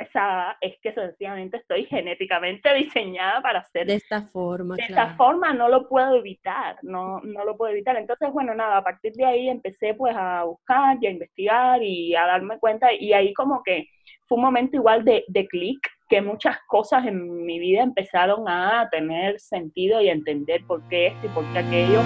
pesada 0.00 0.56
es 0.60 0.74
que 0.82 0.92
sencillamente 0.92 1.58
estoy 1.58 1.84
genéticamente 1.84 2.72
diseñada 2.74 3.40
para 3.42 3.60
hacer 3.60 3.86
de 3.86 3.96
esta 3.96 4.22
forma. 4.22 4.76
De 4.76 4.82
esta 4.82 5.14
forma 5.14 5.52
no 5.52 5.68
lo 5.68 5.88
puedo 5.88 6.16
evitar, 6.16 6.78
no, 6.82 7.20
no 7.20 7.44
lo 7.44 7.56
puedo 7.56 7.72
evitar. 7.72 7.96
Entonces, 7.96 8.32
bueno, 8.32 8.54
nada, 8.54 8.78
a 8.78 8.84
partir 8.84 9.12
de 9.12 9.26
ahí 9.26 9.48
empecé 9.48 9.94
pues 9.94 10.14
a 10.16 10.44
buscar 10.44 10.96
y 11.00 11.06
a 11.06 11.10
investigar 11.10 11.82
y 11.82 12.14
a 12.14 12.26
darme 12.26 12.58
cuenta 12.58 12.92
y 12.92 13.12
ahí 13.12 13.32
como 13.34 13.62
que 13.62 13.88
fue 14.26 14.36
un 14.36 14.44
momento 14.44 14.76
igual 14.76 15.04
de, 15.04 15.24
de 15.28 15.46
clic 15.46 15.80
que 16.08 16.22
muchas 16.22 16.56
cosas 16.66 17.06
en 17.06 17.44
mi 17.44 17.58
vida 17.58 17.82
empezaron 17.82 18.48
a 18.48 18.88
tener 18.90 19.38
sentido 19.38 20.00
y 20.00 20.08
a 20.08 20.12
entender 20.12 20.62
por 20.66 20.82
qué 20.88 21.08
esto 21.08 21.26
y 21.26 21.28
por 21.30 21.44
qué 21.52 21.58
aquello. 21.58 22.00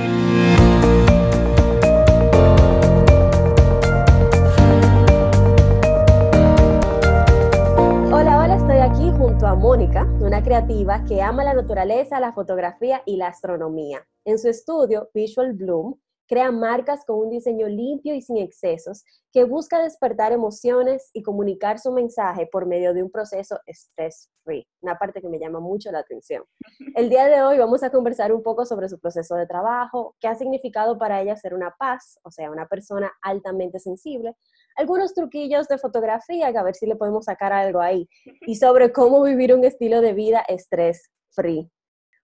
Mónica, 9.57 10.05
una 10.21 10.43
creativa 10.43 11.05
que 11.05 11.23
ama 11.23 11.45
la 11.45 11.55
naturaleza, 11.55 12.21
la 12.21 12.33
fotografía 12.33 13.03
y 13.07 13.17
la 13.17 13.29
astronomía. 13.29 14.07
En 14.25 14.39
su 14.39 14.49
estudio, 14.49 15.11
Visual 15.15 15.53
Bloom, 15.53 15.95
crea 16.27 16.51
marcas 16.51 17.05
con 17.07 17.19
un 17.19 17.31
diseño 17.31 17.69
limpio 17.69 18.15
y 18.15 18.23
sin 18.23 18.39
excesos 18.39 19.05
que 19.33 19.45
busca 19.45 19.83
despertar 19.83 20.33
emociones 20.33 21.11
y 21.13 21.23
comunicar 21.23 21.79
su 21.79 21.93
mensaje 21.93 22.49
por 22.51 22.67
medio 22.67 22.95
de 22.95 23.03
un 23.03 23.11
proceso 23.11 23.59
stress 23.67 24.31
free, 24.45 24.67
una 24.81 24.97
parte 24.97 25.21
que 25.21 25.29
me 25.29 25.39
llama 25.39 25.61
mucho 25.61 25.91
la 25.91 26.01
atención. 26.01 26.45
El 26.97 27.09
día 27.09 27.27
de 27.27 27.43
hoy 27.43 27.59
vamos 27.59 27.83
a 27.83 27.91
conversar 27.91 28.33
un 28.33 28.43
poco 28.43 28.65
sobre 28.65 28.89
su 28.89 28.99
proceso 28.99 29.35
de 29.35 29.47
trabajo, 29.47 30.15
qué 30.21 30.29
ha 30.29 30.35
significado 30.35 30.99
para 30.99 31.21
ella 31.21 31.37
ser 31.37 31.55
una 31.55 31.75
paz, 31.79 32.19
o 32.23 32.31
sea, 32.31 32.51
una 32.51 32.67
persona 32.67 33.13
altamente 33.23 33.79
sensible, 33.79 34.35
algunos 34.77 35.15
truquillos 35.15 35.69
de 35.69 35.79
fotografía, 35.79 36.49
a 36.49 36.63
ver 36.63 36.75
si 36.75 36.87
le 36.87 36.97
podemos 36.97 37.27
sacar 37.27 37.53
algo 37.53 37.81
ahí, 37.81 38.09
y 38.43 38.55
sobre 38.57 38.93
cómo 38.93 39.23
vivir 39.23 39.55
un 39.55 39.65
estilo 39.65 40.01
de 40.01 40.13
vida 40.13 40.45
stress 40.49 41.11
free. 41.31 41.71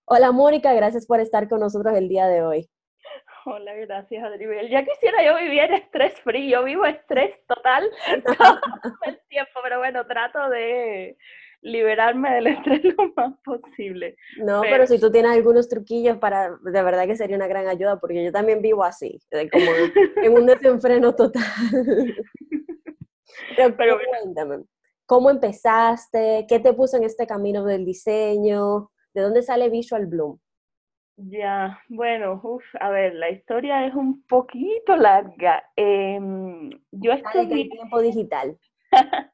Hola 0.05 0.33
Mónica, 0.33 0.73
gracias 0.73 1.07
por 1.07 1.21
estar 1.21 1.49
con 1.49 1.61
nosotros 1.61 1.97
el 1.97 2.09
día 2.09 2.27
de 2.27 2.43
hoy. 2.43 2.71
Hola, 3.47 3.75
gracias 3.75 4.23
Adribel. 4.23 4.69
Ya 4.69 4.85
quisiera 4.85 5.25
yo 5.25 5.37
vivir 5.39 5.73
estrés 5.73 6.15
frío, 6.21 6.63
vivo 6.65 6.85
estrés 6.85 7.35
total 7.47 7.89
todo 8.27 8.59
el 9.07 9.19
tiempo, 9.29 9.61
pero 9.63 9.79
bueno, 9.79 10.07
trato 10.07 10.51
de 10.51 11.17
liberarme 11.63 12.35
del 12.35 12.47
estrés 12.49 12.85
lo 12.97 13.13
más 13.17 13.35
posible. 13.43 14.17
No, 14.39 14.61
pero, 14.63 14.87
si 14.87 14.99
tú 15.01 15.11
tienes 15.11 15.33
algunos 15.33 15.69
truquillos 15.69 16.19
para, 16.19 16.51
de 16.51 16.83
verdad 16.83 17.07
que 17.07 17.17
sería 17.17 17.37
una 17.37 17.49
gran 17.49 17.67
ayuda, 17.67 17.99
porque 17.99 18.25
yo 18.25 18.33
también 18.33 18.61
vivo 18.61 18.85
así, 18.85 19.19
como 19.31 19.71
en 20.23 20.33
un 20.33 20.47
desenfreno 20.47 21.15
total. 21.15 21.43
pero, 23.57 23.77
pero 23.77 23.99
cuéntame, 24.21 24.65
¿cómo 25.07 25.31
empezaste? 25.31 26.47
¿Qué 26.47 26.59
te 26.59 26.75
puso 26.75 26.99
en 26.99 27.05
este 27.05 27.27
camino 27.27 27.65
del 27.65 27.87
diseño? 27.87 28.91
¿De 29.15 29.23
dónde 29.23 29.43
sale 29.43 29.71
Visual 29.71 30.07
Bloom? 30.07 30.39
Ya, 31.29 31.79
bueno, 31.89 32.41
uf, 32.43 32.65
a 32.81 32.91
ver, 32.91 33.15
la 33.15 33.31
historia 33.31 33.87
es 33.87 33.95
un 33.95 34.23
poquito 34.27 34.97
larga. 34.97 35.63
Em, 35.77 36.71
yo 36.91 37.13
estudié... 37.13 37.69
tiempo 37.69 38.01
digital. 38.01 38.59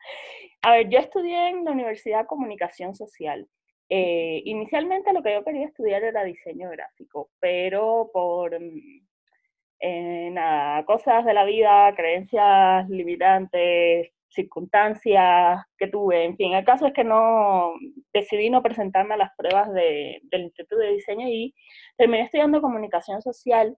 a 0.62 0.72
ver, 0.72 0.88
yo 0.88 0.98
estudié 0.98 1.50
en 1.50 1.64
la 1.64 1.70
Universidad 1.70 2.20
de 2.22 2.26
Comunicación 2.26 2.94
Social. 2.96 3.46
Eh, 3.88 4.42
inicialmente 4.46 5.12
lo 5.12 5.22
que 5.22 5.34
yo 5.34 5.44
quería 5.44 5.66
estudiar 5.66 6.02
era 6.02 6.24
diseño 6.24 6.70
gráfico, 6.70 7.30
pero 7.38 8.10
por 8.12 8.60
mm, 8.60 9.06
eh, 9.78 10.30
nada, 10.32 10.84
cosas 10.86 11.24
de 11.24 11.34
la 11.34 11.44
vida, 11.44 11.94
creencias 11.94 12.88
limitantes, 12.88 14.10
circunstancias 14.30 15.60
que 15.78 15.88
tuve, 15.88 16.24
en 16.24 16.36
fin, 16.36 16.52
el 16.54 16.64
caso 16.64 16.86
es 16.86 16.92
que 16.92 17.04
no 17.04 17.72
decidí 18.12 18.50
no 18.50 18.62
presentarme 18.62 19.14
a 19.14 19.18
las 19.18 19.30
pruebas 19.36 19.72
de, 19.72 20.20
del 20.24 20.42
Instituto 20.42 20.76
de 20.78 20.92
Diseño 20.92 21.28
y 21.28 21.54
terminé 21.96 22.24
estudiando 22.24 22.60
comunicación 22.60 23.22
social, 23.22 23.76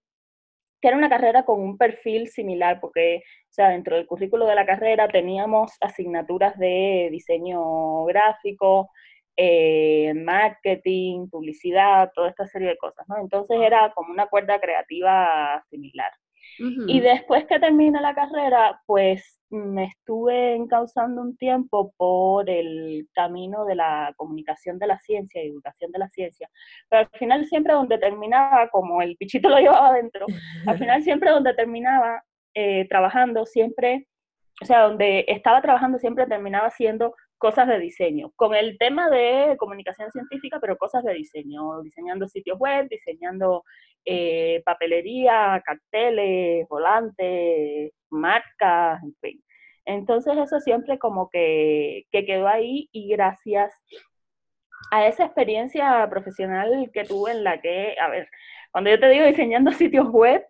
que 0.80 0.88
era 0.88 0.96
una 0.96 1.08
carrera 1.08 1.44
con 1.44 1.60
un 1.60 1.76
perfil 1.78 2.28
similar, 2.28 2.80
porque, 2.80 3.18
o 3.18 3.52
sea, 3.52 3.70
dentro 3.70 3.96
del 3.96 4.06
currículo 4.06 4.46
de 4.46 4.54
la 4.54 4.66
carrera 4.66 5.08
teníamos 5.08 5.72
asignaturas 5.80 6.58
de 6.58 7.08
diseño 7.10 8.04
gráfico, 8.04 8.90
eh, 9.36 10.14
marketing, 10.14 11.28
publicidad, 11.30 12.10
toda 12.14 12.30
esta 12.30 12.46
serie 12.46 12.68
de 12.70 12.76
cosas, 12.76 13.06
¿no? 13.08 13.18
Entonces 13.20 13.58
era 13.60 13.92
como 13.94 14.12
una 14.12 14.26
cuerda 14.26 14.60
creativa 14.60 15.62
similar. 15.70 16.10
Y 16.58 17.00
después 17.00 17.46
que 17.46 17.60
terminé 17.60 18.00
la 18.00 18.14
carrera, 18.14 18.80
pues 18.86 19.40
me 19.50 19.84
estuve 19.84 20.54
encauzando 20.54 21.22
un 21.22 21.36
tiempo 21.36 21.92
por 21.96 22.50
el 22.50 23.08
camino 23.14 23.64
de 23.64 23.74
la 23.76 24.12
comunicación 24.16 24.78
de 24.78 24.86
la 24.86 24.98
ciencia 24.98 25.42
y 25.42 25.48
educación 25.48 25.90
de 25.92 25.98
la 25.98 26.08
ciencia. 26.08 26.48
Pero 26.88 27.08
al 27.12 27.18
final 27.18 27.46
siempre 27.46 27.74
donde 27.74 27.98
terminaba, 27.98 28.68
como 28.70 29.00
el 29.02 29.16
pichito 29.16 29.48
lo 29.48 29.58
llevaba 29.58 29.88
adentro, 29.88 30.26
al 30.66 30.78
final 30.78 31.02
siempre 31.02 31.30
donde 31.30 31.54
terminaba 31.54 32.22
eh, 32.54 32.86
trabajando, 32.88 33.46
siempre, 33.46 34.06
o 34.60 34.64
sea, 34.64 34.82
donde 34.82 35.24
estaba 35.28 35.62
trabajando 35.62 35.98
siempre 35.98 36.26
terminaba 36.26 36.70
siendo 36.70 37.14
cosas 37.38 37.68
de 37.68 37.78
diseño, 37.78 38.32
con 38.36 38.54
el 38.54 38.76
tema 38.78 39.08
de 39.08 39.56
comunicación 39.58 40.10
científica, 40.10 40.58
pero 40.60 40.76
cosas 40.76 41.04
de 41.04 41.14
diseño, 41.14 41.82
diseñando 41.82 42.28
sitios 42.28 42.58
web, 42.58 42.88
diseñando 42.88 43.64
eh, 44.04 44.62
papelería, 44.64 45.62
carteles, 45.64 46.68
volantes, 46.68 47.92
marcas, 48.10 49.02
en 49.02 49.14
fin. 49.20 49.44
Entonces 49.84 50.36
eso 50.36 50.60
siempre 50.60 50.98
como 50.98 51.30
que, 51.30 52.04
que 52.10 52.26
quedó 52.26 52.48
ahí 52.48 52.88
y 52.92 53.08
gracias 53.08 53.72
a 54.90 55.06
esa 55.06 55.24
experiencia 55.24 56.06
profesional 56.10 56.90
que 56.92 57.04
tuve 57.04 57.32
en 57.32 57.44
la 57.44 57.60
que, 57.60 57.96
a 58.00 58.08
ver, 58.08 58.28
cuando 58.70 58.90
yo 58.90 59.00
te 59.00 59.08
digo 59.08 59.24
diseñando 59.24 59.72
sitios 59.72 60.08
web, 60.10 60.44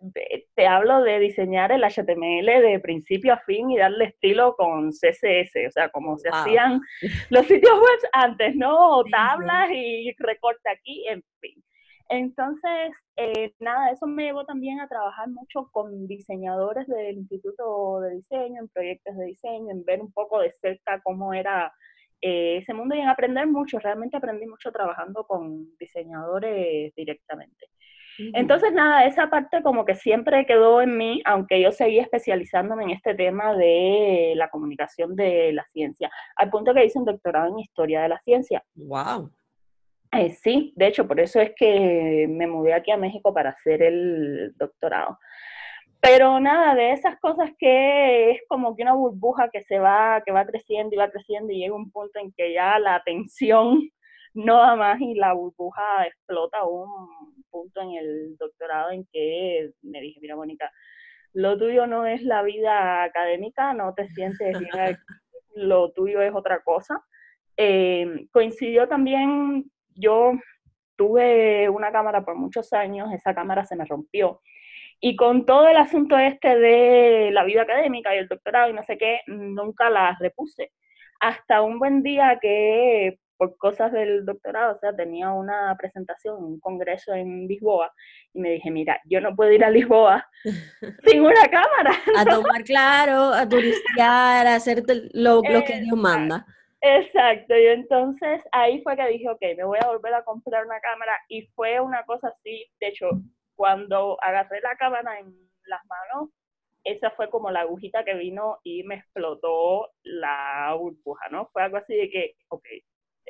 te 0.55 0.67
hablo 0.67 1.01
de 1.03 1.19
diseñar 1.19 1.71
el 1.71 1.83
HTML 1.83 2.61
de 2.61 2.79
principio 2.81 3.33
a 3.33 3.39
fin 3.39 3.69
y 3.71 3.77
darle 3.77 4.05
estilo 4.05 4.55
con 4.55 4.91
CSS, 4.91 5.67
o 5.67 5.71
sea, 5.71 5.89
como 5.89 6.17
se 6.17 6.29
hacían 6.29 6.81
los 7.29 7.45
sitios 7.47 7.79
web 7.79 7.99
antes, 8.13 8.55
¿no? 8.55 9.03
tablas 9.11 9.69
y 9.71 10.13
recorte 10.19 10.69
aquí, 10.69 11.07
en 11.07 11.23
fin. 11.39 11.63
Entonces, 12.09 12.91
eh, 13.17 13.53
nada, 13.59 13.91
eso 13.91 14.07
me 14.07 14.23
llevó 14.23 14.43
también 14.43 14.79
a 14.79 14.87
trabajar 14.87 15.29
mucho 15.29 15.69
con 15.71 16.07
diseñadores 16.07 16.87
del 16.87 17.17
Instituto 17.17 17.99
de 18.01 18.15
Diseño, 18.15 18.61
en 18.61 18.67
proyectos 18.67 19.15
de 19.15 19.25
diseño, 19.25 19.69
en 19.69 19.85
ver 19.85 20.01
un 20.01 20.11
poco 20.11 20.39
de 20.39 20.51
cerca 20.53 20.99
cómo 21.03 21.35
era 21.35 21.71
eh, 22.19 22.57
ese 22.57 22.73
mundo 22.73 22.95
y 22.95 22.99
en 22.99 23.09
aprender 23.09 23.45
mucho. 23.45 23.77
Realmente 23.77 24.17
aprendí 24.17 24.47
mucho 24.47 24.71
trabajando 24.71 25.23
con 25.27 25.77
diseñadores 25.77 26.93
directamente. 26.95 27.67
Entonces, 28.33 28.73
nada, 28.73 29.05
esa 29.05 29.29
parte 29.29 29.61
como 29.63 29.85
que 29.85 29.95
siempre 29.95 30.45
quedó 30.45 30.81
en 30.81 30.97
mí, 30.97 31.21
aunque 31.25 31.61
yo 31.61 31.71
seguí 31.71 31.99
especializándome 31.99 32.83
en 32.83 32.89
este 32.91 33.15
tema 33.15 33.55
de 33.55 34.33
la 34.35 34.49
comunicación 34.49 35.15
de 35.15 35.53
la 35.53 35.65
ciencia, 35.71 36.09
al 36.35 36.49
punto 36.49 36.73
que 36.73 36.85
hice 36.85 36.99
un 36.99 37.05
doctorado 37.05 37.47
en 37.47 37.59
historia 37.59 38.01
de 38.01 38.09
la 38.09 38.19
ciencia. 38.19 38.63
¡Wow! 38.75 39.31
Eh, 40.11 40.31
sí, 40.31 40.73
de 40.75 40.87
hecho, 40.87 41.07
por 41.07 41.19
eso 41.19 41.39
es 41.39 41.51
que 41.55 42.27
me 42.29 42.47
mudé 42.47 42.73
aquí 42.73 42.91
a 42.91 42.97
México 42.97 43.33
para 43.33 43.51
hacer 43.51 43.83
el 43.83 44.53
doctorado. 44.57 45.17
Pero 46.01 46.39
nada, 46.39 46.75
de 46.75 46.93
esas 46.93 47.19
cosas 47.19 47.51
que 47.57 48.31
es 48.31 48.41
como 48.47 48.75
que 48.75 48.83
una 48.83 48.93
burbuja 48.93 49.49
que 49.49 49.63
se 49.63 49.79
va, 49.79 50.21
que 50.25 50.31
va 50.31 50.45
creciendo 50.45 50.95
y 50.95 50.97
va 50.97 51.11
creciendo 51.11 51.51
y 51.51 51.59
llega 51.59 51.75
un 51.75 51.91
punto 51.91 52.19
en 52.19 52.31
que 52.31 52.53
ya 52.53 52.79
la 52.79 52.95
atención 52.95 53.81
no 54.33 54.57
da 54.57 54.75
más 54.75 54.99
y 55.01 55.13
la 55.15 55.33
burbuja 55.33 56.07
explota 56.07 56.63
un 56.65 57.38
punto 57.49 57.81
en 57.81 57.91
el 57.91 58.37
doctorado 58.37 58.91
en 58.91 59.05
que 59.11 59.71
me 59.81 60.01
dije, 60.01 60.19
mira, 60.21 60.35
Mónica, 60.35 60.71
lo 61.33 61.57
tuyo 61.57 61.87
no 61.87 62.05
es 62.05 62.23
la 62.23 62.41
vida 62.41 63.03
académica, 63.03 63.73
no 63.73 63.93
te 63.93 64.07
sientes 64.09 64.57
bien, 64.59 64.71
lo 65.55 65.91
tuyo 65.91 66.21
es 66.21 66.33
otra 66.33 66.61
cosa. 66.63 67.03
Eh, 67.57 68.27
coincidió 68.31 68.87
también, 68.87 69.69
yo 69.95 70.33
tuve 70.95 71.69
una 71.69 71.91
cámara 71.91 72.23
por 72.23 72.35
muchos 72.35 72.73
años, 72.73 73.11
esa 73.13 73.33
cámara 73.33 73.65
se 73.65 73.75
me 73.75 73.85
rompió. 73.85 74.41
Y 75.01 75.15
con 75.15 75.45
todo 75.45 75.67
el 75.69 75.77
asunto 75.77 76.17
este 76.17 76.57
de 76.57 77.31
la 77.31 77.45
vida 77.45 77.61
académica 77.61 78.13
y 78.13 78.19
el 78.19 78.27
doctorado 78.27 78.69
y 78.69 78.73
no 78.73 78.83
sé 78.83 78.97
qué, 78.97 79.21
nunca 79.27 79.89
la 79.89 80.17
repuse. 80.19 80.73
Hasta 81.21 81.61
un 81.61 81.79
buen 81.79 82.03
día 82.03 82.37
que 82.41 83.17
por 83.39 83.55
cosas 83.57 83.93
del 83.93 84.25
doctorado, 84.25 84.75
o 84.75 84.79
sea, 84.79 84.93
tenía 84.93 85.31
una 85.31 85.73
presentación, 85.79 86.43
un 86.43 86.59
congreso 86.59 87.13
en 87.13 87.47
Lisboa, 87.47 87.89
y 88.33 88.41
me 88.41 88.51
dije, 88.51 88.69
mira, 88.69 88.99
yo 89.05 89.21
no 89.21 89.33
puedo 89.33 89.49
ir 89.53 89.63
a 89.63 89.69
Lisboa 89.69 90.29
sin 91.05 91.21
una 91.21 91.47
cámara. 91.49 91.91
A 92.17 92.25
tomar 92.25 92.63
claro, 92.65 93.33
a 93.33 93.47
turistear, 93.47 94.45
a 94.45 94.55
hacer 94.55 94.83
lo, 95.13 95.41
lo 95.41 95.63
que 95.63 95.79
Dios 95.79 95.97
manda. 95.97 96.45
Exacto, 96.81 97.57
y 97.57 97.67
entonces 97.67 98.43
ahí 98.51 98.81
fue 98.83 98.97
que 98.97 99.07
dije, 99.07 99.29
ok, 99.29 99.41
me 99.55 99.63
voy 99.63 99.79
a 99.81 99.87
volver 99.87 100.13
a 100.15 100.23
comprar 100.25 100.65
una 100.65 100.81
cámara, 100.81 101.17
y 101.29 101.47
fue 101.55 101.79
una 101.79 102.03
cosa 102.03 102.27
así, 102.27 102.65
de 102.81 102.87
hecho, 102.89 103.07
cuando 103.55 104.17
agarré 104.21 104.59
la 104.59 104.75
cámara 104.75 105.17
en 105.17 105.33
las 105.63 105.79
manos, 105.85 106.29
esa 106.83 107.09
fue 107.11 107.29
como 107.29 107.51
la 107.51 107.61
agujita 107.61 108.03
que 108.03 108.15
vino 108.15 108.57
y 108.63 108.83
me 108.83 108.95
explotó 108.95 109.91
la 110.03 110.75
burbuja, 110.77 111.29
¿no? 111.29 111.47
Fue 111.53 111.63
algo 111.63 111.77
así 111.77 111.95
de 111.95 112.09
que, 112.09 112.35
ok, 112.49 112.65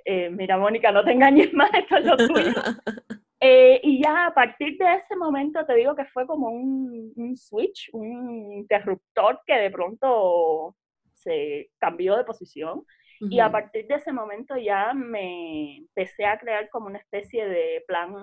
eh, 0.06 0.30
mira 0.30 0.58
Mónica, 0.58 0.92
no 0.92 1.04
te 1.04 1.12
engañes 1.12 1.54
más, 1.54 1.70
esto 1.74 1.98
es 1.98 2.06
lo 2.06 2.18
tuyo. 2.18 2.54
Eh, 3.42 3.80
y 3.84 4.04
ya 4.04 4.26
a 4.26 4.34
partir 4.34 4.78
de 4.78 4.96
ese 4.96 5.16
momento 5.16 5.66
te 5.66 5.74
digo 5.76 5.96
que 5.96 6.04
fue 6.04 6.28
como 6.28 6.50
un, 6.50 7.14
un, 7.16 7.38
switch, 7.38 7.90
un 7.94 8.52
interruptor 8.52 9.40
que 9.48 9.56
de 9.56 9.72
pronto 9.72 10.76
se 11.14 11.70
cambió 11.78 12.18
de 12.18 12.26
posición. 12.26 12.84
Y 13.22 13.40
a 13.42 13.52
partir 13.52 13.86
de 13.88 13.96
ese 13.96 14.14
momento 14.14 14.56
ya 14.56 14.94
me 14.94 15.78
empecé 15.78 16.26
a 16.26 16.40
crear 16.40 16.70
como 16.70 16.88
una 16.88 17.00
especie 17.00 17.48
de 17.48 17.84
plan 17.86 18.14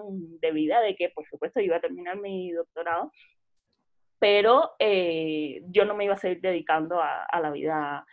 de 0.41 0.51
vida 0.53 0.81
de 0.81 0.97
que 0.97 1.11
por 1.11 1.27
supuesto 1.27 1.61
iba 1.61 1.77
a 1.77 1.81
terminar 1.81 2.17
mi 2.17 2.51
doctorado, 2.53 3.13
pero 4.19 4.73
eh, 4.79 5.63
yo 5.69 5.85
no 5.85 5.95
me 5.95 6.05
iba 6.05 6.15
a 6.15 6.19
seguir 6.19 6.41
dedicando 6.41 6.99
a, 6.99 7.25
a 7.25 7.41
la 7.41 7.51
vida 7.51 8.07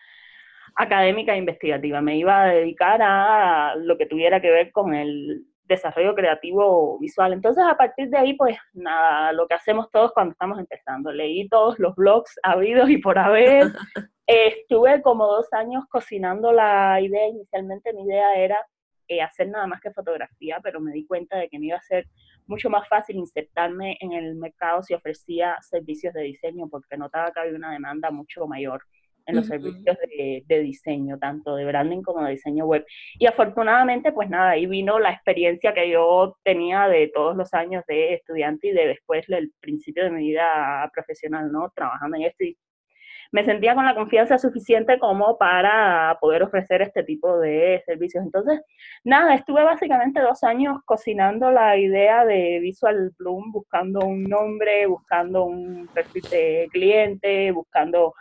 académica 0.75 1.33
e 1.33 1.37
investigativa, 1.37 2.01
me 2.01 2.17
iba 2.17 2.43
a 2.43 2.47
dedicar 2.47 3.01
a 3.01 3.75
lo 3.75 3.97
que 3.97 4.05
tuviera 4.05 4.41
que 4.41 4.51
ver 4.51 4.71
con 4.71 4.93
el 4.93 5.45
desarrollo 5.65 6.15
creativo 6.15 6.99
visual. 6.99 7.33
Entonces, 7.33 7.63
a 7.65 7.77
partir 7.77 8.09
de 8.09 8.17
ahí, 8.17 8.33
pues 8.33 8.57
nada, 8.73 9.31
lo 9.33 9.47
que 9.47 9.53
hacemos 9.53 9.89
todos 9.91 10.11
cuando 10.13 10.33
estamos 10.33 10.59
empezando. 10.59 11.11
Leí 11.11 11.47
todos 11.49 11.79
los 11.79 11.95
blogs 11.95 12.39
habidos 12.43 12.89
y 12.89 12.97
por 12.97 13.17
haber. 13.17 13.67
Estuve 14.27 15.01
como 15.01 15.27
dos 15.27 15.51
años 15.53 15.85
cocinando 15.89 16.51
la 16.51 16.99
idea. 17.01 17.27
Inicialmente 17.27 17.93
mi 17.93 18.03
idea 18.03 18.35
era 18.35 18.57
eh, 19.07 19.21
hacer 19.21 19.49
nada 19.49 19.67
más 19.67 19.81
que 19.81 19.91
fotografía, 19.91 20.59
pero 20.63 20.79
me 20.79 20.93
di 20.93 21.05
cuenta 21.05 21.37
de 21.37 21.49
que 21.49 21.59
me 21.59 21.67
iba 21.67 21.77
a 21.77 21.81
ser 21.81 22.07
mucho 22.45 22.69
más 22.69 22.87
fácil 22.87 23.17
insertarme 23.17 23.97
en 23.99 24.13
el 24.13 24.35
mercado 24.35 24.83
si 24.83 24.93
ofrecía 24.93 25.57
servicios 25.61 26.13
de 26.13 26.23
diseño, 26.23 26.67
porque 26.69 26.97
notaba 26.97 27.31
que 27.31 27.39
había 27.39 27.55
una 27.55 27.71
demanda 27.71 28.11
mucho 28.11 28.47
mayor 28.47 28.83
en 29.25 29.35
los 29.35 29.47
servicios 29.47 29.97
de, 30.07 30.43
de, 30.45 30.59
diseño, 30.59 31.17
tanto 31.17 31.55
de 31.55 31.65
branding 31.65 32.01
como 32.01 32.23
de 32.23 32.31
diseño 32.31 32.65
web. 32.65 32.85
Y 33.17 33.25
afortunadamente, 33.25 34.11
pues 34.11 34.29
nada, 34.29 34.51
ahí 34.51 34.65
vino 34.65 34.99
la 34.99 35.11
experiencia 35.11 35.73
que 35.73 35.89
yo 35.89 36.35
tenía 36.43 36.87
de 36.87 37.09
todos 37.13 37.35
los 37.35 37.53
años 37.53 37.83
de 37.87 38.13
estudiante 38.13 38.67
y 38.67 38.71
de 38.71 38.87
después 38.87 39.27
el 39.29 39.51
principio 39.59 40.03
de 40.03 40.11
mi 40.11 40.27
vida 40.29 40.89
profesional, 40.93 41.51
¿no? 41.51 41.71
Trabajando 41.75 42.17
en 42.17 42.23
esto 42.23 42.43
y 42.43 42.57
me 43.33 43.43
sentía 43.43 43.73
con 43.73 43.83
la 43.83 43.95
confianza 43.95 44.37
suficiente 44.37 44.99
como 44.99 45.39
para 45.39 46.15
poder 46.21 46.43
ofrecer 46.43 46.83
este 46.83 47.03
tipo 47.03 47.39
de 47.39 47.81
servicios. 47.83 48.23
Entonces, 48.23 48.61
nada, 49.03 49.33
estuve 49.33 49.63
básicamente 49.63 50.21
dos 50.21 50.43
años 50.43 50.77
cocinando 50.85 51.49
la 51.49 51.75
idea 51.75 52.25
de 52.25 52.59
Visual 52.61 53.11
Bloom, 53.17 53.51
buscando 53.51 54.01
un 54.01 54.23
nombre, 54.25 54.85
buscando 54.85 55.45
un 55.45 55.89
perfil 55.91 56.21
de 56.29 56.69
cliente, 56.71 57.51
buscando 57.51 58.13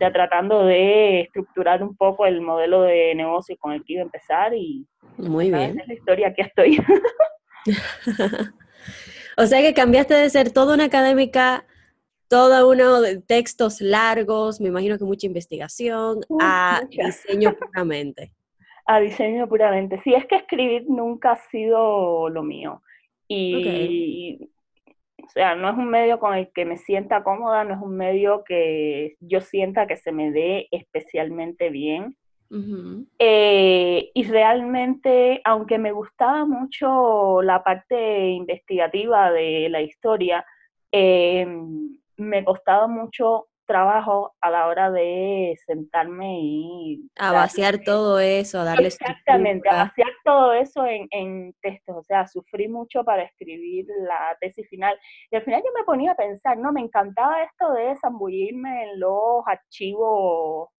ya 0.00 0.12
tratando 0.12 0.64
de 0.64 1.20
estructurar 1.20 1.82
un 1.82 1.96
poco 1.96 2.26
el 2.26 2.40
modelo 2.40 2.82
de 2.82 3.14
negocio 3.14 3.56
con 3.58 3.72
el 3.72 3.84
que 3.84 3.92
iba 3.94 4.02
a 4.02 4.06
empezar 4.06 4.54
y 4.54 4.86
muy 5.18 5.50
bien. 5.50 5.78
es 5.78 5.86
la 5.86 5.94
historia, 5.94 6.28
aquí 6.28 6.42
estoy. 6.42 6.78
o 9.36 9.46
sea 9.46 9.60
que 9.60 9.74
cambiaste 9.74 10.14
de 10.14 10.30
ser 10.30 10.52
toda 10.52 10.74
una 10.74 10.84
académica, 10.84 11.66
toda 12.28 12.66
uno 12.66 13.02
de 13.02 13.20
textos 13.20 13.80
largos, 13.80 14.60
me 14.60 14.68
imagino 14.68 14.96
que 14.96 15.04
mucha 15.04 15.26
investigación, 15.26 16.20
a 16.40 16.80
diseño 16.88 17.54
puramente. 17.56 18.32
A 18.86 18.98
diseño 18.98 19.46
puramente. 19.48 20.00
Sí, 20.02 20.14
es 20.14 20.26
que 20.26 20.34
escribir 20.34 20.84
nunca 20.88 21.32
ha 21.32 21.36
sido 21.36 22.28
lo 22.28 22.42
mío. 22.42 22.82
Y 23.28 24.50
sea, 25.30 25.54
no 25.54 25.70
es 25.70 25.76
un 25.76 25.88
medio 25.88 26.18
con 26.18 26.34
el 26.34 26.50
que 26.52 26.64
me 26.64 26.76
sienta 26.76 27.22
cómoda, 27.22 27.64
no 27.64 27.74
es 27.74 27.80
un 27.80 27.96
medio 27.96 28.44
que 28.44 29.16
yo 29.20 29.40
sienta 29.40 29.86
que 29.86 29.96
se 29.96 30.12
me 30.12 30.30
dé 30.30 30.68
especialmente 30.70 31.70
bien. 31.70 32.16
Eh, 33.20 34.10
y 34.12 34.24
realmente, 34.24 35.40
aunque 35.44 35.78
me 35.78 35.92
gustaba 35.92 36.44
mucho 36.44 37.42
la 37.42 37.62
parte 37.62 38.30
investigativa 38.30 39.30
de 39.30 39.68
la 39.70 39.82
historia, 39.82 40.44
eh, 40.90 41.46
me 42.16 42.44
costaba 42.44 42.88
mucho 42.88 43.49
trabajo 43.70 44.34
a 44.40 44.50
la 44.50 44.66
hora 44.66 44.90
de 44.90 45.56
sentarme 45.64 46.40
y... 46.40 47.08
A 47.16 47.30
vaciar 47.30 47.78
todo 47.84 48.18
eso, 48.18 48.58
a 48.58 48.64
darle 48.64 48.88
Exactamente, 48.88 49.68
a 49.68 49.84
vaciar 49.84 50.10
todo 50.24 50.52
eso 50.52 50.84
en, 50.86 51.06
en, 51.12 51.54
textos, 51.62 51.96
o 51.98 52.02
sea, 52.02 52.26
sufrí 52.26 52.66
mucho 52.66 53.04
para 53.04 53.22
escribir 53.22 53.86
la 54.00 54.36
tesis 54.40 54.68
final. 54.68 54.98
Y 55.30 55.36
al 55.36 55.44
final 55.44 55.62
yo 55.64 55.70
me 55.78 55.84
ponía 55.84 56.12
a 56.12 56.16
pensar, 56.16 56.58
no, 56.58 56.72
me 56.72 56.80
encantaba 56.80 57.44
esto 57.44 57.72
de 57.72 57.94
zambullirme 58.00 58.82
en 58.82 58.98
los 58.98 59.46
archivos 59.46 60.70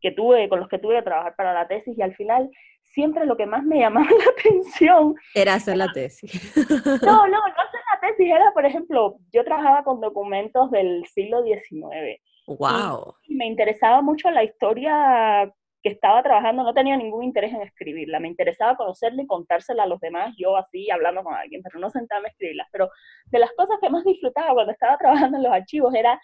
que 0.00 0.12
tuve, 0.12 0.48
con 0.48 0.60
los 0.60 0.68
que 0.70 0.78
tuve 0.78 0.96
que 0.96 1.02
trabajar 1.02 1.36
para 1.36 1.52
la 1.52 1.68
tesis 1.68 1.98
y 1.98 2.00
al 2.02 2.14
final 2.14 2.50
siempre 2.82 3.26
lo 3.26 3.36
que 3.36 3.46
más 3.46 3.62
me 3.62 3.80
llamaba 3.80 4.06
la 4.10 4.30
atención 4.38 5.14
era 5.34 5.54
hacer 5.54 5.76
la 5.76 5.92
tesis. 5.92 6.56
No, 7.02 7.26
no, 7.26 7.38
no 7.46 7.65
era, 8.18 8.52
por 8.52 8.64
ejemplo, 8.64 9.16
yo 9.32 9.44
trabajaba 9.44 9.84
con 9.84 10.00
documentos 10.00 10.70
del 10.70 11.04
siglo 11.06 11.42
XIX. 11.42 12.20
Wow. 12.46 13.14
Y, 13.24 13.34
me 13.34 13.46
interesaba 13.46 14.02
mucho 14.02 14.30
la 14.30 14.44
historia 14.44 15.52
que 15.82 15.90
estaba 15.90 16.22
trabajando, 16.22 16.64
no 16.64 16.74
tenía 16.74 16.96
ningún 16.96 17.22
interés 17.22 17.52
en 17.52 17.62
escribirla, 17.62 18.18
me 18.18 18.28
interesaba 18.28 18.76
conocerla 18.76 19.22
y 19.22 19.26
contársela 19.26 19.84
a 19.84 19.86
los 19.86 20.00
demás, 20.00 20.34
yo 20.36 20.56
así 20.56 20.90
hablando 20.90 21.22
con 21.22 21.34
alguien, 21.34 21.62
pero 21.62 21.78
no 21.78 21.90
sentarme 21.90 22.28
a 22.28 22.30
escribirla. 22.30 22.66
Pero 22.72 22.90
de 23.26 23.38
las 23.38 23.52
cosas 23.52 23.78
que 23.80 23.90
más 23.90 24.04
disfrutaba 24.04 24.54
cuando 24.54 24.72
estaba 24.72 24.98
trabajando 24.98 25.36
en 25.36 25.44
los 25.44 25.52
archivos 25.52 25.94
era 25.94 26.20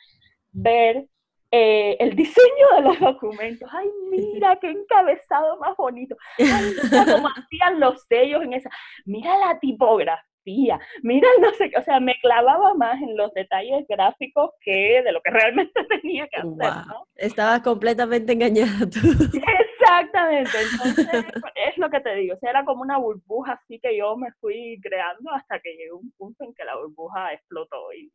ver 0.51 1.07
eh, 1.55 1.97
el 2.01 2.17
diseño 2.17 2.67
de 2.77 2.81
los 2.81 2.99
documentos. 2.99 3.69
Ay, 3.73 3.89
mira 4.11 4.57
qué 4.61 4.71
encabezado 4.71 5.59
más 5.59 5.77
bonito. 5.77 6.17
Ay, 6.39 6.73
mira 6.83 7.05
cómo 7.05 7.29
hacían 7.37 7.79
los 7.79 8.03
sellos 8.09 8.43
en 8.43 8.55
esa. 8.55 8.71
Mira 9.05 9.37
la 9.39 9.59
tipografía. 9.61 10.25
Mira 10.45 11.29
no 11.41 11.53
sé 11.55 11.71
qué. 11.71 11.79
O 11.79 11.83
sea, 11.83 12.01
me 12.01 12.15
clavaba 12.21 12.75
más 12.75 13.01
en 13.01 13.17
los 13.17 13.33
detalles 13.35 13.87
gráficos 13.89 14.51
que 14.61 15.03
de 15.03 15.13
lo 15.13 15.21
que 15.23 15.31
realmente 15.31 15.73
tenía 16.03 16.29
que 16.29 16.37
hacer. 16.37 16.87
¿no? 16.89 17.07
Estabas 17.17 17.61
completamente 17.61 18.33
engañada 18.33 18.89
tú. 18.91 19.01
Exactamente. 19.81 20.51
Entonces, 20.73 21.25
es 21.55 21.79
lo 21.79 21.91
que 21.91 22.01
te 22.01 22.15
digo. 22.17 22.35
O 22.35 22.39
sea, 22.39 22.51
era 22.51 22.65
como 22.65 22.83
una 22.83 22.99
burbuja 22.99 23.53
así 23.53 23.79
que 23.81 23.97
yo 23.97 24.17
me 24.17 24.33
fui 24.41 24.79
creando 24.83 25.31
hasta 25.33 25.61
que 25.61 25.75
llegó 25.77 25.99
un 25.99 26.13
punto 26.17 26.45
en 26.45 26.55
que 26.55 26.65
la 26.65 26.77
burbuja 26.77 27.33
explotó 27.33 27.93
y 27.93 28.11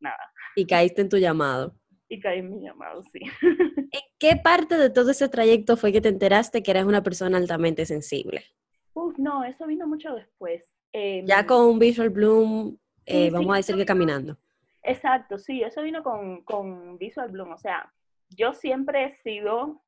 nada. 0.00 0.32
Y 0.56 0.66
caíste 0.66 1.02
en 1.02 1.08
tu 1.08 1.16
llamado 1.16 1.74
y 2.10 2.18
caí 2.18 2.40
en 2.40 2.50
mi 2.50 2.60
llamado, 2.60 3.02
sí. 3.04 3.20
¿En 3.40 4.00
qué 4.18 4.36
parte 4.42 4.76
de 4.76 4.90
todo 4.90 5.12
ese 5.12 5.28
trayecto 5.28 5.76
fue 5.76 5.92
que 5.92 6.00
te 6.00 6.08
enteraste 6.08 6.62
que 6.62 6.72
eras 6.72 6.84
una 6.84 7.04
persona 7.04 7.38
altamente 7.38 7.86
sensible? 7.86 8.44
Uf, 8.94 9.16
no, 9.16 9.44
eso 9.44 9.66
vino 9.66 9.86
mucho 9.86 10.12
después. 10.14 10.69
Ya 10.92 11.40
em, 11.40 11.46
con 11.46 11.78
Visual 11.78 12.10
Bloom, 12.10 12.76
eh, 13.06 13.30
vamos 13.30 13.52
a 13.52 13.56
decir 13.56 13.76
que 13.76 13.86
caminando. 13.86 14.36
Exacto, 14.82 15.38
sí, 15.38 15.62
eso 15.62 15.82
vino 15.82 16.02
con, 16.02 16.42
con 16.42 16.96
Visual 16.98 17.30
Bloom. 17.30 17.52
O 17.52 17.58
sea, 17.58 17.92
yo 18.30 18.52
siempre 18.52 19.04
he 19.04 19.14
sido 19.16 19.82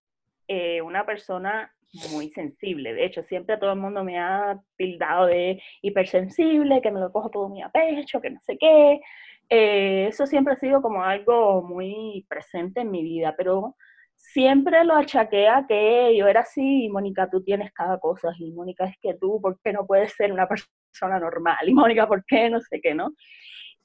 eh, 0.48 0.82
una 0.82 1.06
persona 1.06 1.72
muy 2.10 2.30
sensible. 2.30 2.94
De 2.94 3.04
hecho, 3.04 3.22
siempre 3.22 3.58
todo 3.58 3.72
el 3.72 3.78
mundo 3.78 4.02
me 4.02 4.18
ha 4.18 4.60
tildado 4.76 5.26
de 5.26 5.62
hipersensible, 5.82 6.80
que 6.80 6.90
me 6.90 7.00
lo 7.00 7.12
cojo 7.12 7.30
todo 7.30 7.48
muy 7.48 7.62
a 7.62 7.68
pecho, 7.68 8.20
que 8.20 8.30
no 8.30 8.40
sé 8.40 8.56
qué. 8.58 9.00
Eh, 9.48 10.06
eso 10.08 10.26
siempre 10.26 10.54
ha 10.54 10.56
sido 10.56 10.80
como 10.80 11.02
algo 11.02 11.62
muy 11.62 12.24
presente 12.28 12.80
en 12.80 12.90
mi 12.90 13.02
vida, 13.02 13.34
pero 13.36 13.76
siempre 14.16 14.84
lo 14.84 14.94
achaqué 14.94 15.48
a 15.48 15.66
que 15.66 16.16
yo 16.16 16.26
era 16.26 16.40
así, 16.40 16.84
y 16.84 16.88
Mónica, 16.88 17.28
tú 17.30 17.42
tienes 17.42 17.72
cada 17.72 17.98
cosa, 17.98 18.32
y 18.38 18.52
Mónica, 18.52 18.86
es 18.86 18.96
que 18.98 19.14
tú, 19.14 19.40
¿por 19.42 19.60
qué 19.60 19.72
no 19.72 19.86
puedes 19.86 20.12
ser 20.14 20.32
una 20.32 20.48
persona 20.48 20.72
normal? 21.00 21.56
Y 21.66 21.74
Mónica, 21.74 22.06
¿por 22.06 22.24
qué? 22.26 22.50
No 22.50 22.60
sé 22.60 22.80
qué, 22.80 22.94
¿no? 22.94 23.12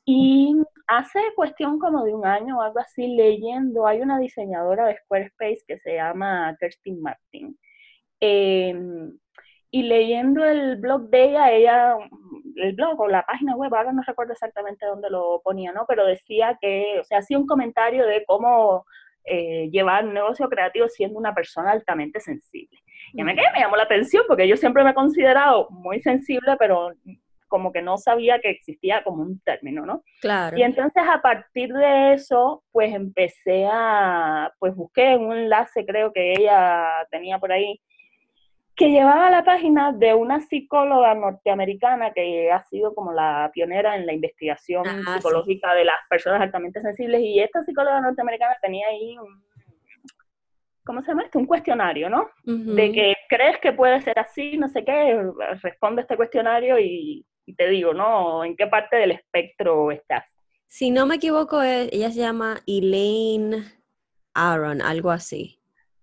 Y 0.05 0.55
hace 0.87 1.19
cuestión 1.35 1.79
como 1.79 2.05
de 2.05 2.13
un 2.13 2.25
año 2.25 2.57
o 2.57 2.61
algo 2.61 2.79
así, 2.79 3.07
leyendo, 3.07 3.87
hay 3.87 4.01
una 4.01 4.19
diseñadora 4.19 4.87
de 4.87 4.97
Squarespace 4.97 5.63
que 5.67 5.79
se 5.79 5.95
llama 5.95 6.55
Kirstin 6.59 7.01
Martin. 7.01 7.57
Em, 8.21 9.17
y 9.69 9.83
leyendo 9.83 10.45
el 10.45 10.77
blog 10.77 11.09
de 11.09 11.23
ella, 11.25 11.51
ella, 11.51 11.97
el 12.55 12.73
blog 12.73 12.99
o 13.01 13.07
la 13.07 13.25
página 13.25 13.55
web, 13.55 13.73
ahora 13.75 13.91
no 13.91 14.01
recuerdo 14.01 14.33
exactamente 14.33 14.85
dónde 14.85 15.09
lo 15.09 15.41
ponía, 15.43 15.73
¿no? 15.73 15.85
Pero 15.87 16.05
decía 16.05 16.57
que, 16.61 16.99
o 17.01 17.03
sea, 17.03 17.19
hacía 17.19 17.37
un 17.37 17.45
comentario 17.45 18.05
de 18.05 18.23
cómo 18.25 18.85
eh, 19.25 19.69
llevar 19.71 20.05
un 20.05 20.13
negocio 20.13 20.47
creativo 20.49 20.87
siendo 20.87 21.19
una 21.19 21.35
persona 21.35 21.71
altamente 21.71 22.21
sensible. 22.21 22.79
Y 23.13 23.21
a 23.21 23.25
mí 23.25 23.33
me 23.33 23.59
llamó 23.59 23.75
la 23.75 23.83
atención 23.83 24.23
porque 24.27 24.47
yo 24.47 24.57
siempre 24.57 24.83
me 24.83 24.91
he 24.91 24.93
considerado 24.93 25.67
muy 25.69 26.01
sensible, 26.01 26.55
pero 26.57 26.91
como 27.47 27.71
que 27.71 27.81
no 27.81 27.97
sabía 27.97 28.39
que 28.39 28.49
existía 28.49 29.03
como 29.03 29.23
un 29.23 29.39
término, 29.39 29.85
¿no? 29.85 30.03
Claro. 30.21 30.57
Y 30.57 30.63
entonces 30.63 31.03
a 31.09 31.21
partir 31.21 31.73
de 31.73 32.13
eso, 32.13 32.63
pues 32.71 32.93
empecé 32.93 33.67
a, 33.71 34.51
pues 34.59 34.75
busqué 34.75 35.15
un 35.15 35.33
enlace 35.33 35.85
creo 35.85 36.11
que 36.11 36.33
ella 36.33 37.07
tenía 37.09 37.39
por 37.39 37.51
ahí, 37.51 37.79
que 38.75 38.91
llevaba 38.91 39.31
la 39.31 39.43
página 39.43 39.91
de 39.91 40.13
una 40.13 40.39
psicóloga 40.39 41.15
norteamericana 41.15 42.13
que 42.13 42.51
ha 42.51 42.63
sido 42.65 42.93
como 42.93 43.11
la 43.11 43.49
pionera 43.51 43.95
en 43.95 44.05
la 44.05 44.13
investigación 44.13 44.83
ah, 44.87 45.15
psicológica 45.15 45.73
de 45.73 45.85
las 45.85 45.97
personas 46.07 46.41
altamente 46.41 46.81
sensibles 46.81 47.21
y 47.21 47.39
esta 47.39 47.63
psicóloga 47.63 48.01
norteamericana 48.01 48.55
tenía 48.61 48.87
ahí 48.87 49.17
un, 49.17 49.43
¿cómo 50.88 51.01
se 51.01 51.10
llama 51.10 51.24
esto? 51.24 51.38
Un 51.38 51.46
cuestionario, 51.46 52.10
¿no? 52.10 52.29
De 52.44 52.91
que 52.91 53.13
crees 53.29 53.60
que 53.60 53.74
puede 53.74 54.01
ser 54.01 54.17
así, 54.17 54.58
no 54.58 54.70
sé 54.70 54.84
qué, 54.84 55.22
responde 55.62 56.01
este 56.01 56.15
cuestionario 56.15 56.79
y, 56.79 57.25
y 57.46 57.53
te 57.53 57.67
digo, 57.67 57.94
¿no? 57.94 58.44
¿En 58.44 58.56
qué 58.56 58.65
parte 58.65 58.96
del 58.96 59.12
espectro 59.12 59.91
estás? 59.91 60.24
Si 60.65 60.89
no 60.89 61.06
me 61.06 61.15
equivoco, 61.15 61.62
eh, 61.62 61.89
ella 61.91 62.10
se 62.10 62.20
llama 62.20 62.62
Elaine 62.65 63.63
Aaron, 64.34 64.82
algo 64.82 65.12
así. 65.12 65.56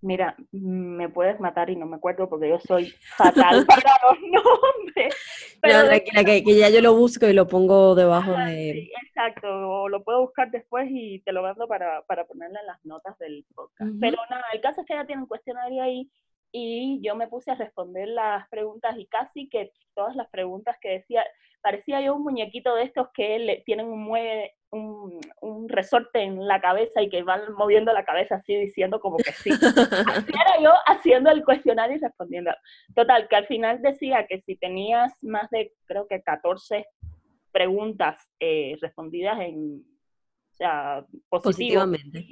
Mira, 0.05 0.37
me 0.53 1.09
puedes 1.09 1.41
matar 1.41 1.71
y 1.71 1.77
no 1.77 1.87
me 1.87 1.97
acuerdo 1.97 2.29
porque 2.29 2.51
yo 2.51 2.61
soy 2.61 2.93
fatal 3.17 3.65
para 3.65 3.91
los 4.11 4.21
nombres. 4.21 5.15
Pero 5.63 5.87
tranquila, 5.87 6.25
que, 6.25 6.59
ya 6.59 6.69
yo 6.69 6.83
lo 6.83 6.95
busco 6.95 7.27
y 7.27 7.33
lo 7.33 7.49
pongo 7.49 7.95
debajo 7.95 8.33
de... 8.33 8.91
exacto, 9.07 9.49
o 9.49 9.89
lo 9.89 10.05
puedo 10.05 10.21
buscar 10.21 10.51
después 10.51 10.89
y 10.91 11.21
te 11.21 11.33
lo 11.33 11.43
mando 11.43 11.67
para, 11.67 12.03
para 12.03 12.27
ponerle 12.27 12.61
en 12.61 12.67
las 12.67 12.85
notas 12.85 13.19
del 13.19 13.47
podcast. 13.55 13.93
Pero 13.99 14.19
nada, 14.29 14.45
el 14.53 14.61
caso 14.61 14.83
es 14.83 14.87
que 14.87 14.93
ella 14.93 15.07
tiene 15.07 15.23
un 15.23 15.29
cuestionario 15.29 15.83
ahí 15.83 16.11
y 16.53 17.01
yo 17.03 17.17
me 17.17 17.27
puse 17.27 17.51
a 17.51 17.55
responder 17.55 18.07
las 18.09 18.47
preguntas 18.51 18.95
y 18.99 19.07
casi 19.07 19.49
que 19.49 19.73
todas 19.95 20.15
las 20.17 20.29
preguntas 20.29 20.77
que 20.83 20.91
decía, 20.91 21.25
parecía 21.63 22.03
yo 22.03 22.15
un 22.15 22.25
muñequito 22.25 22.75
de 22.75 22.85
estos 22.85 23.09
que 23.15 23.39
le 23.39 23.63
tienen 23.65 23.87
un 23.87 24.05
mueve, 24.05 24.53
un, 24.75 25.21
un, 25.41 25.69
resorte 25.69 26.21
en 26.21 26.47
la 26.47 26.61
cabeza 26.61 27.03
y 27.03 27.09
que 27.09 27.23
van 27.23 27.53
moviendo 27.55 27.93
la 27.93 28.05
cabeza 28.05 28.37
así 28.37 28.57
diciendo 28.57 29.01
como 29.01 29.17
que 29.17 29.33
sí. 29.33 29.51
Así 29.51 29.61
era 30.29 30.61
yo 30.63 30.73
haciendo 30.87 31.31
el 31.31 31.45
cuestionario 31.45 31.97
y 31.97 32.01
respondiendo. 32.01 32.51
Total, 32.95 33.29
que 33.29 33.37
al 33.37 33.47
final 33.47 33.81
decía 33.83 34.27
que 34.27 34.41
si 34.41 34.57
tenías 34.57 35.13
más 35.23 35.49
de, 35.51 35.73
creo 35.87 36.07
que 36.07 36.23
14 36.23 36.87
preguntas 37.53 38.29
eh, 38.41 38.77
respondidas 38.81 39.41
en, 39.41 39.85
o 40.53 40.57
sea, 40.57 41.07
positivamente, 41.29 42.27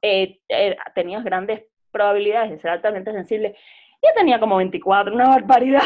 eh, 0.00 0.40
eh, 0.48 0.76
tenías 0.94 1.24
grandes 1.24 1.64
probabilidades 1.90 2.50
de 2.52 2.60
ser 2.60 2.70
altamente 2.70 3.12
sensible. 3.12 3.56
Yo 4.02 4.08
tenía 4.16 4.40
como 4.40 4.56
24, 4.56 5.14
una 5.14 5.28
barbaridad. 5.28 5.82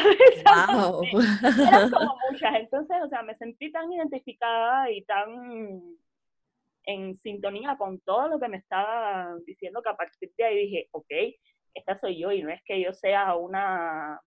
Wow. 0.73 1.02
Eran 1.68 1.90
como 1.90 2.16
muchas. 2.30 2.54
Entonces, 2.54 2.96
o 3.04 3.08
sea, 3.08 3.23
me 3.23 3.37
sentí 3.37 3.70
tan 3.70 3.92
identificada 3.92 4.90
y 4.90 5.02
tan 5.02 5.82
en 6.85 7.14
sintonía 7.16 7.76
con 7.76 8.00
todo 8.00 8.28
lo 8.28 8.40
que 8.40 8.49
me 8.49 8.58
estaba 8.58 9.35
diciendo 9.44 9.82
que 9.82 9.90
a 9.90 9.96
partir 9.96 10.32
de 10.38 10.44
ahí 10.44 10.56
dije, 10.56 10.88
ok, 10.92 11.12
esta 11.75 11.99
soy 11.99 12.18
yo 12.18 12.32
y 12.32 12.42
no 12.42 12.50
es 12.50 12.62
que 12.64 12.80
yo 12.80 12.92
sea 12.92 13.35
una 13.35 14.20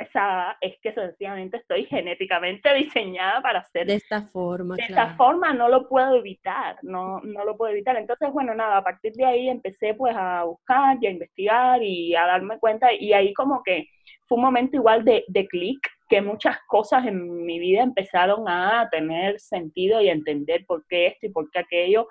pesada, 0.00 0.56
es 0.62 0.78
que 0.80 0.92
sencillamente 0.92 1.58
estoy 1.58 1.84
genéticamente 1.84 2.72
diseñada 2.74 3.42
para 3.42 3.60
hacer 3.60 3.86
de 3.86 3.96
esta 3.96 4.22
forma. 4.22 4.76
De 4.76 4.82
esta 4.82 5.14
forma 5.14 5.52
no 5.52 5.68
lo 5.68 5.88
puedo 5.88 6.16
evitar, 6.16 6.78
no, 6.82 7.20
no 7.20 7.44
lo 7.44 7.56
puedo 7.56 7.72
evitar. 7.72 7.96
Entonces, 7.96 8.32
bueno, 8.32 8.54
nada, 8.54 8.78
a 8.78 8.84
partir 8.84 9.12
de 9.12 9.26
ahí 9.26 9.48
empecé 9.48 9.94
pues 9.94 10.16
a 10.16 10.44
buscar 10.44 10.96
y 11.00 11.06
a 11.06 11.10
investigar 11.10 11.82
y 11.82 12.14
a 12.14 12.26
darme 12.26 12.58
cuenta 12.58 12.92
y 12.92 13.12
ahí 13.12 13.34
como 13.34 13.62
que 13.62 13.88
fue 14.26 14.36
un 14.36 14.44
momento 14.44 14.76
igual 14.76 15.04
de, 15.04 15.24
de 15.28 15.46
clic, 15.46 15.80
que 16.08 16.22
muchas 16.22 16.56
cosas 16.66 17.06
en 17.06 17.44
mi 17.44 17.58
vida 17.58 17.82
empezaron 17.82 18.48
a 18.48 18.88
tener 18.90 19.38
sentido 19.38 20.00
y 20.00 20.08
a 20.08 20.12
entender 20.12 20.64
por 20.66 20.86
qué 20.88 21.08
esto 21.08 21.26
y 21.26 21.30
por 21.30 21.50
qué 21.50 21.58
aquello 21.58 22.08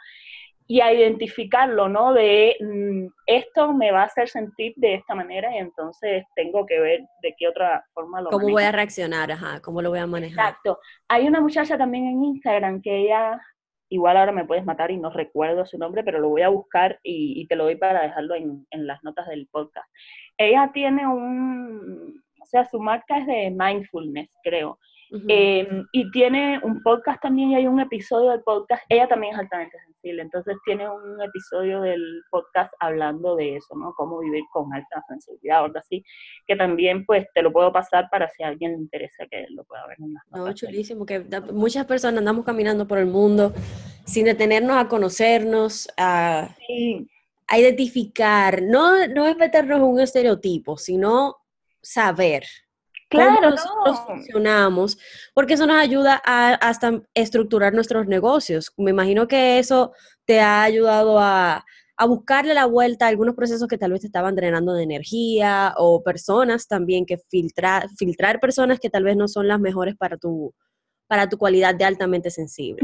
y 0.72 0.82
a 0.82 0.94
identificarlo, 0.94 1.90
¿no? 1.90 2.14
De 2.14 2.56
mm, 2.60 3.08
esto 3.26 3.74
me 3.74 3.92
va 3.92 4.04
a 4.04 4.06
hacer 4.06 4.30
sentir 4.30 4.74
de 4.76 4.94
esta 4.94 5.16
manera 5.16 5.52
y 5.52 5.58
entonces 5.58 6.26
tengo 6.36 6.68
que 6.68 6.80
ver 6.80 7.02
de 7.24 7.34
qué 7.40 7.48
otra 7.48 7.84
forma 7.92 8.22
lo 8.22 8.30
¿Cómo 8.30 8.50
voy 8.50 8.62
a 8.62 8.72
reaccionar? 8.72 9.32
Ajá, 9.32 9.62
¿cómo 9.62 9.82
lo 9.82 9.90
voy 9.90 9.98
a 9.98 10.06
manejar? 10.06 10.50
Exacto. 10.50 10.78
Hay 11.08 11.28
una 11.28 11.42
muchacha 11.42 11.76
también 11.76 12.06
en 12.06 12.24
Instagram 12.24 12.84
que 12.84 12.98
ella, 12.98 13.42
igual 13.90 14.16
ahora 14.16 14.32
me 14.32 14.46
puedes 14.46 14.64
matar 14.64 14.92
y 14.92 14.98
no 14.98 15.10
recuerdo 15.10 15.66
su 15.66 15.80
nombre, 15.80 16.04
pero 16.04 16.20
lo 16.20 16.30
voy 16.30 16.44
a 16.44 16.50
buscar 16.50 17.00
y, 17.02 17.48
te 17.48 17.56
lo 17.56 17.64
doy 17.64 17.76
para 17.76 18.04
dejarlo 18.04 18.36
en, 18.36 18.68
en 18.70 18.86
las 18.86 19.04
notas 19.04 19.28
del 19.28 19.48
podcast. 19.48 19.90
Ella 20.38 20.70
tiene 20.72 21.08
un, 21.08 22.22
o 22.40 22.46
sea, 22.46 22.64
su 22.66 22.80
marca 22.80 23.18
es 23.18 23.26
de 23.26 23.50
mindfulness, 23.50 24.30
creo. 24.44 24.78
Em, 25.28 25.88
y 25.92 26.12
tiene 26.12 26.60
un 26.62 26.84
podcast 26.84 27.22
también, 27.22 27.50
y 27.50 27.56
hay 27.56 27.68
un 27.68 27.80
episodio 27.80 28.30
del 28.30 28.44
podcast, 28.44 28.84
ella 28.90 29.08
también 29.08 29.34
es 29.34 29.40
altamente 29.40 29.78
sensible, 30.02 30.22
entonces 30.22 30.58
tiene 30.66 30.90
un 30.90 31.22
episodio 31.22 31.82
del 31.82 32.22
podcast 32.30 32.72
hablando 32.80 33.36
de 33.36 33.58
eso, 33.58 33.76
¿no? 33.76 33.94
Cómo 33.96 34.20
vivir 34.20 34.44
con 34.52 34.74
alta 34.74 35.04
sensibilidad 35.08 35.62
o 35.62 35.66
algo 35.66 35.80
así, 35.80 36.04
que 36.48 36.56
también 36.56 37.06
pues 37.06 37.28
te 37.34 37.42
lo 37.42 37.52
puedo 37.52 37.72
pasar 37.72 38.08
para 38.10 38.30
si 38.30 38.44
a 38.44 38.48
alguien 38.48 38.72
le 38.72 38.78
interesa 38.78 39.26
que 39.30 39.46
lo 39.50 39.64
pueda 39.64 39.86
ver 39.88 39.98
en 40.00 40.14
las 40.14 40.24
No, 40.32 40.54
chulísimo, 40.54 41.06
que 41.06 41.26
muchas 41.52 41.86
personas 41.86 42.20
andamos 42.20 42.46
caminando 42.46 42.88
por 42.88 42.98
el 42.98 43.08
mundo 43.08 43.54
sin 44.06 44.26
detenernos 44.26 44.78
a 44.78 44.88
conocernos, 44.88 45.88
a, 45.98 46.56
a 47.48 47.60
identificar, 47.60 48.62
no, 48.62 49.08
no 49.08 49.28
es 49.28 49.38
meternos 49.38 49.78
en 49.78 49.84
un 49.84 50.00
estereotipo, 50.00 50.78
sino 50.78 51.38
saber 51.82 52.44
Claro, 53.10 53.50
nosotros 53.50 54.00
funcionamos, 54.06 54.98
porque 55.34 55.56
eso 55.56 55.66
nos 55.66 55.78
ayuda 55.78 56.22
a 56.24 56.54
hasta 56.54 57.02
estructurar 57.16 57.74
nuestros 57.74 58.08
negocios. 58.08 58.72
Me 58.78 58.92
imagino 58.92 59.28
que 59.28 59.58
eso 59.58 59.94
te 60.26 60.40
ha 60.40 60.62
ayudado 60.62 61.18
a, 61.20 61.66
a 61.98 62.06
buscarle 62.06 62.54
la 62.54 62.66
vuelta 62.66 63.06
a 63.06 63.10
algunos 63.10 63.36
procesos 63.36 63.68
que 63.68 63.78
tal 63.78 63.92
vez 63.92 64.02
te 64.02 64.08
estaban 64.08 64.36
drenando 64.36 64.74
de 64.74 64.84
energía 64.84 65.74
o 65.78 66.04
personas 66.04 66.68
también 66.68 67.06
que 67.06 67.18
filtrar, 67.18 67.90
filtrar 67.98 68.40
personas 68.40 68.80
que 68.80 68.90
tal 68.90 69.04
vez 69.04 69.18
no 69.18 69.28
son 69.28 69.48
las 69.48 69.60
mejores 69.60 69.98
para 69.98 70.16
tu, 70.16 70.54
para 71.08 71.28
tu 71.28 71.40
cualidad 71.40 71.74
de 71.74 71.86
altamente 71.86 72.30
sensible. 72.30 72.80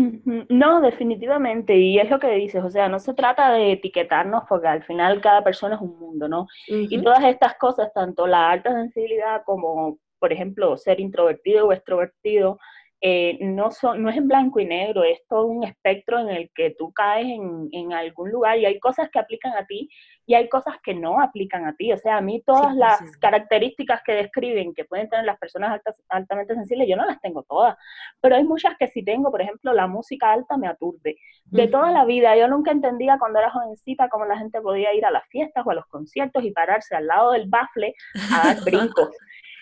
No, 0.50 0.82
definitivamente, 0.82 1.78
y 1.78 2.00
es 2.00 2.10
lo 2.10 2.20
que 2.20 2.32
dices, 2.32 2.64
o 2.64 2.72
sea, 2.72 2.90
no 2.90 2.98
se 2.98 3.14
trata 3.14 3.54
de 3.54 3.74
etiquetarnos 3.74 4.46
porque 4.50 4.68
al 4.68 4.84
final 4.84 5.22
cada 5.22 5.44
persona 5.44 5.76
es 5.76 5.82
un 5.82 6.00
mundo, 6.00 6.28
¿no? 6.28 6.48
Y 6.68 7.00
todas 7.04 7.24
estas 7.24 7.56
cosas, 7.58 7.94
tanto 7.94 8.26
la 8.26 8.50
alta 8.50 8.74
sensibilidad 8.74 9.44
como 9.46 10.00
por 10.26 10.34
ejemplo, 10.34 10.76
ser 10.76 11.00
introvertido 11.00 11.68
o 11.68 11.72
extrovertido, 11.72 12.58
eh, 13.00 13.38
no, 13.42 13.70
son, 13.70 14.02
no 14.02 14.10
es 14.10 14.18
en 14.18 14.28
blanco 14.28 14.60
y 14.60 14.66
negro, 14.66 15.04
es 15.04 15.20
todo 15.28 15.46
un 15.46 15.64
espectro 15.64 16.18
en 16.18 16.30
el 16.30 16.50
que 16.56 16.72
tú 16.72 16.92
caes 16.92 17.28
en, 17.28 17.70
en, 17.72 17.94
algún 17.94 18.32
lugar 18.32 18.58
y 18.58 18.66
hay 18.66 18.80
cosas 18.80 19.08
que 19.12 19.20
aplican 19.20 19.54
a 19.54 19.68
ti 19.68 19.88
y 20.26 20.34
hay 20.34 20.50
cosas 20.50 20.78
que 20.84 20.96
no 20.96 21.22
aplican 21.22 21.68
a 21.68 21.76
ti. 21.76 21.94
O 21.94 21.98
sea, 22.00 22.18
a 22.18 22.22
mí 22.22 22.42
todas 22.44 22.76
las 22.76 23.00
características 23.20 24.02
que 24.04 24.14
describen 24.14 24.74
que 24.74 24.86
pueden 24.86 25.08
tener 25.08 25.26
las 25.26 25.38
personas 25.38 25.80
altamente 26.10 26.56
sensibles, 26.56 26.88
yo 26.90 26.96
no 26.96 27.06
las 27.06 27.22
tengo 27.22 27.44
todas, 27.44 27.78
pero 28.20 28.38
hay 28.38 28.44
muchas 28.44 28.76
que 28.80 28.88
sí 28.88 29.04
tengo, 29.06 29.30
por 29.30 29.44
ejemplo, 29.44 29.74
la 29.74 29.86
música 29.86 30.34
alta 30.34 30.58
me 30.58 30.68
aturde. 30.68 31.18
De 31.44 31.68
toda 31.68 31.92
la 31.92 32.06
vida, 32.06 32.36
yo 32.36 32.48
nunca 32.48 32.72
entendía 32.72 33.20
cuando 33.20 33.38
era 33.38 33.52
jovencita 33.52 34.10
cómo 34.10 34.26
la 34.26 34.40
gente 34.40 34.60
podía 34.62 34.92
ir 34.96 35.06
a 35.06 35.12
las 35.12 35.28
fiestas 35.28 35.64
o 35.64 35.70
a 35.70 35.76
los 35.76 35.86
conciertos 35.86 36.44
y 36.44 36.50
pararse 36.50 36.96
al 36.96 37.06
lado 37.06 37.34
del 37.34 37.48
bafle 37.48 37.94
a 38.34 38.48
dar 38.48 38.58
brincos. 38.66 39.12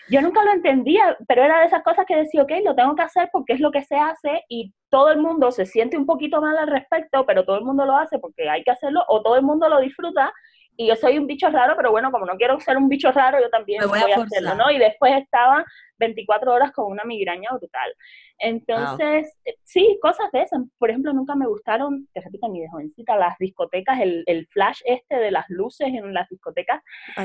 Yo 0.08 0.20
nunca 0.20 0.44
lo 0.44 0.52
entendía, 0.52 1.16
pero 1.26 1.42
era 1.42 1.60
de 1.60 1.66
esas 1.66 1.82
cosas 1.82 2.04
que 2.06 2.16
decía, 2.16 2.42
ok, 2.42 2.52
lo 2.64 2.74
tengo 2.74 2.94
que 2.94 3.02
hacer 3.02 3.30
porque 3.32 3.54
es 3.54 3.60
lo 3.60 3.70
que 3.70 3.82
se 3.82 3.96
hace 3.96 4.42
y 4.48 4.74
todo 4.90 5.10
el 5.10 5.18
mundo 5.18 5.50
se 5.50 5.66
siente 5.66 5.96
un 5.96 6.06
poquito 6.06 6.40
mal 6.40 6.56
al 6.58 6.68
respecto, 6.68 7.24
pero 7.26 7.44
todo 7.44 7.56
el 7.56 7.64
mundo 7.64 7.84
lo 7.86 7.96
hace 7.96 8.18
porque 8.18 8.48
hay 8.48 8.62
que 8.62 8.70
hacerlo 8.70 9.02
o 9.08 9.22
todo 9.22 9.36
el 9.36 9.42
mundo 9.42 9.68
lo 9.68 9.80
disfruta 9.80 10.32
y 10.76 10.88
yo 10.88 10.96
soy 10.96 11.18
un 11.18 11.26
bicho 11.26 11.48
raro, 11.50 11.74
pero 11.76 11.90
bueno, 11.90 12.10
como 12.10 12.26
no 12.26 12.36
quiero 12.36 12.58
ser 12.60 12.76
un 12.76 12.88
bicho 12.88 13.10
raro, 13.12 13.40
yo 13.40 13.48
también 13.50 13.82
voy, 13.86 14.00
a, 14.00 14.22
hacerlo, 14.22 14.54
¿no? 14.54 14.70
Y 14.70 14.78
después 14.78 15.12
estaba 15.16 15.64
24 15.98 16.52
horas 16.52 16.72
con 16.72 16.90
una 16.90 17.04
migraña 17.04 17.50
brutal. 17.52 17.94
Entonces, 18.38 19.32
eh, 19.44 19.54
sí, 19.62 19.98
cosas 20.02 20.30
de 20.32 20.42
esas. 20.42 20.60
Por 20.78 20.90
ejemplo, 20.90 21.12
nunca 21.12 21.36
me 21.36 21.46
gustaron, 21.46 22.08
te 22.12 22.20
repito, 22.20 22.48
ni 22.48 22.60
de 22.60 22.68
jovencita, 22.68 23.16
las 23.16 23.38
discotecas, 23.38 24.00
el, 24.00 24.24
el 24.26 24.46
flash 24.48 24.80
este 24.84 25.16
de 25.16 25.30
las 25.30 25.44
luces 25.48 25.88
en 25.88 26.12
las 26.12 26.28
discotecas, 26.28 26.82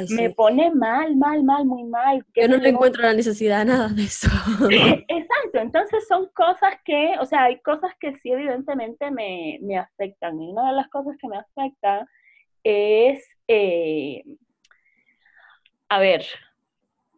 me 0.09 0.29
pone 0.29 0.71
mal, 0.71 1.15
mal, 1.15 1.43
mal, 1.43 1.65
muy 1.65 1.83
mal. 1.85 2.23
Yo 2.35 2.47
no 2.47 2.57
le 2.57 2.69
encuentro 2.69 3.01
la 3.01 3.13
necesidad 3.13 3.65
nada 3.65 3.89
de 3.89 4.03
eso. 4.03 4.29
Exacto, 5.07 5.59
entonces 5.59 6.07
son 6.07 6.27
cosas 6.35 6.75
que, 6.85 7.15
o 7.19 7.25
sea, 7.25 7.45
hay 7.45 7.59
cosas 7.61 7.91
que 7.99 8.15
sí 8.17 8.31
evidentemente 8.31 9.09
me, 9.09 9.57
me 9.61 9.77
afectan. 9.77 10.39
Y 10.39 10.51
una 10.51 10.69
de 10.69 10.75
las 10.75 10.87
cosas 10.89 11.15
que 11.19 11.27
me 11.27 11.37
afecta 11.37 12.07
es 12.63 13.27
eh, 13.47 14.23
a 15.89 15.99
ver, 15.99 16.23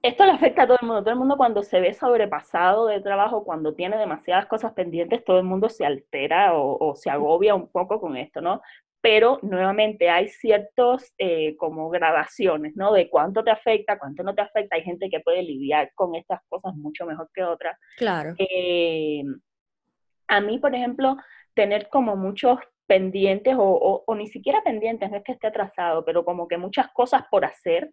esto 0.02 0.26
le 0.26 0.32
afecta 0.32 0.64
a 0.64 0.68
todo 0.68 0.78
el 0.82 0.88
mundo. 0.88 1.04
Todo 1.04 1.12
el 1.12 1.20
mundo 1.20 1.38
cuando 1.38 1.62
se 1.62 1.82
ve 1.82 1.94
sobrepasado 1.94 2.88
de 2.88 3.02
trabajo, 3.02 3.44
cuando 3.44 3.76
tiene 3.76 3.98
demasiadas 3.98 4.46
cosas 4.48 4.74
pendientes, 4.74 5.24
todo 5.26 5.38
el 5.38 5.44
mundo 5.44 5.70
se 5.70 5.86
altera 5.86 6.54
o, 6.56 6.96
se 6.96 7.10
agobia 7.10 7.54
un 7.54 7.68
poco 7.68 8.00
con 8.00 8.16
esto, 8.16 8.42
¿no? 8.42 8.62
Pero 9.02 9.40
nuevamente 9.42 10.10
hay 10.10 10.30
ciertos 10.30 11.12
eh, 11.18 11.58
como 11.58 11.90
gradaciones, 11.90 12.76
¿no? 12.76 12.94
De 12.94 13.10
cuánto 13.10 13.44
te 13.44 13.52
afecta, 13.52 14.00
cuánto 14.00 14.24
no 14.24 14.34
te 14.34 14.42
afecta. 14.42 14.78
Hay 14.78 14.84
gente 14.84 15.10
que 15.10 15.20
puede 15.20 15.44
lidiar 15.44 15.92
con 15.94 16.16
estas 16.16 16.40
cosas 16.48 16.74
mucho 16.76 17.06
mejor 17.06 17.30
que 17.34 17.44
otras. 17.44 17.78
Claro. 17.98 18.36
Eh, 18.38 19.24
a 20.28 20.40
mí, 20.40 20.60
por 20.60 20.74
ejemplo, 20.74 21.18
tener 21.54 21.90
como 21.90 22.16
muchos 22.16 22.58
pendientes 22.92 23.56
o, 23.58 24.04
ni 24.18 24.28
siquiera 24.28 24.62
pendientes, 24.66 25.10
no 25.10 25.16
es 25.16 25.24
que 25.24 25.32
esté 25.32 25.48
atrasado, 25.48 26.04
pero 26.04 26.26
como 26.26 26.46
que 26.50 26.58
muchas 26.58 26.90
cosas 26.92 27.24
por 27.32 27.46
hacer 27.46 27.90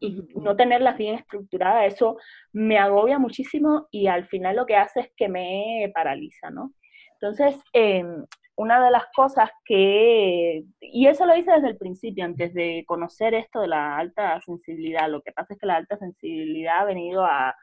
y 0.00 0.22
no 0.36 0.56
tenerlas 0.56 0.96
bien 0.96 1.16
estructuradas, 1.16 1.92
eso 1.92 2.16
me 2.54 2.78
agobia 2.78 3.18
muchísimo 3.18 3.88
y 3.90 4.06
al 4.06 4.26
final 4.26 4.56
lo 4.56 4.64
que 4.64 4.76
hace 4.76 5.00
es 5.00 5.12
que 5.14 5.28
me 5.28 5.92
paraliza, 5.94 6.48
¿no? 6.48 6.72
Entonces, 7.20 7.60
em, 7.74 8.24
una 8.56 8.82
de 8.82 8.90
las 8.90 9.04
cosas 9.14 9.50
que, 9.66 10.64
y 10.80 11.06
eso 11.06 11.26
lo 11.26 11.36
hice 11.36 11.52
desde 11.52 11.68
el 11.68 11.76
principio, 11.76 12.24
antes 12.24 12.54
de 12.54 12.84
conocer 12.86 13.34
esto 13.34 13.60
de 13.60 13.68
la 13.68 13.98
alta 13.98 14.40
sensibilidad, 14.40 15.10
lo 15.10 15.20
que 15.20 15.32
pasa 15.32 15.52
es 15.52 15.60
que 15.60 15.66
la 15.66 15.76
alta 15.76 15.98
sensibilidad 15.98 16.78
ha 16.78 16.84
venido 16.84 17.22
a, 17.22 17.54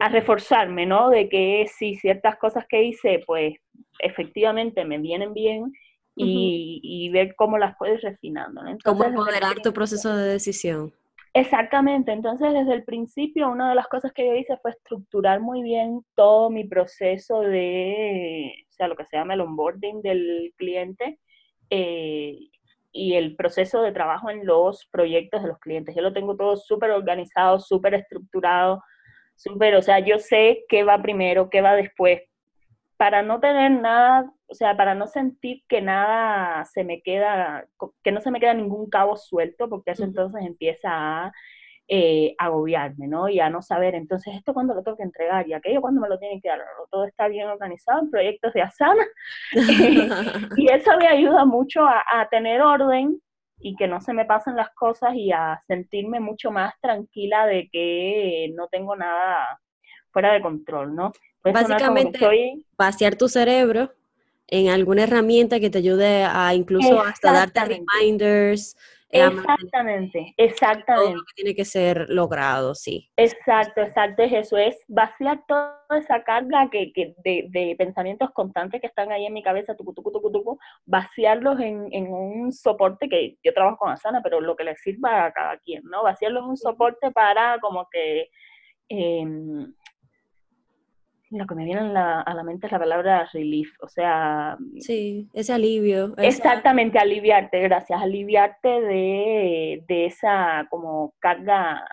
a 0.00 0.08
reforzarme, 0.08 0.86
¿no? 0.86 1.10
De 1.10 1.28
que 1.28 1.66
si 1.68 1.94
ciertas 1.94 2.36
cosas 2.38 2.64
que 2.68 2.82
hice, 2.82 3.22
pues 3.26 3.54
efectivamente 3.98 4.84
me 4.84 4.98
vienen 4.98 5.34
bien 5.34 5.72
y, 6.16 7.10
ver 7.12 7.34
cómo 7.36 7.58
las 7.58 7.76
puedes 7.78 8.00
refinando. 8.02 8.62
¿no? 8.62 8.76
cómo 8.84 9.08
moderar 9.10 9.60
tu 9.62 9.72
proceso 9.72 10.14
de 10.16 10.32
decisión. 10.32 10.92
Exactamente, 11.32 12.10
entonces 12.10 12.52
desde 12.52 12.74
el 12.74 12.82
principio 12.82 13.48
una 13.48 13.68
de 13.68 13.76
las 13.76 13.86
cosas 13.86 14.12
que 14.12 14.26
yo 14.26 14.34
hice 14.34 14.56
fue 14.60 14.72
estructurar 14.72 15.40
muy 15.40 15.62
bien 15.62 16.04
todo 16.16 16.50
mi 16.50 16.64
proceso 16.64 17.40
de, 17.42 18.52
o 18.68 18.72
sea, 18.72 18.88
lo 18.88 18.96
que 18.96 19.04
se 19.04 19.16
llama 19.16 19.34
el 19.34 19.42
onboarding 19.42 20.02
del 20.02 20.52
cliente 20.56 21.20
eh, 21.70 22.36
y 22.90 23.14
el 23.14 23.36
proceso 23.36 23.80
de 23.80 23.92
trabajo 23.92 24.28
en 24.28 24.44
los 24.44 24.88
proyectos 24.90 25.42
de 25.42 25.48
los 25.48 25.58
clientes. 25.60 25.94
Yo 25.94 26.02
lo 26.02 26.12
tengo 26.12 26.34
todo 26.36 26.56
súper 26.56 26.90
organizado, 26.90 27.60
súper 27.60 27.94
estructurado, 27.94 28.82
súper, 29.40 29.74
o 29.74 29.82
sea, 29.82 30.00
yo 30.00 30.18
sé 30.18 30.64
qué 30.68 30.84
va 30.84 31.00
primero, 31.00 31.48
qué 31.48 31.62
va 31.62 31.74
después, 31.74 32.20
para 32.98 33.22
no 33.22 33.40
tener 33.40 33.70
nada, 33.70 34.30
o 34.46 34.54
sea, 34.54 34.76
para 34.76 34.94
no 34.94 35.06
sentir 35.06 35.62
que 35.66 35.80
nada 35.80 36.64
se 36.66 36.84
me 36.84 37.00
queda, 37.00 37.66
que 38.02 38.12
no 38.12 38.20
se 38.20 38.30
me 38.30 38.38
queda 38.38 38.52
ningún 38.52 38.90
cabo 38.90 39.16
suelto, 39.16 39.68
porque 39.70 39.92
eso 39.92 40.04
entonces 40.04 40.44
empieza 40.44 40.90
a 40.90 41.32
eh, 41.88 42.34
agobiarme, 42.38 43.08
¿no? 43.08 43.30
Y 43.30 43.40
a 43.40 43.48
no 43.48 43.62
saber, 43.62 43.94
entonces, 43.94 44.34
esto 44.34 44.52
cuando 44.52 44.74
lo 44.74 44.82
tengo 44.82 44.98
que 44.98 45.04
entregar 45.04 45.48
y 45.48 45.54
aquello 45.54 45.80
cuando 45.80 46.02
me 46.02 46.08
lo 46.10 46.18
tienen 46.18 46.42
que 46.42 46.50
dar, 46.50 46.60
todo 46.90 47.06
está 47.06 47.26
bien 47.28 47.48
organizado 47.48 48.00
en 48.00 48.10
proyectos 48.10 48.52
de 48.52 48.62
Asana. 48.62 49.06
y 50.56 50.70
eso 50.70 50.90
me 50.98 51.08
ayuda 51.08 51.46
mucho 51.46 51.82
a, 51.82 52.04
a 52.06 52.28
tener 52.28 52.60
orden 52.60 53.18
y 53.60 53.76
que 53.76 53.86
no 53.86 54.00
se 54.00 54.12
me 54.12 54.24
pasen 54.24 54.56
las 54.56 54.70
cosas 54.70 55.14
y 55.14 55.32
a 55.32 55.62
sentirme 55.66 56.20
mucho 56.20 56.50
más 56.50 56.74
tranquila 56.80 57.46
de 57.46 57.68
que 57.70 58.52
no 58.54 58.68
tengo 58.68 58.96
nada 58.96 59.60
fuera 60.12 60.32
de 60.32 60.40
control, 60.40 60.94
¿no? 60.94 61.12
Básicamente, 61.42 62.18
vaciar 62.76 63.16
tu 63.16 63.28
cerebro 63.28 63.92
en 64.46 64.68
alguna 64.68 65.04
herramienta 65.04 65.60
que 65.60 65.70
te 65.70 65.78
ayude 65.78 66.24
a 66.24 66.54
incluso 66.54 67.00
hasta 67.00 67.32
darte 67.32 67.60
reminders. 67.64 68.76
Exactamente, 69.12 70.34
exactamente. 70.36 71.06
Todo 71.08 71.16
lo 71.16 71.22
que 71.22 71.34
tiene 71.34 71.54
que 71.54 71.64
ser 71.64 72.06
logrado, 72.08 72.74
sí. 72.74 73.10
Exacto, 73.16 73.80
exacto, 73.80 74.22
es 74.22 74.32
eso, 74.32 74.56
es 74.56 74.76
vaciar 74.86 75.42
toda 75.48 75.82
esa 75.98 76.22
carga 76.22 76.70
que, 76.70 76.92
que 76.92 77.14
de, 77.24 77.46
de, 77.50 77.74
pensamientos 77.76 78.30
constantes 78.30 78.80
que 78.80 78.86
están 78.86 79.10
ahí 79.10 79.26
en 79.26 79.32
mi 79.32 79.42
cabeza, 79.42 79.74
tucu, 79.74 79.92
tucu, 79.94 80.12
tucu, 80.12 80.30
tucu, 80.30 80.58
vaciarlos 80.86 81.58
en, 81.58 81.88
en, 81.90 82.12
un 82.12 82.52
soporte 82.52 83.08
que 83.08 83.36
yo 83.42 83.52
trabajo 83.52 83.78
con 83.78 83.90
Asana, 83.90 84.20
pero 84.22 84.40
lo 84.40 84.54
que 84.54 84.64
le 84.64 84.76
sirva 84.76 85.24
a 85.24 85.32
cada 85.32 85.58
quien, 85.58 85.82
¿no? 85.84 86.04
Vaciarlos 86.04 86.44
en 86.44 86.50
un 86.50 86.56
soporte 86.56 87.10
para 87.10 87.58
como 87.60 87.88
que... 87.90 88.28
Eh, 88.88 89.24
lo 91.30 91.46
que 91.46 91.54
me 91.54 91.64
viene 91.64 91.80
a 91.80 92.34
la 92.34 92.42
mente 92.42 92.66
es 92.66 92.72
la 92.72 92.78
palabra 92.78 93.28
relief, 93.32 93.70
o 93.80 93.88
sea... 93.88 94.58
Sí, 94.80 95.28
ese 95.32 95.52
alivio. 95.52 96.14
Exactamente, 96.18 96.98
aliviarte, 96.98 97.60
gracias, 97.60 98.02
aliviarte 98.02 98.68
de, 98.68 99.84
esa 99.88 100.66
como 100.70 101.14
carga 101.20 101.84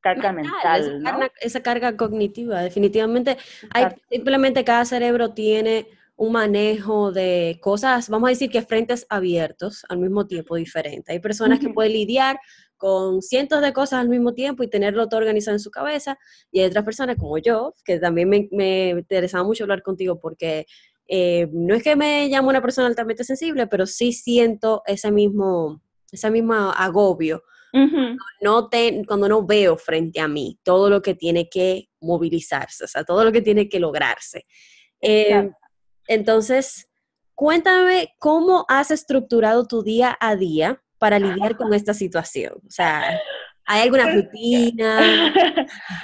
carga 0.00 0.32
mental, 0.32 1.30
esa, 1.40 1.60
carga, 1.60 1.96
cognitiva, 1.96 2.62
definitivamente. 2.62 3.36
Hay, 3.74 3.86
simplemente 4.08 4.64
cada 4.64 4.84
cerebro 4.84 5.34
tiene 5.34 5.86
un 6.16 6.32
manejo 6.32 7.10
de 7.10 7.58
cosas, 7.60 8.08
vamos 8.08 8.28
a 8.28 8.30
decir 8.30 8.50
que 8.50 8.62
frentes 8.62 9.06
abiertos 9.08 9.84
al 9.88 9.98
mismo 9.98 10.26
tiempo 10.26 10.56
diferente. 10.56 11.12
Hay 11.12 11.20
personas 11.20 11.58
que 11.58 11.68
pueden 11.70 11.92
lidiar 11.92 12.38
con 12.78 13.20
cientos 13.20 13.60
de 13.60 13.72
cosas 13.72 14.00
al 14.00 14.08
mismo 14.08 14.32
tiempo 14.32 14.62
y 14.62 14.68
tenerlo 14.70 15.08
todo 15.08 15.20
organizado 15.20 15.56
en 15.56 15.60
su 15.60 15.70
cabeza. 15.70 16.18
Y 16.50 16.60
hay 16.60 16.66
otras 16.66 16.84
personas 16.84 17.16
como 17.16 17.36
yo, 17.38 17.74
que 17.84 17.98
también 17.98 18.30
me, 18.50 18.90
interesaba 18.90 19.44
mucho 19.44 19.64
hablar 19.64 19.82
contigo 19.82 20.18
porque 20.18 20.66
eh, 21.08 21.48
no 21.52 21.74
es 21.74 21.82
que 21.82 21.96
me 21.96 22.28
llamo 22.28 22.48
una 22.48 22.62
persona 22.62 22.86
altamente 22.86 23.24
sensible, 23.24 23.66
pero 23.66 23.86
sí 23.86 24.12
siento 24.12 24.82
ese 24.86 25.10
mismo, 25.10 25.82
ese 26.10 26.30
mismo 26.30 26.54
agobio. 26.54 27.42
no 28.40 28.68
te, 28.70 29.02
cuando 29.06 29.28
no 29.28 29.44
veo 29.44 29.76
frente 29.76 30.20
a 30.20 30.28
mí 30.28 30.58
todo 30.62 30.88
lo 30.88 31.02
que 31.02 31.14
tiene 31.14 31.50
que 31.50 31.90
movilizarse, 32.00 32.84
o 32.84 32.88
sea, 32.88 33.04
todo 33.04 33.24
lo 33.24 33.32
que 33.32 33.42
tiene 33.42 33.68
que 33.68 33.78
lograrse. 33.78 34.46
Eh, 35.02 35.50
entonces, 36.06 36.88
cuéntame 37.34 38.14
cómo 38.18 38.64
has 38.68 38.90
estructurado 38.90 39.66
tu 39.66 39.82
día 39.82 40.16
a 40.18 40.34
día 40.34 40.82
para 40.98 41.18
lidiar 41.18 41.56
con 41.56 41.72
esta 41.74 41.94
situación? 41.94 42.54
O 42.66 42.70
sea, 42.70 43.20
¿hay 43.64 43.82
alguna 43.82 44.12
rutina? 44.12 45.32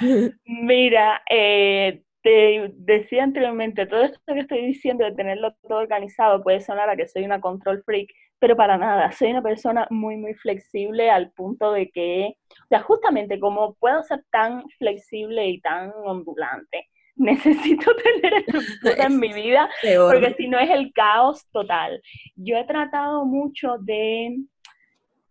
Mira, 0.45 1.21
eh, 1.29 2.01
te 2.25 2.73
decía 2.77 3.23
anteriormente, 3.23 3.85
todo 3.85 4.01
esto 4.01 4.19
que 4.33 4.39
estoy 4.39 4.65
diciendo 4.65 5.05
de 5.05 5.11
tenerlo 5.11 5.53
todo 5.67 5.77
organizado 5.77 6.41
puede 6.41 6.59
sonar 6.59 6.89
a 6.89 6.95
que 6.95 7.07
soy 7.07 7.23
una 7.23 7.39
control 7.39 7.83
freak, 7.85 8.09
pero 8.39 8.55
para 8.55 8.79
nada, 8.79 9.11
soy 9.11 9.29
una 9.29 9.43
persona 9.43 9.85
muy, 9.91 10.17
muy 10.17 10.33
flexible 10.33 11.11
al 11.11 11.31
punto 11.33 11.71
de 11.71 11.91
que, 11.91 12.33
o 12.63 12.67
sea, 12.67 12.81
justamente 12.81 13.39
como 13.39 13.75
puedo 13.75 14.01
ser 14.01 14.23
tan 14.31 14.63
flexible 14.79 15.47
y 15.47 15.61
tan 15.61 15.91
ondulante, 16.03 16.89
necesito 17.15 17.91
tener 17.95 18.33
estructura 18.47 19.05
en 19.05 19.19
mi 19.19 19.31
vida, 19.31 19.69
porque 20.09 20.33
si 20.35 20.47
no 20.47 20.57
es 20.57 20.71
el 20.71 20.91
caos 20.93 21.45
total. 21.51 22.01
Yo 22.35 22.57
he 22.57 22.65
tratado 22.65 23.23
mucho 23.23 23.77
de 23.81 24.35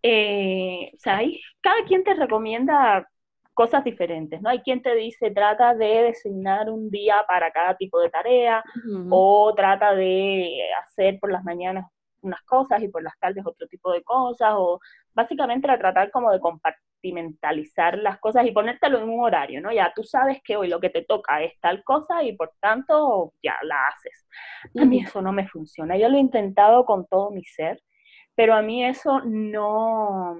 eh, 0.06 0.90
o 0.92 0.98
sea, 0.98 1.20
cada 1.62 1.82
quien 1.86 2.04
te 2.04 2.12
recomienda 2.12 3.08
cosas 3.54 3.82
diferentes, 3.84 4.42
¿no? 4.42 4.50
Hay 4.50 4.60
quien 4.60 4.82
te 4.82 4.94
dice, 4.94 5.30
trata 5.30 5.74
de 5.74 6.02
designar 6.02 6.68
un 6.68 6.90
día 6.90 7.24
para 7.26 7.50
cada 7.50 7.74
tipo 7.76 7.98
de 8.00 8.10
tarea, 8.10 8.62
o 9.10 9.54
trata 9.56 9.94
de 9.94 10.60
hacer 10.82 11.18
por 11.18 11.32
las 11.32 11.42
mañanas 11.42 11.86
unas 12.20 12.42
cosas 12.42 12.82
y 12.82 12.88
por 12.88 13.02
las 13.02 13.18
tardes 13.18 13.46
otro 13.46 13.66
tipo 13.66 13.92
de 13.92 14.02
cosas, 14.02 14.52
o 14.56 14.78
básicamente 15.14 15.70
a 15.70 15.78
tratar 15.78 16.10
como 16.10 16.30
de 16.30 16.40
compartimentalizar 16.40 17.96
las 17.96 18.18
cosas 18.18 18.44
y 18.44 18.52
ponértelo 18.52 18.98
en 18.98 19.08
un 19.08 19.20
horario, 19.20 19.62
¿no? 19.62 19.72
Ya 19.72 19.90
tú 19.96 20.02
sabes 20.04 20.42
que 20.44 20.56
hoy 20.56 20.68
lo 20.68 20.80
que 20.80 20.90
te 20.90 21.02
toca 21.02 21.42
es 21.42 21.58
tal 21.60 21.82
cosa 21.82 22.22
y 22.22 22.36
por 22.36 22.52
tanto 22.60 23.32
ya 23.42 23.54
la 23.62 23.86
haces. 23.86 24.26
A 24.78 24.84
mí 24.84 25.00
eso 25.00 25.22
no 25.22 25.32
me 25.32 25.48
funciona. 25.48 25.96
Yo 25.96 26.10
lo 26.10 26.18
he 26.18 26.20
intentado 26.20 26.84
con 26.84 27.06
todo 27.06 27.30
mi 27.30 27.42
ser 27.44 27.80
pero 28.34 28.54
a 28.54 28.62
mí 28.62 28.84
eso 28.84 29.20
no, 29.24 30.36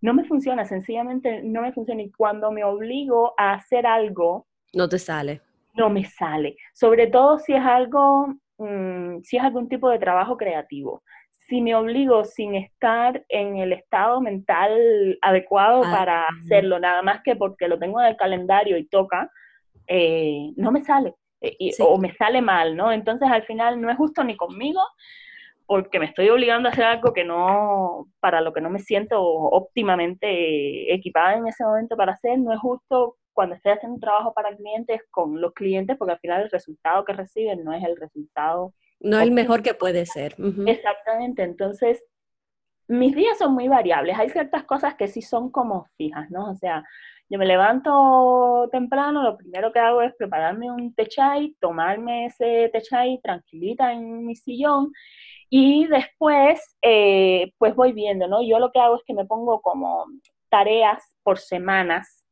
no 0.00 0.14
me 0.14 0.24
funciona, 0.24 0.64
sencillamente 0.64 1.42
no 1.42 1.62
me 1.62 1.72
funciona. 1.72 2.02
Y 2.02 2.10
cuando 2.10 2.50
me 2.50 2.64
obligo 2.64 3.34
a 3.36 3.54
hacer 3.54 3.86
algo... 3.86 4.46
No 4.72 4.88
te 4.88 4.98
sale. 4.98 5.40
No 5.74 5.90
me 5.90 6.04
sale. 6.04 6.56
Sobre 6.74 7.06
todo 7.06 7.38
si 7.38 7.52
es 7.52 7.64
algo, 7.64 8.28
mm, 8.58 9.20
si 9.22 9.36
es 9.36 9.42
algún 9.42 9.68
tipo 9.68 9.88
de 9.88 9.98
trabajo 9.98 10.36
creativo. 10.36 11.02
Si 11.30 11.60
me 11.60 11.76
obligo 11.76 12.24
sin 12.24 12.56
estar 12.56 13.24
en 13.28 13.58
el 13.58 13.72
estado 13.72 14.20
mental 14.20 15.16
adecuado 15.22 15.82
ah, 15.84 15.92
para 15.92 16.24
hacerlo, 16.24 16.80
nada 16.80 17.02
más 17.02 17.22
que 17.22 17.36
porque 17.36 17.68
lo 17.68 17.78
tengo 17.78 18.00
en 18.00 18.08
el 18.08 18.16
calendario 18.16 18.76
y 18.76 18.88
toca, 18.88 19.30
eh, 19.86 20.50
no 20.56 20.72
me 20.72 20.82
sale. 20.82 21.14
Eh, 21.40 21.70
o 21.78 21.98
me 21.98 22.12
sale 22.14 22.42
mal, 22.42 22.76
¿no? 22.76 22.90
Entonces 22.90 23.28
al 23.30 23.44
final 23.44 23.80
no 23.80 23.90
es 23.90 23.96
justo 23.96 24.24
ni 24.24 24.36
conmigo, 24.36 24.80
porque 25.66 25.98
me 25.98 26.06
estoy 26.06 26.28
obligando 26.28 26.68
a 26.68 26.72
hacer 26.72 26.84
algo 26.84 27.12
que 27.12 27.24
no, 27.24 28.06
para 28.20 28.40
lo 28.40 28.52
que 28.52 28.60
no 28.60 28.70
me 28.70 28.78
siento 28.78 29.20
óptimamente 29.20 30.94
equipada 30.94 31.34
en 31.34 31.48
ese 31.48 31.64
momento 31.64 31.96
para 31.96 32.12
hacer, 32.12 32.38
no 32.38 32.52
es 32.52 32.60
justo 32.60 33.16
cuando 33.32 33.56
estoy 33.56 33.72
haciendo 33.72 33.96
un 33.96 34.00
trabajo 34.00 34.32
para 34.32 34.56
clientes 34.56 35.02
con 35.10 35.40
los 35.40 35.52
clientes, 35.52 35.96
porque 35.98 36.12
al 36.12 36.20
final 36.20 36.42
el 36.42 36.50
resultado 36.50 37.04
que 37.04 37.12
reciben 37.12 37.64
no 37.64 37.72
es 37.72 37.84
el 37.84 37.96
resultado. 37.96 38.72
No 39.00 39.18
es 39.18 39.24
el 39.24 39.32
mejor 39.32 39.62
que 39.62 39.74
puede 39.74 40.06
ser. 40.06 40.36
Exactamente, 40.66 41.42
entonces 41.42 42.02
mis 42.88 43.14
días 43.14 43.36
son 43.36 43.52
muy 43.52 43.68
variables, 43.68 44.16
hay 44.16 44.30
ciertas 44.30 44.64
cosas 44.64 44.94
que 44.94 45.08
sí 45.08 45.20
son 45.20 45.50
como 45.50 45.86
fijas, 45.96 46.30
¿no? 46.30 46.50
O 46.50 46.54
sea, 46.54 46.84
yo 47.28 47.38
me 47.38 47.46
levanto 47.46 48.68
temprano, 48.70 49.22
lo 49.24 49.36
primero 49.36 49.72
que 49.72 49.80
hago 49.80 50.00
es 50.00 50.14
prepararme 50.14 50.70
un 50.70 50.94
té 50.94 51.06
chai, 51.06 51.56
tomarme 51.60 52.26
ese 52.26 52.70
té 52.72 52.80
chai 52.80 53.18
tranquilita 53.20 53.92
en 53.92 54.24
mi 54.24 54.36
sillón 54.36 54.92
y 55.48 55.86
después, 55.86 56.76
eh, 56.82 57.52
pues 57.58 57.74
voy 57.74 57.92
viendo, 57.92 58.26
¿no? 58.26 58.42
Yo 58.42 58.58
lo 58.58 58.72
que 58.72 58.80
hago 58.80 58.96
es 58.96 59.02
que 59.06 59.14
me 59.14 59.24
pongo 59.24 59.60
como 59.60 60.06
tareas 60.48 61.16
por 61.22 61.38
semanas, 61.38 62.24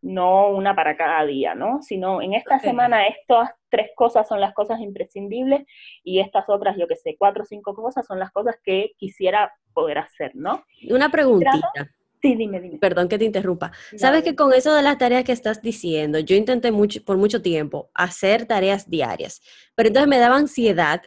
no 0.00 0.48
una 0.48 0.74
para 0.74 0.96
cada 0.96 1.24
día, 1.24 1.54
¿no? 1.54 1.80
Sino 1.82 2.22
en 2.22 2.34
esta 2.34 2.58
semana 2.58 3.06
estas 3.06 3.50
tres 3.68 3.90
cosas 3.94 4.26
son 4.26 4.40
las 4.40 4.52
cosas 4.52 4.80
imprescindibles 4.80 5.64
y 6.02 6.20
estas 6.20 6.48
otras, 6.48 6.76
yo 6.76 6.88
que 6.88 6.96
sé, 6.96 7.16
cuatro 7.16 7.44
o 7.44 7.46
cinco 7.46 7.74
cosas 7.74 8.04
son 8.06 8.18
las 8.18 8.32
cosas 8.32 8.56
que 8.64 8.92
quisiera 8.96 9.52
poder 9.72 9.98
hacer, 9.98 10.32
¿no? 10.34 10.64
Una 10.90 11.08
preguntita. 11.08 11.72
Sí, 12.20 12.36
dime, 12.36 12.60
dime. 12.60 12.78
Perdón 12.78 13.08
que 13.08 13.18
te 13.18 13.24
interrumpa. 13.24 13.72
Sabes 13.96 14.22
que 14.22 14.36
con 14.36 14.52
eso 14.52 14.72
de 14.74 14.82
las 14.82 14.96
tareas 14.96 15.24
que 15.24 15.32
estás 15.32 15.60
diciendo, 15.60 16.20
yo 16.20 16.36
intenté 16.36 16.70
mucho, 16.70 17.04
por 17.04 17.16
mucho 17.16 17.42
tiempo 17.42 17.90
hacer 17.94 18.46
tareas 18.46 18.88
diarias, 18.88 19.42
pero 19.74 19.88
entonces 19.88 20.08
me 20.08 20.18
daba 20.18 20.36
ansiedad 20.36 21.02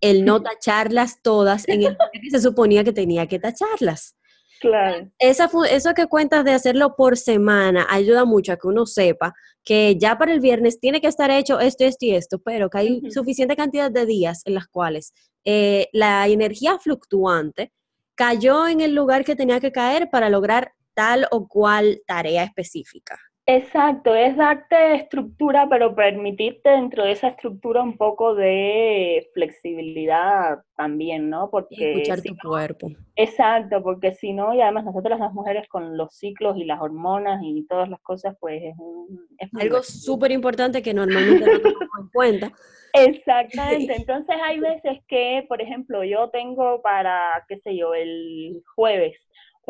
el 0.00 0.24
no 0.24 0.42
tacharlas 0.42 1.20
todas 1.22 1.68
en 1.68 1.82
el 1.82 1.96
que 2.12 2.30
se 2.30 2.40
suponía 2.40 2.84
que 2.84 2.92
tenía 2.92 3.26
que 3.26 3.38
tacharlas. 3.38 4.16
Claro. 4.60 5.10
Esa, 5.18 5.50
eso 5.70 5.94
que 5.94 6.06
cuentas 6.06 6.44
de 6.44 6.52
hacerlo 6.52 6.94
por 6.94 7.16
semana 7.16 7.86
ayuda 7.88 8.26
mucho 8.26 8.52
a 8.52 8.56
que 8.56 8.68
uno 8.68 8.84
sepa 8.84 9.34
que 9.64 9.96
ya 9.98 10.18
para 10.18 10.32
el 10.32 10.40
viernes 10.40 10.80
tiene 10.80 11.00
que 11.00 11.06
estar 11.06 11.30
hecho 11.30 11.60
esto, 11.60 11.84
esto 11.84 12.04
y 12.04 12.14
esto, 12.14 12.38
pero 12.38 12.68
que 12.68 12.78
hay 12.78 13.10
suficiente 13.10 13.56
cantidad 13.56 13.90
de 13.90 14.04
días 14.04 14.42
en 14.44 14.54
las 14.54 14.68
cuales 14.68 15.14
eh, 15.44 15.88
la 15.92 16.28
energía 16.28 16.78
fluctuante 16.78 17.72
cayó 18.14 18.68
en 18.68 18.82
el 18.82 18.94
lugar 18.94 19.24
que 19.24 19.36
tenía 19.36 19.60
que 19.60 19.72
caer 19.72 20.10
para 20.10 20.28
lograr 20.28 20.72
tal 20.92 21.26
o 21.30 21.48
cual 21.48 22.02
tarea 22.06 22.44
específica. 22.44 23.18
Exacto, 23.52 24.14
es 24.14 24.36
darte 24.36 24.94
estructura, 24.94 25.66
pero 25.68 25.92
permitirte 25.92 26.70
dentro 26.70 27.02
de 27.02 27.10
esa 27.10 27.28
estructura 27.28 27.82
un 27.82 27.96
poco 27.96 28.36
de 28.36 29.28
flexibilidad 29.34 30.60
también, 30.76 31.28
¿no? 31.28 31.50
Porque 31.50 31.94
escuchar 31.94 32.22
tu 32.22 32.36
cuerpo. 32.36 32.92
Exacto, 33.16 33.82
porque 33.82 34.14
si 34.14 34.32
no, 34.32 34.54
y 34.54 34.60
además 34.60 34.84
nosotros 34.84 35.18
las 35.18 35.32
mujeres 35.32 35.68
con 35.68 35.96
los 35.96 36.14
ciclos 36.14 36.56
y 36.58 36.64
las 36.64 36.80
hormonas 36.80 37.40
y 37.42 37.66
todas 37.66 37.88
las 37.88 38.00
cosas, 38.02 38.36
pues 38.38 38.62
es, 38.62 38.74
un, 38.78 39.26
algo 39.60 39.82
súper 39.82 40.30
importante 40.30 40.80
que 40.80 40.94
normalmente 40.94 41.44
no 41.44 41.60
tomamos 41.60 41.98
en 41.98 42.08
cuenta. 42.12 42.52
Exactamente, 42.92 43.94
entonces 43.96 44.36
hay 44.44 44.60
veces 44.60 44.98
que, 45.08 45.44
por 45.48 45.60
ejemplo, 45.60 46.04
yo 46.04 46.30
tengo 46.30 46.82
para, 46.82 47.44
qué 47.48 47.58
sé 47.58 47.76
yo, 47.76 47.94
el 47.94 48.62
jueves 48.76 49.16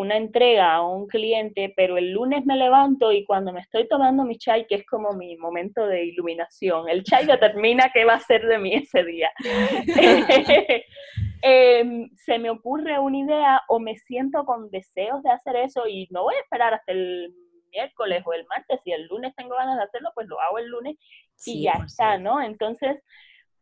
una 0.01 0.17
entrega 0.17 0.75
a 0.75 0.83
un 0.83 1.07
cliente, 1.07 1.73
pero 1.77 1.99
el 1.99 2.13
lunes 2.13 2.47
me 2.47 2.57
levanto 2.57 3.13
y 3.13 3.25
cuando 3.25 3.53
me 3.53 3.61
estoy 3.61 3.87
tomando 3.87 4.25
mi 4.25 4.39
chai, 4.39 4.67
que 4.67 4.77
es 4.77 4.87
como 4.87 5.13
mi 5.13 5.37
momento 5.37 5.87
de 5.87 6.05
iluminación, 6.05 6.89
el 6.89 7.05
chai 7.05 7.27
determina 7.27 7.91
qué 7.93 8.05
va 8.05 8.15
a 8.15 8.21
ser 8.21 8.47
de 8.47 8.59
mí 8.59 8.75
ese 8.75 9.05
día. 9.05 9.31
Em, 11.43 12.11
se 12.17 12.39
me 12.39 12.51
ocurre 12.51 12.99
una 12.99 13.17
idea 13.17 13.63
o 13.69 13.81
me 13.81 13.97
siento 13.97 14.45
con 14.45 14.71
deseos 14.71 15.23
de 15.23 15.31
hacer 15.31 15.57
eso 15.57 15.87
y 15.87 16.07
no 16.11 16.25
voy 16.25 16.35
a 16.35 16.41
esperar 16.41 16.75
hasta 16.75 16.93
el 16.93 17.35
miércoles 17.71 18.23
o 18.27 18.35
el 18.35 18.47
martes, 18.47 18.81
si 18.85 18.93
el 18.93 19.07
lunes 19.07 19.35
tengo 19.37 19.55
ganas 19.55 19.79
de 19.79 19.85
hacerlo, 19.85 20.11
pues 20.15 20.27
lo 20.27 20.39
hago 20.39 20.59
el 20.59 20.69
lunes 20.69 20.97
y 21.47 21.63
ya 21.63 21.73
está, 21.87 22.19
¿no? 22.19 22.43
Entonces, 22.43 23.03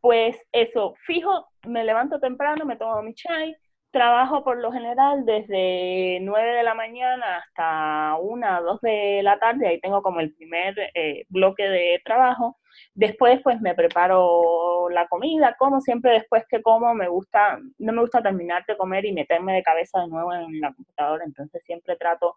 pues 0.00 0.36
eso, 0.50 0.94
fijo, 1.06 1.46
me 1.66 1.84
levanto 1.84 2.18
temprano, 2.18 2.64
me 2.64 2.76
tomo 2.76 3.00
mi 3.02 3.14
chai, 3.14 3.54
trabajo 3.90 4.44
por 4.44 4.58
lo 4.58 4.70
general 4.70 5.24
desde 5.24 6.18
9 6.20 6.56
de 6.56 6.62
la 6.62 6.74
mañana 6.74 7.38
hasta 7.38 8.16
1 8.20 8.58
o 8.58 8.62
2 8.62 8.80
de 8.82 9.20
la 9.22 9.38
tarde, 9.38 9.68
ahí 9.68 9.80
tengo 9.80 10.02
como 10.02 10.20
el 10.20 10.34
primer 10.34 10.74
eh, 10.94 11.24
bloque 11.28 11.64
de 11.64 12.00
trabajo. 12.04 12.58
Después 12.94 13.40
pues 13.42 13.60
me 13.60 13.74
preparo 13.74 14.88
la 14.90 15.08
comida, 15.08 15.56
como 15.58 15.80
siempre 15.80 16.12
después 16.12 16.44
que 16.48 16.62
como 16.62 16.94
me 16.94 17.08
gusta, 17.08 17.58
no 17.78 17.92
me 17.92 18.02
gusta 18.02 18.22
terminar 18.22 18.64
de 18.66 18.76
comer 18.76 19.04
y 19.04 19.12
meterme 19.12 19.54
de 19.54 19.62
cabeza 19.62 20.00
de 20.00 20.08
nuevo 20.08 20.32
en 20.34 20.60
la 20.60 20.72
computadora, 20.72 21.24
entonces 21.24 21.62
siempre 21.64 21.96
trato 21.96 22.36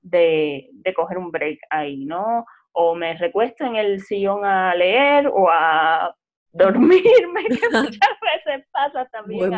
de, 0.00 0.70
de 0.72 0.94
coger 0.94 1.18
un 1.18 1.30
break 1.30 1.58
ahí, 1.70 2.04
¿no? 2.04 2.46
O 2.72 2.94
me 2.94 3.14
recuesto 3.14 3.64
en 3.64 3.76
el 3.76 4.00
sillón 4.00 4.44
a 4.44 4.74
leer 4.74 5.28
o 5.28 5.48
a 5.50 6.14
dormirme, 6.52 7.44
que 7.44 7.68
muchas 7.72 8.16
veces 8.22 8.66
pasa 8.72 9.04
también 9.06 9.50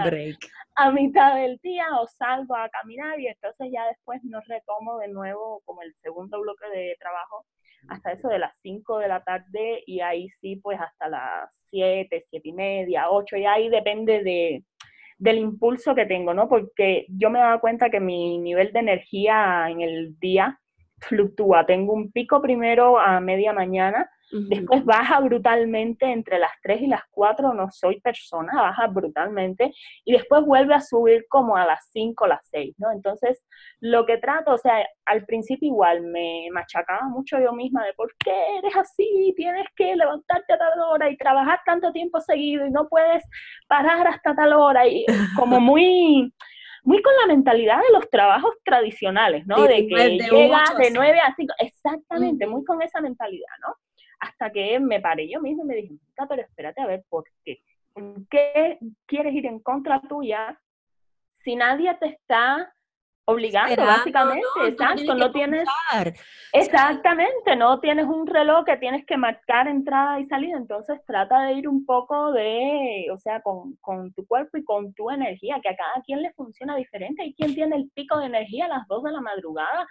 a, 0.79 0.91
mitad 0.91 1.37
del 1.37 1.59
día, 1.63 1.87
o 2.01 2.07
salgo 2.07 2.57
a 2.57 2.69
caminar 2.69 3.19
y 3.21 3.27
entonces 3.27 3.69
ya 3.73 3.87
después 3.87 4.23
no 4.25 4.41
retomo 4.47 4.99
de 4.99 5.09
nuevo 5.09 5.63
como 5.65 5.83
el 5.83 5.95
segundo 6.03 6.41
bloque 6.41 6.69
de 6.71 6.97
trabajo 6.99 7.45
hasta 7.89 8.13
eso 8.13 8.29
de 8.29 8.39
las 8.39 8.53
5 8.63 8.99
de 8.99 9.09
la 9.09 9.23
tarde 9.23 9.83
y 9.87 10.01
ahí 10.01 10.29
sí 10.41 10.57
pues 10.57 10.81
hasta 10.81 11.09
las 11.09 11.55
7, 11.71 12.27
7 12.29 12.49
y 12.49 12.53
media, 12.53 13.11
8 13.11 13.37
y 13.37 13.47
ahí 13.47 13.69
depende 13.69 14.23
de, 14.23 14.65
del 15.19 15.39
impulso 15.39 15.95
que 15.95 16.07
tengo, 16.07 16.33
¿no? 16.35 16.49
Porque 16.49 17.07
yo 17.09 17.31
me 17.31 17.39
he 17.39 17.43
dado 17.43 17.61
cuenta 17.61 17.91
que 17.91 18.01
mi 18.01 18.39
nivel 18.39 18.73
de 18.73 18.81
energía 18.81 19.69
en 19.69 19.81
el 19.81 20.19
día 20.19 20.61
fluctúa. 21.01 21.67
Tengo 21.67 21.93
un 21.93 22.11
pico 22.13 22.41
primero 22.41 22.99
a 22.99 23.21
media 23.21 23.53
mañana, 23.53 24.11
Después 24.31 24.85
baja 24.85 25.21
brutalmente 25.21 26.05
entre 26.05 26.39
las 26.39 26.51
3 26.63 26.83
y 26.83 26.87
las 26.87 27.03
4, 27.11 27.55
no 27.55 27.71
soy 27.71 27.99
persona, 28.01 28.53
baja 28.61 28.87
brutalmente 28.87 29.73
y 30.05 30.13
después 30.13 30.45
vuelve 30.45 30.75
a 30.75 30.81
subir 30.81 31.25
como 31.29 31.57
a 31.57 31.65
las 31.65 31.89
5 31.93 32.25
o 32.25 32.27
las 32.27 32.47
6, 32.51 32.75
¿no? 32.79 32.93
Entonces, 32.93 33.43
lo 33.81 34.05
que 34.05 34.19
trato, 34.19 34.53
o 34.53 34.59
sea, 34.59 34.87
al 35.07 35.25
principio 35.25 35.69
igual 35.69 36.03
me 36.03 36.49
machacaba 36.53 37.09
mucho 37.09 37.39
yo 37.41 37.53
misma 37.53 37.87
de 37.87 37.95
por 37.95 38.15
qué 38.19 38.59
eres 38.59 38.77
así, 38.77 39.33
tienes 39.35 39.67
que 39.75 39.97
levantarte 39.97 40.53
a 40.53 40.59
tal 40.59 40.81
hora 40.91 41.09
y 41.09 41.17
trabajar 41.17 41.61
tanto 41.65 41.93
tiempo 41.93 42.21
seguido 42.21 42.67
y 42.67 42.71
no 42.71 42.89
puedes 42.89 43.25
parar 43.67 44.07
hasta 44.07 44.35
tal 44.35 44.53
hora 44.53 44.87
y 44.87 45.07
como 45.37 45.59
muy 45.61 46.33
muy 46.85 47.03
con 47.03 47.13
la 47.21 47.27
mentalidad 47.27 47.79
de 47.79 47.93
los 47.93 48.09
trabajos 48.09 48.55
tradicionales, 48.65 49.47
¿no? 49.47 49.63
de 49.63 49.87
que 49.87 49.95
de 49.95 50.19
llegas 50.19 50.77
de 50.79 50.91
9 50.91 51.21
a 51.21 51.35
5, 51.35 51.55
exactamente, 51.59 52.47
muy 52.47 52.65
con 52.65 52.81
esa 52.81 53.01
mentalidad, 53.01 53.53
¿no? 53.61 53.75
Hasta 54.21 54.51
que 54.51 54.79
me 54.81 55.01
paré 55.01 55.29
yo 55.29 55.41
misma 55.41 55.65
y 55.65 55.67
me 55.67 55.75
dije, 55.77 55.95
pero 56.29 56.43
espérate 56.43 56.81
a 56.81 56.87
ver, 56.87 57.05
¿por 57.09 57.25
qué? 57.45 57.61
¿Por 57.93 58.29
qué 58.29 58.79
quieres 59.07 59.35
ir 59.35 59.47
en 59.47 59.61
contra 59.61 60.01
tuya 60.03 60.59
si 61.45 61.57
nadie 61.57 61.95
te 62.01 62.07
está 62.07 62.73
obligando, 63.29 63.85
básicamente, 63.85 64.47
exacto, 64.67 65.15
no 65.15 65.31
tienes, 65.31 65.69
exactamente, 66.55 67.57
no 67.57 67.79
tienes 67.79 68.07
un 68.07 68.27
reloj 68.27 68.65
que 68.65 68.79
tienes 68.79 69.05
que 69.05 69.19
marcar 69.19 69.69
entrada 69.69 70.19
y 70.19 70.27
salida, 70.29 70.57
entonces 70.57 70.99
trata 71.07 71.43
de 71.43 71.53
ir 71.53 71.69
un 71.69 71.85
poco 71.85 72.33
de, 72.33 73.07
o 73.13 73.19
sea, 73.19 73.43
con, 73.43 73.77
con, 73.83 74.15
tu 74.15 74.27
cuerpo 74.27 74.57
y 74.57 74.65
con 74.65 74.95
tu 74.95 75.11
energía, 75.11 75.61
que 75.63 75.69
a 75.69 75.77
cada 75.77 76.03
quien 76.07 76.23
le 76.23 76.33
funciona 76.33 76.75
diferente, 76.75 77.23
hay 77.23 77.35
quien 77.35 77.55
tiene 77.55 77.77
el 77.77 77.91
pico 77.95 78.19
de 78.19 78.27
energía 78.27 78.65
a 78.65 78.69
las 78.69 78.89
2 78.89 79.05
de 79.05 79.13
la 79.13 79.21
madrugada, 79.21 79.87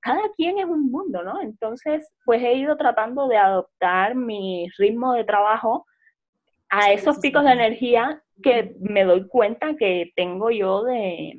cada 0.00 0.22
quien 0.36 0.58
es 0.58 0.64
un 0.66 0.90
mundo, 0.90 1.22
¿no? 1.22 1.40
Entonces, 1.40 2.10
pues 2.24 2.42
he 2.42 2.54
ido 2.54 2.76
tratando 2.76 3.28
de 3.28 3.36
adoptar 3.36 4.14
mi 4.14 4.68
ritmo 4.78 5.12
de 5.12 5.24
trabajo 5.24 5.86
a 6.70 6.92
esos 6.92 7.18
picos 7.18 7.44
de 7.44 7.52
energía 7.52 8.22
que 8.42 8.74
me 8.80 9.04
doy 9.04 9.26
cuenta 9.26 9.76
que 9.76 10.12
tengo 10.16 10.50
yo 10.50 10.84
de, 10.84 11.36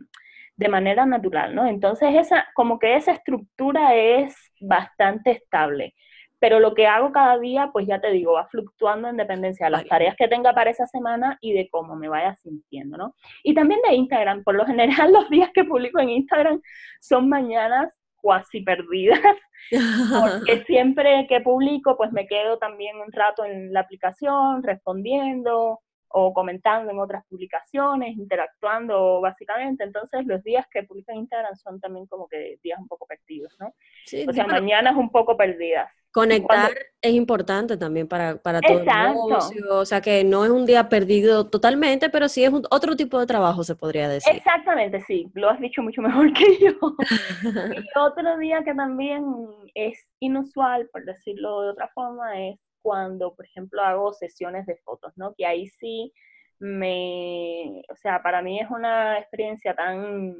de 0.55 0.69
manera 0.69 1.05
natural, 1.05 1.55
¿no? 1.55 1.65
Entonces, 1.65 2.09
esa, 2.15 2.47
como 2.53 2.77
que 2.79 2.95
esa 2.95 3.13
estructura 3.13 3.95
es 3.95 4.35
bastante 4.59 5.31
estable. 5.31 5.95
Pero 6.39 6.59
lo 6.59 6.73
que 6.73 6.87
hago 6.87 7.11
cada 7.11 7.37
día, 7.37 7.69
pues 7.71 7.85
ya 7.85 8.01
te 8.01 8.11
digo, 8.11 8.33
va 8.33 8.47
fluctuando 8.47 9.07
en 9.07 9.17
dependencia 9.17 9.67
de 9.67 9.71
las 9.71 9.85
tareas 9.85 10.15
que 10.15 10.27
tenga 10.27 10.53
para 10.53 10.71
esa 10.71 10.87
semana 10.87 11.37
y 11.39 11.53
de 11.53 11.69
cómo 11.69 11.95
me 11.95 12.09
vaya 12.09 12.35
sintiendo, 12.35 12.97
¿no? 12.97 13.15
Y 13.43 13.53
también 13.53 13.79
de 13.87 13.93
Instagram. 13.95 14.43
Por 14.43 14.55
lo 14.55 14.65
general, 14.65 15.11
los 15.13 15.29
días 15.29 15.51
que 15.53 15.63
publico 15.63 15.99
en 15.99 16.09
Instagram 16.09 16.59
son 16.99 17.29
mañanas 17.29 17.93
cuasi 18.21 18.61
perdidas, 18.61 19.19
porque 19.69 20.63
siempre 20.67 21.25
que 21.27 21.41
publico, 21.41 21.97
pues 21.97 22.11
me 22.11 22.27
quedo 22.27 22.57
también 22.57 22.97
un 22.97 23.11
rato 23.11 23.45
en 23.45 23.73
la 23.73 23.81
aplicación 23.81 24.63
respondiendo 24.63 25.79
o 26.13 26.33
comentando 26.33 26.91
en 26.91 26.99
otras 26.99 27.25
publicaciones, 27.27 28.17
interactuando 28.17 29.21
básicamente. 29.21 29.83
Entonces, 29.83 30.25
los 30.25 30.43
días 30.43 30.65
que 30.69 30.83
publico 30.83 31.11
en 31.11 31.19
Instagram 31.19 31.55
son 31.55 31.79
también 31.79 32.05
como 32.07 32.27
que 32.27 32.57
días 32.63 32.79
un 32.79 32.87
poco 32.87 33.05
perdidos, 33.05 33.55
¿no? 33.59 33.67
o 33.67 34.33
sea, 34.33 34.45
mañanas 34.45 34.95
un 34.95 35.09
poco 35.09 35.37
perdidas. 35.37 35.89
Conectar 36.11 36.71
es 37.01 37.13
importante 37.13 37.77
también 37.77 38.07
para, 38.07 38.35
para 38.37 38.59
todo 38.59 38.79
el 38.79 38.85
negocio, 38.85 39.77
o 39.77 39.85
sea 39.85 40.01
que 40.01 40.23
no 40.25 40.43
es 40.43 40.51
un 40.51 40.65
día 40.65 40.89
perdido 40.89 41.49
totalmente, 41.49 42.09
pero 42.09 42.27
sí 42.27 42.43
es 42.43 42.51
otro 42.69 42.95
tipo 42.97 43.17
de 43.19 43.25
trabajo, 43.25 43.63
se 43.63 43.75
podría 43.75 44.09
decir. 44.09 44.35
Exactamente, 44.35 44.99
sí, 45.01 45.31
lo 45.33 45.49
has 45.49 45.59
dicho 45.61 45.81
mucho 45.81 46.01
mejor 46.01 46.33
que 46.33 46.57
yo. 46.59 46.73
y 47.75 47.97
otro 47.97 48.37
día 48.37 48.63
que 48.63 48.73
también 48.73 49.23
es 49.73 50.05
inusual, 50.19 50.89
por 50.91 51.05
decirlo 51.05 51.61
de 51.61 51.69
otra 51.69 51.89
forma, 51.93 52.39
es 52.45 52.59
cuando, 52.81 53.33
por 53.33 53.45
ejemplo, 53.45 53.81
hago 53.81 54.11
sesiones 54.11 54.65
de 54.65 54.75
fotos, 54.77 55.13
¿no? 55.15 55.33
Que 55.35 55.45
ahí 55.45 55.67
sí 55.67 56.11
me, 56.59 57.83
o 57.89 57.95
sea, 57.95 58.21
para 58.21 58.41
mí 58.41 58.59
es 58.59 58.69
una 58.69 59.17
experiencia 59.17 59.73
tan 59.75 60.35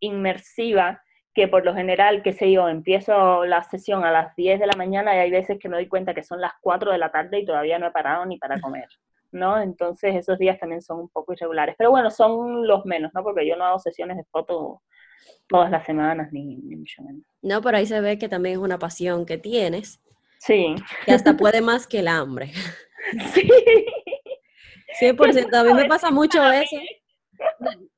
inmersiva 0.00 1.02
que 1.34 1.48
por 1.48 1.64
lo 1.64 1.74
general, 1.74 2.22
qué 2.22 2.32
sé 2.32 2.50
yo, 2.50 2.68
empiezo 2.68 3.44
la 3.44 3.62
sesión 3.62 4.04
a 4.04 4.10
las 4.10 4.34
10 4.36 4.60
de 4.60 4.66
la 4.66 4.76
mañana 4.76 5.14
y 5.14 5.18
hay 5.18 5.30
veces 5.30 5.58
que 5.58 5.68
me 5.68 5.76
doy 5.76 5.86
cuenta 5.86 6.14
que 6.14 6.24
son 6.24 6.40
las 6.40 6.52
4 6.60 6.92
de 6.92 6.98
la 6.98 7.10
tarde 7.10 7.40
y 7.40 7.46
todavía 7.46 7.78
no 7.78 7.86
he 7.86 7.90
parado 7.90 8.26
ni 8.26 8.38
para 8.38 8.60
comer, 8.60 8.88
¿no? 9.32 9.60
Entonces 9.60 10.14
esos 10.14 10.38
días 10.38 10.58
también 10.58 10.82
son 10.82 11.00
un 11.00 11.08
poco 11.08 11.32
irregulares. 11.32 11.74
Pero 11.78 11.90
bueno, 11.90 12.10
son 12.10 12.66
los 12.66 12.84
menos, 12.84 13.12
¿no? 13.14 13.22
Porque 13.22 13.46
yo 13.46 13.56
no 13.56 13.64
hago 13.64 13.78
sesiones 13.78 14.16
de 14.16 14.24
fotos 14.24 14.78
todas 15.48 15.70
las 15.70 15.84
semanas, 15.84 16.32
ni, 16.32 16.56
mucho 16.56 17.02
menos. 17.02 17.22
No, 17.42 17.60
pero 17.62 17.78
ahí 17.78 17.86
se 17.86 18.00
ve 18.00 18.18
que 18.18 18.28
también 18.28 18.56
es 18.56 18.60
una 18.60 18.78
pasión 18.78 19.26
que 19.26 19.38
tienes. 19.38 20.00
Sí. 20.38 20.74
Que 21.04 21.12
hasta 21.12 21.36
puede 21.36 21.60
más 21.60 21.86
que 21.86 22.00
el 22.00 22.08
hambre. 22.08 22.52
Sí. 23.32 23.48
100%. 25.00 25.54
A 25.54 25.64
mí 25.64 25.74
me 25.74 25.86
pasa 25.86 26.10
mucho 26.10 26.42
eso. 26.50 26.76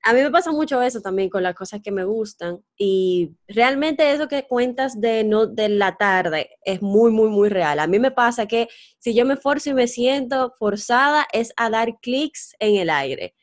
A 0.02 0.12
mí 0.12 0.22
me 0.22 0.30
pasa 0.30 0.50
mucho 0.52 0.80
eso 0.82 1.00
también 1.00 1.28
con 1.28 1.42
las 1.42 1.54
cosas 1.54 1.80
que 1.82 1.90
me 1.90 2.04
gustan 2.04 2.60
y 2.76 3.34
realmente 3.48 4.12
eso 4.12 4.28
que 4.28 4.46
cuentas 4.46 5.00
de 5.00 5.24
no 5.24 5.46
de 5.46 5.68
la 5.68 5.96
tarde 5.96 6.50
es 6.64 6.82
muy 6.82 7.10
muy 7.10 7.28
muy 7.28 7.48
real. 7.48 7.78
A 7.78 7.86
mí 7.86 7.98
me 7.98 8.10
pasa 8.10 8.46
que 8.46 8.68
si 8.98 9.14
yo 9.14 9.24
me 9.26 9.34
esfuerzo 9.34 9.70
y 9.70 9.74
me 9.74 9.88
siento 9.88 10.54
forzada 10.58 11.26
es 11.32 11.52
a 11.56 11.70
dar 11.70 11.98
clics 12.00 12.54
en 12.58 12.76
el 12.76 12.90
aire. 12.90 13.34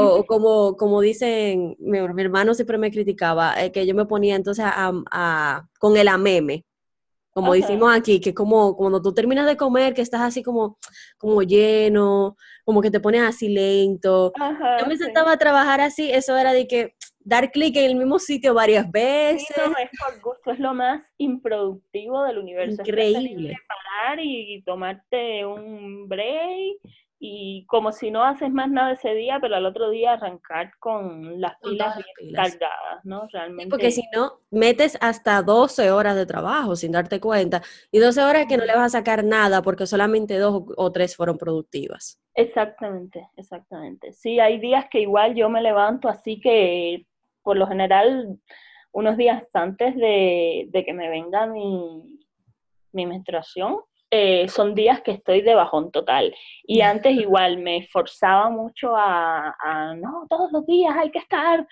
O, 0.00 0.24
como, 0.26 0.76
como 0.76 1.00
dicen, 1.00 1.74
mi, 1.80 1.98
hermano 1.98 2.54
siempre 2.54 2.78
me 2.78 2.92
criticaba, 2.92 3.60
eh, 3.60 3.72
que 3.72 3.84
yo 3.84 3.96
me 3.96 4.06
ponía 4.06 4.36
entonces 4.36 4.64
a, 4.64 5.68
con 5.80 5.96
el 5.96 6.06
ameme, 6.06 6.64
como 7.38 7.54
decimos 7.54 7.94
aquí, 7.94 8.20
que 8.20 8.34
como 8.34 8.76
cuando 8.76 9.00
tú 9.00 9.14
terminas 9.14 9.46
de 9.46 9.56
comer, 9.56 9.94
que 9.94 10.02
estás 10.02 10.22
así 10.22 10.42
como, 10.42 10.76
como 11.18 11.42
lleno, 11.42 12.36
como 12.64 12.82
que 12.82 12.90
te 12.90 12.98
pones 12.98 13.22
así 13.22 13.48
lento. 13.48 14.32
yo 14.80 14.86
me 14.86 14.96
sentaba 14.96 15.30
a 15.32 15.38
trabajar 15.38 15.80
así, 15.80 16.10
eso 16.10 16.36
era 16.36 16.52
de 16.52 16.66
que 16.66 16.94
dar 17.20 17.52
clic 17.52 17.76
en 17.76 17.84
el 17.90 17.94
mismo 17.94 18.18
sitio 18.18 18.54
varias 18.54 18.90
veces. 18.90 19.46
Sí, 19.46 19.54
es 19.54 19.90
por 20.00 20.20
gusto, 20.20 20.50
es 20.50 20.58
lo 20.58 20.74
más 20.74 21.00
improductivo 21.16 22.24
del 22.24 22.38
universo. 22.38 22.82
Increíble. 22.82 23.54
parar 23.68 24.18
y 24.20 24.60
tomarte 24.62 25.46
un 25.46 26.08
break 26.08 26.80
y 27.20 27.66
como 27.66 27.90
si 27.90 28.10
no 28.12 28.22
haces 28.22 28.52
más 28.52 28.70
nada 28.70 28.92
ese 28.92 29.12
día, 29.14 29.38
pero 29.40 29.56
al 29.56 29.66
otro 29.66 29.90
día 29.90 30.12
arrancar 30.12 30.70
con 30.78 31.40
las 31.40 31.58
pilas, 31.58 31.98
cargadas, 32.32 33.04
¿no? 33.04 33.26
Realmente. 33.32 33.70
porque 33.70 33.90
si 33.90 34.04
no, 34.14 34.40
metes 34.50 34.96
hasta 35.00 35.42
12 35.42 35.90
horas 35.90 36.14
de 36.14 36.26
trabajo 36.26 36.76
sin 36.76 36.92
darte 36.92 37.20
cuenta, 37.20 37.60
y 37.90 37.98
12 37.98 38.22
horas 38.22 38.46
que 38.46 38.56
no 38.56 38.64
le 38.64 38.74
vas 38.74 38.94
a 38.94 38.98
sacar 38.98 39.24
nada 39.24 39.62
porque 39.62 39.86
solamente 39.86 40.38
dos 40.38 40.62
o 40.76 40.92
tres 40.92 41.16
fueron 41.16 41.38
productivas. 41.38 42.20
Exactamente, 42.34 43.28
exactamente. 43.36 44.12
Sí, 44.12 44.38
hay 44.38 44.60
días 44.60 44.86
que 44.88 45.00
igual 45.00 45.34
yo 45.34 45.48
me 45.48 45.60
levanto 45.60 46.08
así 46.08 46.40
que, 46.40 47.04
por 47.42 47.56
lo 47.56 47.66
general, 47.66 48.38
unos 48.92 49.16
días 49.16 49.42
antes 49.52 49.96
de, 49.96 50.70
que 50.72 50.92
me 50.92 51.08
venga 51.08 51.46
mi, 51.46 52.20
mi 52.92 53.06
menstruación, 53.06 53.78
eh, 54.10 54.48
son 54.48 54.74
días 54.74 55.02
que 55.02 55.12
estoy 55.12 55.42
de 55.42 55.54
bajón 55.54 55.90
total. 55.90 56.34
Y 56.64 56.80
antes 56.80 57.12
igual 57.12 57.58
me 57.58 57.78
esforzaba 57.78 58.50
mucho 58.50 58.94
a, 58.96 59.54
no, 59.96 60.26
todos 60.28 60.50
los 60.52 60.66
días 60.66 60.94
hay 60.96 61.10
que 61.10 61.18
estar 61.18 61.66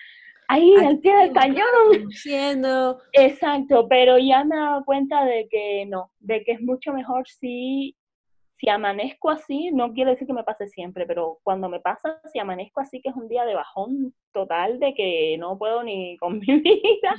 ahí 0.47 0.73
al 0.75 0.99
pie 0.99 1.15
del 1.17 1.33
cañón. 1.33 2.11
Siendo. 2.11 3.01
Exacto, 3.11 3.87
pero 3.89 4.17
ya 4.17 4.43
me 4.43 4.55
he 4.55 4.59
dado 4.59 4.85
cuenta 4.85 5.25
de 5.25 5.47
que 5.49 5.85
no, 5.87 6.11
de 6.19 6.43
que 6.43 6.53
es 6.53 6.61
mucho 6.61 6.93
mejor 6.93 7.27
si 7.27 7.96
si 8.57 8.69
amanezco 8.69 9.29
así, 9.29 9.71
no 9.71 9.93
quiere 9.93 10.11
decir 10.11 10.27
que 10.27 10.33
me 10.33 10.43
pase 10.43 10.67
siempre, 10.67 11.05
pero 11.05 11.39
cuando 11.43 11.69
me 11.69 11.79
pasa, 11.79 12.19
si 12.31 12.39
amanezco 12.39 12.81
así, 12.81 13.01
que 13.01 13.09
es 13.09 13.15
un 13.15 13.27
día 13.27 13.45
de 13.45 13.53
bajón 13.53 14.15
total, 14.33 14.79
de 14.79 14.95
que 14.95 15.37
no 15.37 15.57
puedo 15.57 15.83
ni 15.83 16.17
con 16.19 16.39
mi 16.39 16.59
vida, 16.59 17.15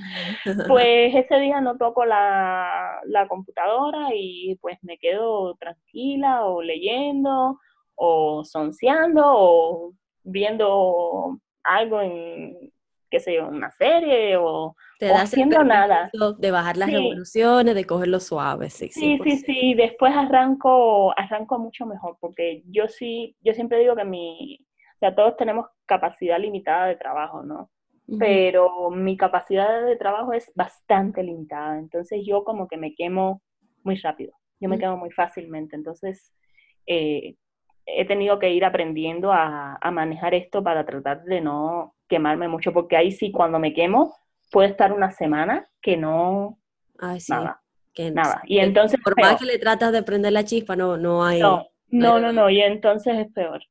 pues 0.66 1.14
ese 1.14 1.38
día 1.38 1.61
no 1.61 1.77
toco 1.77 2.05
la, 2.05 3.01
la 3.05 3.29
computadora 3.29 4.09
y 4.14 4.57
pues 4.61 4.79
me 4.83 4.98
quedo 4.98 5.55
tranquila 5.57 6.44
o 6.46 6.62
leyendo 6.62 7.59
o 7.94 8.44
sonceando 8.44 9.22
o 9.24 9.92
viendo 10.24 11.38
algo 11.62 12.01
en, 12.01 12.72
qué 13.11 13.20
sé 13.20 13.35
yo, 13.35 13.48
una 13.48 13.70
serie 13.70 14.37
o, 14.37 14.74
Te 14.98 15.12
haciendo 15.12 15.62
nada. 15.62 16.11
De 16.38 16.50
bajar 16.50 16.76
las 16.76 16.90
revoluciones, 16.90 17.74
de 17.74 17.84
cogerlo 17.84 18.18
suave, 18.18 18.68
sí. 18.68 18.88
Sí, 18.88 19.18
sí, 19.22 19.37
sí, 19.38 19.74
después 19.74 20.12
arranco, 20.14 21.16
arranco 21.16 21.58
mucho 21.58 21.87
mejor, 21.87 22.16
porque 22.20 22.62
yo 22.66 22.88
sí, 22.88 23.37
yo 23.40 23.54
siempre 23.54 23.78
digo 23.78 23.94
que 23.94 24.04
mi, 24.04 24.66
o 24.96 24.98
sea, 24.98 25.14
todos 25.14 25.37
tenemos 25.37 25.66
capacidad 25.87 26.40
limitada 26.40 26.87
de 26.87 26.96
trabajo, 26.96 27.42
¿no? 27.42 27.70
Pero 28.18 28.90
mi 28.90 29.18
capacidad 29.18 29.84
de 29.84 29.96
trabajo 29.96 30.32
es 30.32 30.50
bastante 30.54 31.22
limitada, 31.22 31.78
entonces 31.78 32.22
yo 32.26 32.42
como 32.42 32.66
que 32.66 32.78
me 32.78 32.94
quemo 32.94 33.42
muy 33.84 33.96
rápido, 33.96 34.32
yo 34.58 34.68
me 34.70 34.78
quemo 34.78 34.96
muy 34.96 35.11
fácilmente, 35.11 35.76
entonces 35.76 36.32
eh, 36.87 37.37
he 37.84 38.06
tenido 38.06 38.38
que 38.38 38.50
ir 38.50 38.64
aprendiendo 38.64 39.30
a, 39.30 39.76
a 39.78 39.90
manejar 39.90 40.32
esto 40.32 40.64
para 40.64 40.87
tratar 40.87 41.22
de 41.24 41.42
no 41.42 41.94
quemarme 42.08 42.48
mucho, 42.48 42.72
porque 42.72 42.96
ahí 42.96 43.12
sí, 43.12 43.30
cuando 43.30 43.58
me 43.58 43.74
quemo, 43.74 44.16
puede 44.50 44.68
estar 44.70 44.92
una 44.92 45.11
semana 45.11 45.68
que 45.80 45.96
no... 45.96 46.58
nada. 47.28 47.62
Que, 47.94 48.11
nada. 48.11 48.42
Y 48.46 48.58
entonces... 48.58 49.00
Por 49.02 49.20
más 49.20 49.38
que 49.38 49.44
le 49.44 49.58
tratas 49.58 49.92
de 49.92 50.02
prender 50.02 50.32
la 50.32 50.44
chispa, 50.44 50.76
no, 50.76 50.96
no 50.96 51.24
hay... 51.24 51.40
No, 51.40 51.68
no, 51.90 52.20
no, 52.20 52.32
no, 52.32 52.50
y 52.50 52.61
entonces 52.61 53.18
es 53.18 53.32
peor. 53.32 53.62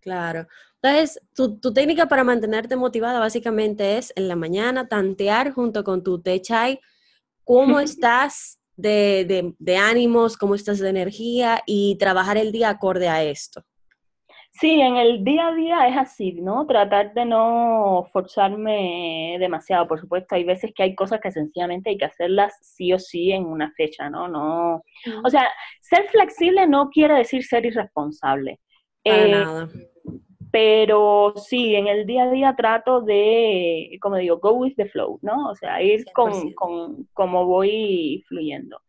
Claro. 0.00 0.46
Entonces, 0.82 1.20
tu, 1.34 1.58
tu, 1.58 1.72
técnica 1.72 2.06
para 2.06 2.22
mantenerte 2.22 2.76
motivada 2.76 3.18
básicamente 3.18 3.98
es 3.98 4.12
en 4.16 4.28
la 4.28 4.36
mañana 4.36 4.88
tantear 4.88 5.52
junto 5.52 5.82
con 5.82 6.02
tu 6.02 6.20
té 6.20 6.40
chai 6.40 6.80
cómo 7.44 7.80
estás 7.80 8.60
de, 8.76 9.24
de, 9.26 9.54
de 9.58 9.76
ánimos, 9.76 10.36
cómo 10.36 10.54
estás 10.54 10.78
de 10.78 10.90
energía 10.90 11.62
y 11.66 11.96
trabajar 11.98 12.36
el 12.36 12.52
día 12.52 12.68
acorde 12.68 13.08
a 13.08 13.22
esto. 13.24 13.64
Sí, 14.58 14.80
en 14.80 14.96
el 14.96 15.22
día 15.22 15.48
a 15.48 15.54
día 15.54 15.88
es 15.88 15.96
así, 15.96 16.32
¿no? 16.32 16.66
Tratar 16.66 17.12
de 17.12 17.26
no 17.26 18.08
forzarme 18.10 19.36
demasiado. 19.38 19.86
Por 19.86 20.00
supuesto, 20.00 20.34
hay 20.34 20.44
veces 20.44 20.72
que 20.74 20.82
hay 20.82 20.94
cosas 20.94 21.20
que 21.20 21.30
sencillamente 21.30 21.90
hay 21.90 21.98
que 21.98 22.06
hacerlas 22.06 22.54
sí 22.62 22.92
o 22.92 22.98
sí 22.98 23.32
en 23.32 23.44
una 23.44 23.70
fecha, 23.72 24.08
¿no? 24.08 24.28
No. 24.28 24.82
O 25.24 25.30
sea, 25.30 25.46
ser 25.80 26.08
flexible 26.08 26.66
no 26.66 26.88
quiere 26.88 27.14
decir 27.14 27.44
ser 27.44 27.66
irresponsable. 27.66 28.60
Para 29.04 29.26
eh, 29.26 29.30
nada. 29.30 29.68
Pero 30.50 31.34
sí, 31.36 31.74
en 31.74 31.86
el 31.88 32.06
día 32.06 32.24
a 32.24 32.30
día 32.30 32.54
trato 32.56 33.02
de, 33.02 33.98
como 34.00 34.16
digo, 34.16 34.38
go 34.38 34.52
with 34.52 34.74
the 34.76 34.86
flow, 34.86 35.18
¿no? 35.20 35.50
O 35.50 35.54
sea, 35.54 35.82
ir 35.82 36.04
con, 36.14 36.52
con 36.54 37.04
como 37.12 37.44
voy 37.44 38.24
fluyendo. 38.26 38.80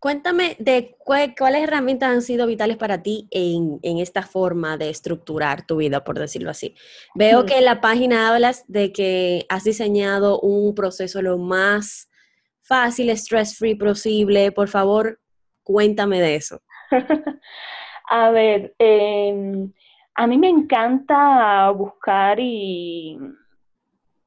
Cuéntame 0.00 0.56
de 0.58 0.96
cuáles 0.98 1.62
herramientas 1.62 2.10
han 2.10 2.22
sido 2.22 2.46
vitales 2.46 2.78
para 2.78 3.02
ti 3.02 3.28
en, 3.30 3.78
esta 3.82 4.22
forma 4.22 4.78
de 4.78 4.88
estructurar 4.88 5.66
tu 5.66 5.76
vida, 5.76 6.04
por 6.04 6.18
decirlo 6.18 6.50
así. 6.50 6.74
Veo 7.14 7.44
que 7.44 7.58
en 7.58 7.66
la 7.66 7.82
página 7.82 8.28
hablas 8.32 8.64
de 8.66 8.92
que 8.92 9.44
has 9.50 9.64
diseñado 9.64 10.40
un 10.40 10.74
proceso 10.74 11.20
lo 11.20 11.36
más 11.36 12.10
fácil, 12.62 13.10
stress-free 13.10 13.74
posible. 13.74 14.52
Por 14.52 14.68
favor, 14.68 15.20
cuéntame 15.62 16.18
de 16.22 16.36
eso. 16.36 16.62
a 18.08 18.30
ver, 18.30 18.74
em, 18.78 19.70
a 20.14 20.26
mí 20.26 20.38
me 20.38 20.48
encanta 20.48 21.70
buscar 21.72 22.40
y 22.40 23.18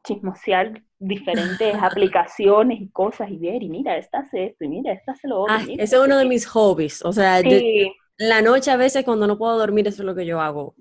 chismosear 0.03 0.83
diferentes 1.05 1.75
aplicaciones 1.75 2.79
y 2.79 2.89
cosas 2.89 3.29
y 3.29 3.37
ver, 3.37 3.61
y 3.61 3.69
mira, 3.69 3.97
esta 3.97 4.19
hace 4.19 4.45
esto, 4.45 4.63
y 4.63 4.69
mira, 4.69 4.93
esta 4.93 5.11
hace 5.11 5.27
lo 5.27 5.41
otro. 5.41 5.55
Ah, 5.55 5.61
ese 5.77 5.95
es 5.95 6.01
uno 6.01 6.17
de 6.17 6.25
mis 6.25 6.45
hobbies, 6.47 7.03
o 7.03 7.11
sea, 7.11 7.41
la 8.17 8.41
noche 8.41 8.71
a 8.71 8.77
veces 8.77 9.03
cuando 9.03 9.27
no 9.27 9.37
puedo 9.37 9.57
dormir, 9.57 9.87
eso 9.87 10.01
es 10.01 10.05
lo 10.05 10.15
que 10.15 10.25
yo 10.25 10.39
hago. 10.39 10.75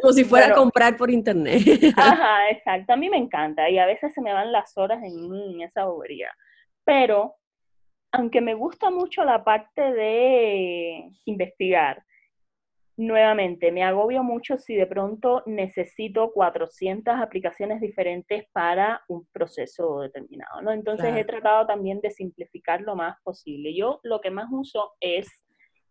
Como 0.00 0.12
si 0.12 0.24
fuera 0.24 0.48
a 0.48 0.54
comprar 0.54 0.96
por 0.96 1.10
internet. 1.10 1.62
Ajá, 1.96 2.50
exacto, 2.50 2.92
a 2.92 2.96
mí 2.96 3.08
me 3.08 3.18
encanta, 3.18 3.70
y 3.70 3.78
a 3.78 3.86
veces 3.86 4.12
se 4.12 4.20
me 4.20 4.32
van 4.32 4.50
las 4.52 4.76
horas 4.76 5.02
en, 5.02 5.34
en 5.34 5.60
esa 5.60 5.84
bobería, 5.84 6.30
pero 6.84 7.36
aunque 8.12 8.40
me 8.40 8.54
gusta 8.54 8.90
mucho 8.90 9.24
la 9.24 9.44
parte 9.44 9.80
de 9.80 11.10
investigar, 11.26 12.02
nuevamente, 13.00 13.72
me 13.72 13.82
agobio 13.82 14.22
mucho 14.22 14.58
si 14.58 14.74
de 14.74 14.86
pronto 14.86 15.42
necesito 15.46 16.32
400 16.32 17.14
aplicaciones 17.18 17.80
diferentes 17.80 18.44
para 18.52 19.02
un 19.08 19.26
proceso 19.32 20.00
determinado, 20.00 20.60
¿no? 20.60 20.70
Entonces 20.70 21.16
he 21.16 21.24
tratado 21.24 21.66
también 21.66 22.00
de 22.02 22.10
simplificar 22.10 22.82
lo 22.82 22.94
más 22.94 23.16
posible. 23.22 23.74
Yo 23.74 24.00
lo 24.02 24.20
que 24.20 24.30
más 24.30 24.48
uso 24.52 24.92
es 25.00 25.28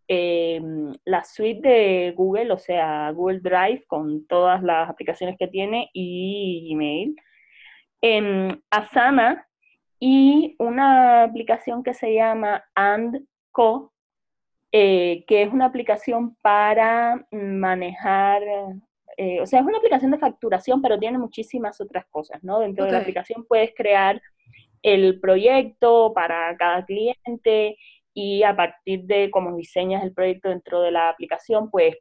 em, 0.06 0.92
la 1.04 1.24
suite 1.24 1.68
de 1.68 2.12
Google, 2.16 2.52
o 2.52 2.58
sea, 2.58 3.10
Google 3.10 3.40
Drive 3.40 3.84
con 3.88 4.26
todas 4.28 4.62
las 4.62 4.88
aplicaciones 4.88 5.36
que 5.36 5.48
tiene 5.48 5.90
y 5.92 6.68
Gmail. 6.70 7.16
Em, 8.02 8.60
Asana 8.70 9.48
y 9.98 10.54
una 10.60 11.24
aplicación 11.24 11.82
que 11.82 11.92
se 11.92 12.14
llama 12.14 12.64
AndCo, 12.74 13.92
eh, 14.72 15.24
que 15.26 15.42
es 15.42 15.52
una 15.52 15.66
aplicación 15.66 16.36
para 16.42 17.26
manejar, 17.32 18.42
eh, 19.16 19.40
o 19.40 19.46
sea, 19.46 19.60
es 19.60 19.66
una 19.66 19.78
aplicación 19.78 20.10
de 20.10 20.18
facturación, 20.18 20.80
pero 20.80 20.98
tiene 20.98 21.18
muchísimas 21.18 21.80
otras 21.80 22.06
cosas, 22.06 22.42
¿no? 22.44 22.60
Dentro 22.60 22.84
de 22.84 22.92
la 22.92 22.98
aplicación 22.98 23.44
puedes 23.46 23.72
crear 23.74 24.20
el 24.82 25.20
proyecto 25.20 26.12
para 26.14 26.56
cada 26.56 26.84
cliente 26.84 27.76
y 28.14 28.42
a 28.42 28.56
partir 28.56 29.04
de 29.04 29.30
cómo 29.30 29.56
diseñas 29.56 30.02
el 30.02 30.12
proyecto 30.12 30.48
dentro 30.48 30.80
de 30.82 30.90
la 30.92 31.10
aplicación, 31.10 31.70
pues 31.70 31.96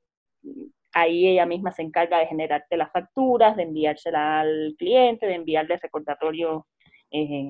ahí 0.93 1.27
ella 1.27 1.45
misma 1.45 1.71
se 1.71 1.83
encarga 1.83 2.19
de 2.19 2.27
generarte 2.27 2.77
las 2.77 2.91
facturas, 2.91 3.55
de 3.55 3.63
enviársela 3.63 4.41
al 4.41 4.75
cliente, 4.77 5.27
de 5.27 5.35
enviarle 5.35 5.77
recordatorio 5.77 6.67
eh, 7.11 7.49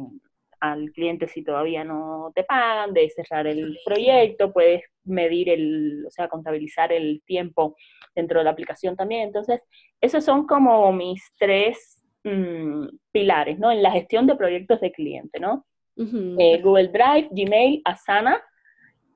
al 0.59 0.91
cliente 0.91 1.27
si 1.27 1.43
todavía 1.43 1.83
no 1.83 2.31
te 2.35 2.43
pagan, 2.43 2.93
de 2.93 3.09
cerrar 3.09 3.47
el 3.47 3.77
proyecto, 3.85 4.51
puedes 4.51 4.83
medir 5.09 5.49
el, 5.49 6.05
o 6.07 6.11
sea, 6.11 6.27
contabilizar 6.27 6.91
el 6.91 7.21
tiempo 7.25 7.75
dentro 8.15 8.39
de 8.39 8.45
la 8.45 8.51
aplicación 8.51 8.95
también. 8.95 9.23
Entonces, 9.23 9.61
esos 10.01 10.23
son 10.23 10.47
como 10.47 10.91
mis 10.93 11.21
tres 11.37 12.03
mm, 12.23 12.87
pilares, 13.11 13.59
¿no? 13.59 13.71
En 13.71 13.83
la 13.83 13.91
gestión 13.91 14.27
de 14.27 14.35
proyectos 14.35 14.79
de 14.81 14.91
cliente, 14.91 15.39
¿no? 15.39 15.65
Eh, 15.97 16.61
Google 16.61 16.87
Drive, 16.87 17.27
Gmail, 17.31 17.81
Asana, 17.83 18.41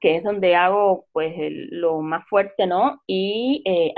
que 0.04 0.18
es 0.18 0.24
donde 0.24 0.54
hago 0.54 1.06
pues 1.14 1.34
lo 1.38 2.02
más 2.02 2.28
fuerte, 2.28 2.68
¿no? 2.68 3.02
Y 3.08 3.64
eh, 3.66 3.94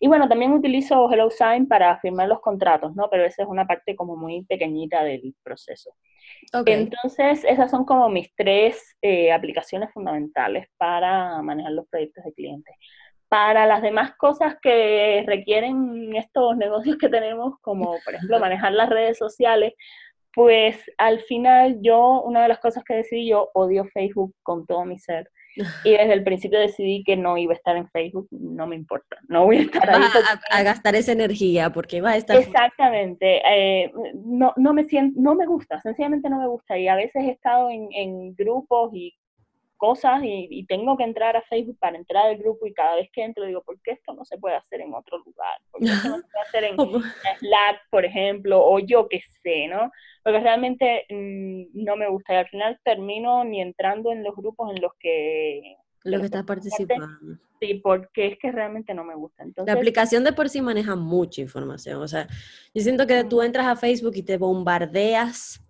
Y 0.00 0.08
bueno, 0.08 0.30
también 0.30 0.54
utilizo 0.54 1.10
HelloSign 1.12 1.68
para 1.68 2.00
firmar 2.00 2.26
los 2.26 2.40
contratos, 2.40 2.96
¿no? 2.96 3.10
Pero 3.10 3.26
esa 3.26 3.42
es 3.42 3.48
una 3.48 3.66
parte 3.66 3.94
como 3.94 4.16
muy 4.16 4.46
pequeñita 4.46 5.04
del 5.04 5.34
proceso. 5.42 5.90
Entonces, 6.64 7.44
esas 7.44 7.70
son 7.70 7.84
como 7.84 8.08
mis 8.08 8.34
tres 8.34 8.96
eh, 9.02 9.30
aplicaciones 9.30 9.92
fundamentales 9.92 10.68
para 10.78 11.42
manejar 11.42 11.72
los 11.72 11.86
proyectos 11.86 12.24
de 12.24 12.32
clientes. 12.32 12.74
Para 13.28 13.66
las 13.66 13.82
demás 13.82 14.16
cosas 14.16 14.56
que 14.62 15.22
requieren 15.26 16.16
estos 16.16 16.56
negocios 16.56 16.96
que 16.96 17.10
tenemos, 17.10 17.60
como 17.60 17.98
por 18.06 18.14
ejemplo 18.14 18.40
manejar 18.40 18.72
las 18.72 18.88
redes 18.88 19.18
sociales, 19.18 19.74
pues 20.36 20.76
al 20.98 21.20
final 21.22 21.78
yo, 21.80 22.20
una 22.20 22.42
de 22.42 22.48
las 22.48 22.58
cosas 22.58 22.84
que 22.84 22.92
decidí, 22.92 23.30
yo 23.30 23.48
odio 23.54 23.86
Facebook 23.86 24.34
con 24.42 24.66
todo 24.66 24.84
mi 24.84 24.98
ser. 24.98 25.30
Y 25.84 25.92
desde 25.92 26.12
el 26.12 26.22
principio 26.22 26.60
decidí 26.60 27.02
que 27.02 27.16
no 27.16 27.38
iba 27.38 27.54
a 27.54 27.56
estar 27.56 27.74
en 27.78 27.88
Facebook, 27.88 28.28
no 28.30 28.66
me 28.66 28.76
importa, 28.76 29.16
no 29.28 29.46
voy 29.46 29.56
a 29.56 29.60
estar 29.62 29.88
ahí. 29.88 30.02
A, 30.50 30.62
gastar 30.62 30.94
esa 30.94 31.12
energía 31.12 31.70
porque 31.70 32.02
va 32.02 32.10
a 32.10 32.16
estar. 32.18 32.36
Exactamente, 32.36 33.40
eh, 33.48 33.90
no, 34.14 34.52
no, 34.56 34.74
me 34.74 34.84
siento, 34.84 35.18
no 35.18 35.34
me 35.34 35.46
gusta, 35.46 35.80
sencillamente 35.80 36.28
no 36.28 36.38
me 36.38 36.46
gusta. 36.46 36.76
Y 36.76 36.86
a 36.86 36.96
veces 36.96 37.22
he 37.24 37.30
estado 37.30 37.70
en, 37.70 37.88
en 37.92 38.34
grupos 38.34 38.90
y 38.92 39.14
cosas 39.76 40.20
y, 40.22 40.64
tengo 40.66 40.96
que 40.96 41.04
entrar 41.04 41.36
a 41.36 41.42
Facebook 41.42 41.78
para 41.78 41.96
entrar 41.96 42.26
al 42.26 42.36
grupo 42.36 42.66
y 42.66 42.74
cada 42.74 42.96
vez 42.96 43.08
que 43.12 43.22
entro 43.22 43.44
digo, 43.44 43.62
¿por 43.62 43.80
qué 43.82 43.92
esto 43.92 44.12
no 44.14 44.24
se 44.24 44.38
puede 44.38 44.56
hacer 44.56 44.80
en 44.80 44.94
otro 44.94 45.18
lugar? 45.18 45.60
¿Por 45.70 45.80
qué 45.80 45.88
esto 45.88 46.08
no 46.08 46.16
se 46.16 46.22
puede 46.22 46.44
hacer 46.46 46.64
en 46.64 46.76
Slack, 47.40 47.80
por 47.90 48.04
ejemplo, 48.04 48.64
o 48.64 48.78
yo 48.78 49.08
qué 49.08 49.20
sé, 49.42 49.68
¿no? 49.68 49.90
Porque 50.22 50.40
realmente 50.40 51.06
mm, 51.10 51.84
no 51.84 51.96
me 51.96 52.08
gusta 52.08 52.34
y 52.34 52.36
al 52.36 52.48
final 52.48 52.80
termino 52.84 53.44
ni 53.44 53.60
entrando 53.60 54.12
en 54.12 54.24
los 54.24 54.34
grupos 54.34 54.74
en 54.74 54.82
los 54.82 54.92
que... 54.98 55.76
Lo 56.04 56.18
que 56.18 56.26
estás 56.26 56.44
participando. 56.44 57.08
Sí, 57.60 57.74
porque 57.82 58.28
es 58.28 58.38
que 58.38 58.52
realmente 58.52 58.94
no 58.94 59.02
me 59.02 59.14
gusta. 59.14 59.42
Entonces, 59.42 59.72
la 59.72 59.78
aplicación 59.78 60.24
de 60.24 60.32
por 60.32 60.48
sí 60.48 60.60
maneja 60.60 60.94
mucha 60.94 61.40
información. 61.40 62.02
O 62.02 62.08
sea, 62.08 62.28
yo 62.74 62.82
siento 62.82 63.06
que 63.06 63.24
tú 63.24 63.42
entras 63.42 63.66
a 63.66 63.76
Facebook 63.76 64.12
y 64.14 64.22
te 64.22 64.36
bombardeas 64.36 65.65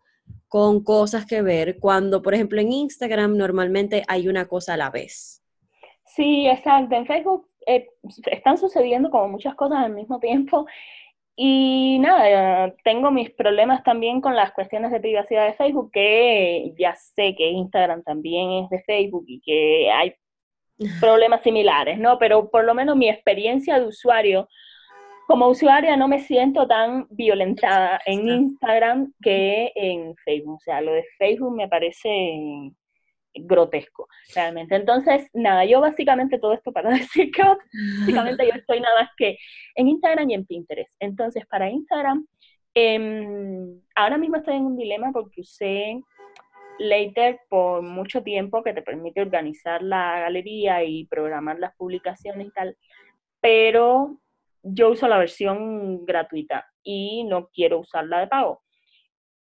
con 0.56 0.82
cosas 0.82 1.26
que 1.26 1.42
ver, 1.42 1.78
cuando 1.78 2.22
por 2.22 2.32
ejemplo 2.32 2.58
en 2.62 2.72
Instagram 2.72 3.36
normalmente 3.36 4.04
hay 4.08 4.26
una 4.26 4.46
cosa 4.46 4.72
a 4.72 4.78
la 4.78 4.88
vez. 4.88 5.44
Sí, 6.06 6.48
exacto. 6.48 6.96
En 6.96 7.04
Facebook 7.04 7.46
eh, 7.66 7.90
están 8.24 8.56
sucediendo 8.56 9.10
como 9.10 9.28
muchas 9.28 9.54
cosas 9.54 9.84
al 9.84 9.92
mismo 9.92 10.18
tiempo. 10.18 10.64
Y 11.36 11.98
nada, 11.98 12.74
tengo 12.84 13.10
mis 13.10 13.28
problemas 13.32 13.84
también 13.84 14.22
con 14.22 14.34
las 14.34 14.52
cuestiones 14.52 14.92
de 14.92 15.00
privacidad 15.00 15.44
de 15.44 15.52
Facebook, 15.52 15.90
que 15.92 16.72
ya 16.78 16.94
sé 16.94 17.34
que 17.36 17.50
Instagram 17.50 18.02
también 18.02 18.64
es 18.64 18.70
de 18.70 18.82
Facebook 18.84 19.26
y 19.28 19.42
que 19.42 19.90
hay 19.90 20.14
problemas 21.02 21.42
similares, 21.42 21.98
¿no? 21.98 22.18
Pero 22.18 22.48
por 22.48 22.64
lo 22.64 22.72
menos 22.72 22.96
mi 22.96 23.10
experiencia 23.10 23.78
de 23.78 23.88
usuario 23.88 24.48
como 25.26 25.48
usuaria 25.48 25.96
no 25.96 26.06
me 26.08 26.20
siento 26.20 26.66
tan 26.68 27.06
violentada 27.10 28.00
en 28.06 28.28
Instagram 28.28 29.12
que 29.20 29.72
en 29.74 30.14
Facebook. 30.24 30.56
O 30.56 30.60
sea, 30.60 30.80
lo 30.80 30.92
de 30.92 31.04
Facebook 31.18 31.54
me 31.54 31.68
parece 31.68 32.70
grotesco, 33.34 34.08
realmente. 34.34 34.76
Entonces, 34.76 35.28
nada, 35.34 35.64
yo 35.64 35.80
básicamente 35.80 36.38
todo 36.38 36.52
esto 36.52 36.72
para 36.72 36.90
decir 36.90 37.30
que 37.32 37.42
básicamente 38.00 38.46
yo 38.46 38.52
estoy 38.54 38.80
nada 38.80 39.02
más 39.02 39.10
que 39.16 39.36
en 39.74 39.88
Instagram 39.88 40.30
y 40.30 40.34
en 40.34 40.46
Pinterest. 40.46 40.94
Entonces, 41.00 41.44
para 41.46 41.70
Instagram, 41.70 42.26
em, 42.74 43.80
ahora 43.94 44.18
mismo 44.18 44.36
estoy 44.36 44.56
en 44.56 44.66
un 44.66 44.76
dilema 44.76 45.10
porque 45.12 45.40
usé 45.40 46.00
Later 46.78 47.40
por 47.48 47.82
mucho 47.82 48.22
tiempo 48.22 48.62
que 48.62 48.74
te 48.74 48.82
permite 48.82 49.22
organizar 49.22 49.82
la 49.82 50.20
galería 50.20 50.84
y 50.84 51.06
programar 51.06 51.58
las 51.58 51.74
publicaciones 51.74 52.48
y 52.48 52.50
tal, 52.50 52.76
pero 53.40 54.18
yo 54.68 54.90
uso 54.90 55.08
la 55.08 55.18
versión 55.18 56.04
gratuita 56.04 56.66
y 56.82 57.24
no 57.24 57.48
quiero 57.48 57.80
usar 57.80 58.06
la 58.06 58.20
de 58.20 58.26
pago. 58.26 58.62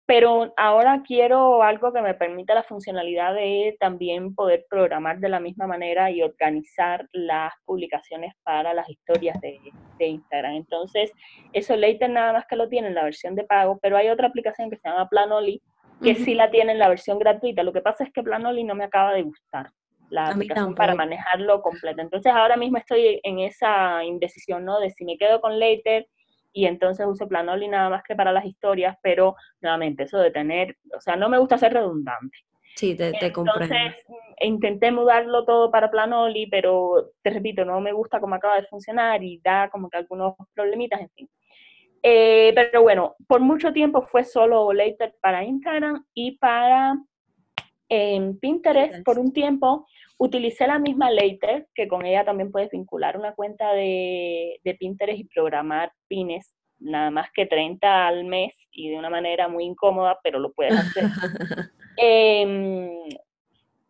Pero 0.04 0.52
ahora 0.56 1.02
quiero 1.06 1.62
algo 1.62 1.92
que 1.92 2.02
me 2.02 2.14
permita 2.14 2.54
la 2.54 2.64
funcionalidad 2.64 3.34
de 3.34 3.76
también 3.78 4.34
poder 4.34 4.66
programar 4.68 5.20
de 5.20 5.28
la 5.28 5.38
misma 5.38 5.66
manera 5.68 6.10
y 6.10 6.22
organizar 6.22 7.08
las 7.12 7.52
publicaciones 7.64 8.34
para 8.42 8.74
las 8.74 8.88
historias 8.90 9.40
de, 9.40 9.60
Instagram. 10.00 10.54
Entonces, 10.54 11.12
eso 11.52 11.76
Later 11.76 12.10
nada 12.10 12.32
más 12.32 12.44
que 12.46 12.56
lo 12.56 12.68
tiene 12.68 12.88
en 12.88 12.96
la 12.96 13.04
versión 13.04 13.36
de 13.36 13.44
pago, 13.44 13.78
pero 13.80 13.96
hay 13.96 14.08
otra 14.08 14.26
aplicación 14.26 14.68
que 14.68 14.76
se 14.76 14.88
llama 14.88 15.08
Planoli 15.08 15.62
que 16.02 16.16
sí 16.16 16.34
la 16.34 16.50
tiene 16.50 16.72
en 16.72 16.80
la 16.80 16.88
versión 16.88 17.20
gratuita. 17.20 17.62
Lo 17.62 17.72
que 17.72 17.80
pasa 17.80 18.02
es 18.02 18.12
que 18.12 18.24
Planoli 18.24 18.64
no 18.64 18.74
me 18.74 18.82
acaba 18.82 19.12
de 19.12 19.22
gustar 19.22 19.70
la 20.12 20.26
aplicación 20.28 20.74
para 20.74 20.94
manejarlo 20.94 21.62
completo. 21.62 22.02
Entonces 22.02 22.32
ahora 22.32 22.56
mismo 22.56 22.76
estoy 22.76 23.20
en 23.22 23.38
esa 23.40 24.04
indecisión, 24.04 24.64
¿no? 24.64 24.78
De 24.78 24.90
si 24.90 25.04
me 25.04 25.16
quedo 25.16 25.40
con 25.40 25.58
Later 25.58 26.06
y 26.52 26.66
entonces 26.66 27.06
uso 27.06 27.26
Planoli 27.26 27.66
nada 27.66 27.88
más 27.88 28.02
que 28.02 28.14
para 28.14 28.30
las 28.30 28.44
historias, 28.44 28.96
pero 29.02 29.34
nuevamente 29.62 30.02
eso 30.02 30.18
de 30.18 30.30
tener, 30.30 30.76
o 30.94 31.00
sea, 31.00 31.16
no 31.16 31.30
me 31.30 31.38
gusta 31.38 31.56
ser 31.56 31.72
redundante. 31.72 32.36
Sí, 32.76 32.94
te, 32.94 33.12
te 33.12 33.32
comprendo. 33.32 33.74
Entonces 33.74 34.04
intenté 34.40 34.92
mudarlo 34.92 35.44
todo 35.44 35.70
para 35.70 35.90
Planoli, 35.90 36.46
pero 36.46 37.12
te 37.22 37.30
repito, 37.30 37.64
no 37.64 37.80
me 37.80 37.92
gusta 37.92 38.20
cómo 38.20 38.34
acaba 38.34 38.60
de 38.60 38.66
funcionar 38.66 39.22
y 39.22 39.40
da 39.42 39.70
como 39.70 39.88
que 39.88 39.96
algunos 39.96 40.34
problemitas, 40.54 41.00
en 41.00 41.10
fin. 41.10 41.30
Eh, 42.02 42.52
pero 42.54 42.82
bueno, 42.82 43.14
por 43.26 43.40
mucho 43.40 43.72
tiempo 43.72 44.02
fue 44.02 44.24
solo 44.24 44.72
Later 44.72 45.14
para 45.22 45.44
Instagram 45.44 46.04
y 46.12 46.36
para 46.36 46.96
en 47.92 48.38
Pinterest 48.38 49.04
por 49.04 49.18
un 49.18 49.32
tiempo 49.32 49.86
utilicé 50.24 50.68
la 50.68 50.78
misma 50.78 51.10
Later, 51.10 51.66
que 51.74 51.88
con 51.88 52.06
ella 52.06 52.24
también 52.24 52.52
puedes 52.52 52.70
vincular 52.70 53.16
una 53.16 53.34
cuenta 53.34 53.72
de, 53.72 54.60
Pinterest 54.78 55.18
y 55.18 55.24
programar 55.24 55.92
pines, 56.06 56.54
nada 56.78 57.10
más 57.10 57.30
que 57.32 57.46
30 57.46 58.06
al 58.06 58.24
mes 58.24 58.56
y 58.70 58.90
de 58.90 58.98
una 58.98 59.10
manera 59.10 59.48
muy 59.48 59.64
incómoda, 59.64 60.20
pero 60.22 60.38
lo 60.38 60.52
puedes 60.52 60.74
hacer. 60.78 61.04
Em, 61.98 62.88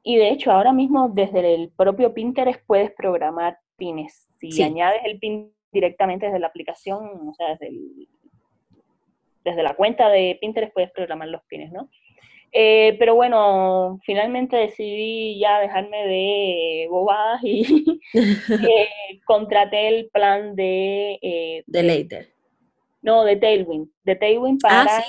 y 0.03 0.17
de 0.17 0.31
hecho, 0.31 0.51
ahora 0.51 0.73
mismo 0.73 1.09
desde 1.15 1.55
el 1.55 1.71
propio 1.71 2.13
Pinterest 2.13 2.61
puedes 2.67 2.91
programar 2.91 3.59
pines. 3.77 4.27
Si 4.41 4.61
añades 4.61 5.03
el 5.05 5.21
pin 5.21 5.55
directamente 5.71 6.27
desde 6.27 6.41
la 6.41 6.49
aplicación, 6.49 7.29
o 7.29 7.35
sea, 7.35 7.51
desde, 7.51 7.71
desde 9.45 9.63
la 9.63 9.77
cuenta 9.77 10.09
de 10.09 10.37
Pinterest 10.41 10.73
puedes 10.73 10.91
programar 10.91 11.29
los 11.29 11.45
pines, 11.45 11.71
¿no? 11.71 11.89
Eh, 12.55 12.97
pero 12.99 13.15
bueno, 13.15 13.99
finalmente 14.05 14.57
decidí 14.57 15.39
ya 15.39 15.59
dejarme 15.59 16.07
de 16.07 16.87
bobadas 16.91 17.41
y 17.43 18.01
eh, 18.15 18.89
contraté 19.25 19.89
el 19.89 20.11
plan 20.11 20.55
de... 20.55 21.19
Eh, 21.23 21.65
de 21.67 21.83
Later. 21.83 22.29
No, 23.01 23.25
de 23.25 23.37
Tailwind. 23.37 23.89
De 24.05 24.15
Tailwind 24.17 24.61
ah, 24.65 24.85
para 24.87 25.05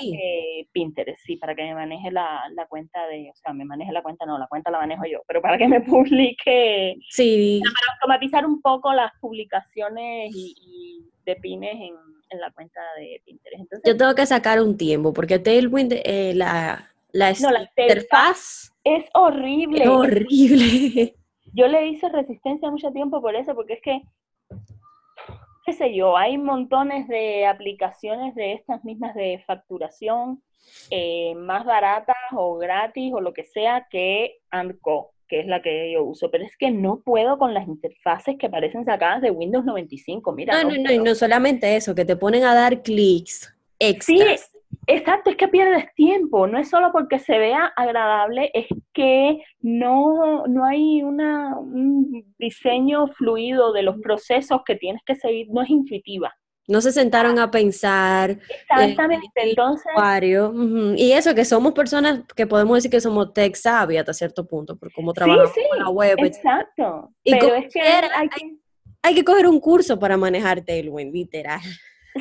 Pinterest, 0.72 1.20
sí, 1.20 1.36
para 1.36 1.54
que 1.54 1.62
me 1.62 1.74
maneje 1.74 2.10
la, 2.10 2.42
cuenta 2.68 3.06
de... 3.08 3.30
O 3.30 3.36
sea, 3.36 3.52
me 3.52 3.66
maneje 3.66 3.92
la 3.92 4.02
cuenta, 4.02 4.24
no, 4.24 4.38
la 4.38 4.48
cuenta 4.48 4.70
la 4.70 4.78
manejo 4.78 5.04
yo, 5.04 5.20
pero 5.28 5.42
para 5.42 5.58
que 5.58 5.68
me 5.68 5.80
publique... 5.82 6.96
Sí. 7.10 7.60
Para 7.62 7.94
automatizar 7.94 8.46
un 8.46 8.62
poco 8.62 8.92
las 8.94 9.12
publicaciones 9.20 10.34
y, 10.34 11.04
de 11.26 11.36
pines 11.36 11.74
en, 11.74 11.94
la 12.40 12.50
cuenta 12.50 12.80
de 12.98 13.22
Pinterest. 13.24 13.86
yo 13.86 13.96
tengo 13.96 14.14
que 14.16 14.26
sacar 14.26 14.60
un 14.60 14.76
tiempo, 14.76 15.12
porque 15.12 15.38
Tailwind, 15.38 15.94
la 16.34 16.93
la, 17.14 17.30
interfaz 17.30 18.72
es 18.82 19.06
horrible. 19.14 19.84
Es 19.84 19.88
horrible. 19.88 21.16
Yo 21.54 21.68
le 21.68 21.86
hice 21.86 22.08
resistencia 22.08 22.70
mucho 22.70 22.90
tiempo 22.90 23.20
por 23.22 23.36
eso, 23.36 23.54
porque 23.54 23.74
es 23.74 23.80
que, 23.80 24.02
qué 25.64 25.72
sé 25.72 25.94
yo, 25.94 26.16
hay 26.16 26.36
montones 26.36 27.06
de 27.06 27.46
aplicaciones 27.46 28.34
de 28.34 28.54
estas 28.54 28.84
mismas 28.84 29.14
de 29.14 29.40
facturación 29.46 30.42
eh, 30.90 31.34
más 31.36 31.64
baratas 31.64 32.16
o 32.32 32.56
gratis 32.56 33.12
o 33.14 33.20
lo 33.20 33.32
que 33.32 33.44
sea 33.44 33.86
que 33.88 34.38
Anco, 34.50 35.12
que 35.28 35.40
es 35.40 35.46
la 35.46 35.62
que 35.62 35.92
yo 35.92 36.02
uso, 36.02 36.28
pero 36.28 36.42
es 36.42 36.56
que 36.56 36.72
no 36.72 37.02
puedo 37.02 37.38
con 37.38 37.54
las 37.54 37.68
interfaces 37.68 38.36
que 38.36 38.50
parecen 38.50 38.84
sacadas 38.84 39.22
de 39.22 39.30
Windows 39.30 39.64
95. 39.64 40.32
Mira, 40.32 40.60
no, 40.60 40.70
no, 40.70 40.76
no, 40.76 40.90
y 40.92 40.98
no 40.98 41.14
solamente 41.14 41.76
eso, 41.76 41.94
que 41.94 42.04
te 42.04 42.16
ponen 42.16 42.42
a 42.42 42.54
dar 42.54 42.82
clics 42.82 43.54
extras. 43.78 44.50
Exacto, 44.86 45.30
es 45.30 45.36
que 45.36 45.48
pierdes 45.48 45.86
tiempo, 45.94 46.46
no 46.46 46.58
es 46.58 46.68
solo 46.68 46.90
porque 46.92 47.18
se 47.18 47.38
vea 47.38 47.72
agradable, 47.76 48.50
es 48.54 48.66
que 48.92 49.42
no, 49.60 50.46
no 50.46 50.64
hay 50.64 51.02
una, 51.02 51.56
un 51.58 52.34
diseño 52.38 53.08
fluido 53.08 53.72
de 53.72 53.82
los 53.82 54.00
procesos 54.00 54.62
que 54.64 54.76
tienes 54.76 55.02
que 55.06 55.14
seguir, 55.14 55.48
no 55.50 55.62
es 55.62 55.70
intuitiva. 55.70 56.34
No 56.66 56.80
se 56.80 56.92
sentaron 56.92 57.38
a 57.38 57.50
pensar. 57.50 58.30
Eh, 58.30 58.38
Exactamente, 58.62 59.28
entonces. 59.36 59.92
Y 60.96 61.12
eso, 61.12 61.34
que 61.34 61.44
somos 61.44 61.74
personas 61.74 62.20
que 62.34 62.46
podemos 62.46 62.78
decir 62.78 62.90
que 62.90 63.02
somos 63.02 63.34
tech 63.34 63.54
savvy 63.54 63.98
hasta 63.98 64.14
cierto 64.14 64.46
punto, 64.46 64.76
por 64.76 64.90
cómo 64.92 65.12
trabajamos 65.12 65.52
sí, 65.52 65.60
con 65.68 65.78
la 65.78 65.90
web. 65.90 66.16
Exacto. 66.18 67.12
Y 67.22 67.32
Pero 67.32 67.54
es 67.54 67.72
que 67.72 67.82
hay, 67.82 68.28
hay 69.02 69.14
que 69.14 69.24
coger 69.24 69.46
un 69.46 69.60
curso 69.60 69.98
para 69.98 70.16
manejar 70.16 70.62
Tailwind, 70.62 71.12
literal. 71.12 71.60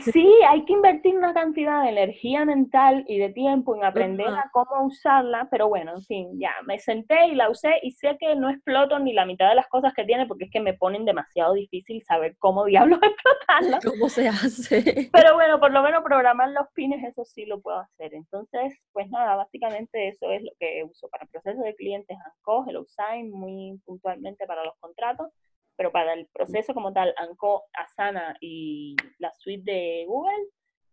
Sí, 0.02 0.28
hay 0.48 0.66
que 0.66 0.74
invertir 0.74 1.16
una 1.16 1.34
cantidad 1.36 1.84
de 1.84 1.89
energía 1.89 2.46
mental 2.46 3.06
y 3.08 3.20
de 3.20 3.30
tiempo 3.30 3.76
en 3.76 3.84
aprender 3.84 4.28
a 4.28 4.50
cómo 4.52 4.88
usarla, 4.88 5.48
pero 5.52 5.68
bueno, 5.68 5.94
en 5.96 6.02
fin, 6.04 6.39
ya 6.39 6.52
me 6.66 6.80
senté 6.80 7.28
y 7.28 7.36
la 7.36 7.50
usé 7.50 7.74
y 7.84 7.91
sé 7.91 8.18
que 8.20 8.36
no 8.36 8.50
exploto 8.50 8.98
ni 8.98 9.14
la 9.14 9.26
mitad 9.26 9.50
de 9.50 9.56
las 9.56 9.68
cosas 9.68 9.94
que 9.94 10.04
tiene 10.04 10.26
porque 10.26 10.46
es 10.46 10.52
que 10.52 10.62
me 10.62 10.74
ponen 10.74 11.06
demasiado 11.06 11.54
difícil 11.54 12.04
saber 12.04 12.36
cómo 12.39 12.66
diablos 12.66 13.00
explotarla. 13.04 13.80
¿Cómo 13.88 14.10
se 14.10 14.28
hace? 14.28 15.10
Pero 15.12 15.36
bueno, 15.36 15.60
por 15.60 15.72
lo 15.72 15.84
menos 15.84 16.04
programar 16.04 16.50
los 16.50 16.68
pines, 16.74 17.04
eso 17.04 17.24
sí 17.24 17.46
lo 17.46 17.62
puedo 17.62 17.80
hacer. 17.80 18.16
Entonces, 18.16 18.74
pues 18.94 19.10
nada, 19.12 19.36
básicamente 19.36 20.08
eso 20.08 20.32
es 20.32 20.41
lo 20.41 20.52
que 20.60 20.84
uso 20.89 21.08
para 21.10 21.26
el 21.26 21.30
proceso 21.30 21.62
de 21.62 21.76
clientes 21.76 22.18
ANCO, 22.26 22.66
Hello 22.68 22.86
Sign, 22.88 23.30
muy 23.30 23.80
puntualmente 23.86 24.48
para 24.48 24.64
los 24.64 24.74
contratos 24.80 25.30
pero 25.76 25.91
para 25.91 26.13
el 26.13 26.28
proceso 26.28 26.74
como 26.74 26.93
tal, 26.93 27.13
Anko, 27.17 27.63
Asana 27.74 28.36
y 28.39 28.95
la 29.19 29.32
suite 29.34 29.71
de 29.71 30.05
Google, 30.07 30.47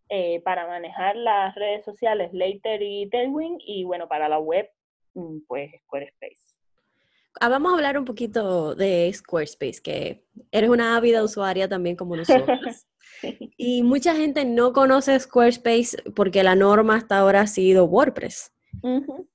eh, 0.09 0.41
para 0.43 0.67
manejar 0.67 1.17
las 1.17 1.55
redes 1.55 1.85
sociales, 1.85 2.31
Later 2.33 2.83
y 2.83 3.09
Tailwind, 3.11 3.61
y 3.65 3.85
bueno, 3.85 4.09
para 4.09 4.29
la 4.29 4.39
web, 4.39 4.69
mm, 5.15 5.41
pues 5.47 5.71
Squarespace. 5.85 6.55
Ah, 7.41 7.49
vamos 7.49 7.71
a 7.71 7.77
hablar 7.77 7.97
un 7.97 8.05
poquito 8.05 8.75
de 8.75 9.11
Squarespace, 9.13 9.81
que 9.83 10.25
eres 10.51 10.69
una 10.69 10.97
ávida 10.97 11.23
usuaria 11.23 11.69
también 11.69 11.95
como 11.95 12.17
nosotros. 12.17 12.87
y 13.57 13.83
mucha 13.83 14.17
gente 14.17 14.45
no 14.45 14.73
conoce 14.73 15.19
Squarespace 15.19 16.03
porque 16.17 16.43
la 16.43 16.57
norma 16.57 16.97
hasta 16.97 17.19
ahora 17.19 17.43
ha 17.43 17.47
sido 17.47 17.85
WordPress. 17.85 18.53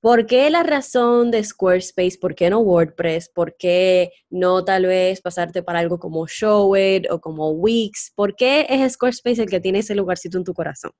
¿Por 0.02 0.26
qué 0.26 0.50
la 0.50 0.64
razón 0.64 1.32
de 1.32 1.44
Squarespace? 1.44 2.18
¿Por 2.20 2.36
qué 2.36 2.50
no 2.50 2.60
WordPress? 2.60 3.30
¿Por 3.30 3.56
qué 3.58 4.12
no 4.30 4.64
tal 4.64 4.86
vez 4.86 5.22
pasarte 5.22 5.64
para 5.64 5.80
algo 5.80 6.00
como 6.00 6.26
Showit 6.28 7.10
o 7.12 7.20
como 7.20 7.52
Wix? 7.52 8.14
¿Por 8.16 8.36
qué 8.36 8.66
es 8.70 8.94
Squarespace 8.94 9.44
el 9.44 9.50
que 9.50 9.60
tiene 9.60 9.80
ese 9.80 9.96
lugarcito 9.96 10.38
en 10.38 10.44
tu 10.44 10.54
corazón? 10.54 10.92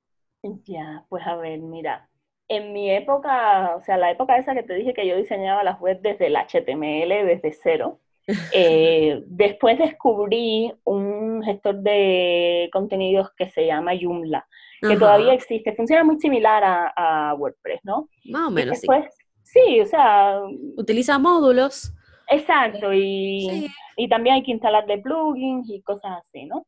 Ya, 0.64 1.04
pues 1.08 1.26
a 1.26 1.36
ver, 1.36 1.58
mira, 1.60 2.08
en 2.48 2.72
mi 2.72 2.90
época, 2.90 3.74
o 3.76 3.82
sea, 3.82 3.96
la 3.96 4.10
época 4.10 4.38
esa 4.38 4.54
que 4.54 4.62
te 4.62 4.74
dije 4.74 4.94
que 4.94 5.06
yo 5.06 5.16
diseñaba 5.16 5.64
las 5.64 5.80
webs 5.80 6.02
desde 6.02 6.26
el 6.26 6.36
HTML, 6.36 7.26
desde 7.26 7.52
cero, 7.52 8.00
eh, 8.54 9.22
después 9.26 9.78
descubrí 9.78 10.72
un 10.84 11.42
gestor 11.42 11.76
de 11.76 12.68
contenidos 12.72 13.30
que 13.36 13.50
se 13.50 13.66
llama 13.66 13.92
Joomla 14.00 14.46
que 14.80 14.96
todavía 14.96 15.34
existe. 15.34 15.74
Funciona 15.74 16.04
muy 16.04 16.18
similar 16.18 16.62
a, 16.64 17.34
WordPress, 17.36 17.80
¿no? 17.84 18.08
Más 18.26 18.48
o 18.48 18.50
menos, 18.50 18.78
sí. 18.78 18.86
Sí, 19.42 19.80
o 19.80 19.86
sea... 19.86 20.40
Utiliza 20.76 21.18
módulos. 21.18 21.92
Exacto, 22.28 22.92
y, 22.92 23.68
y 23.96 24.08
también 24.08 24.36
hay 24.36 24.42
que 24.42 24.50
instalarle 24.50 24.98
plugins 24.98 25.70
y 25.70 25.80
cosas 25.82 26.18
así, 26.20 26.46
¿no? 26.46 26.66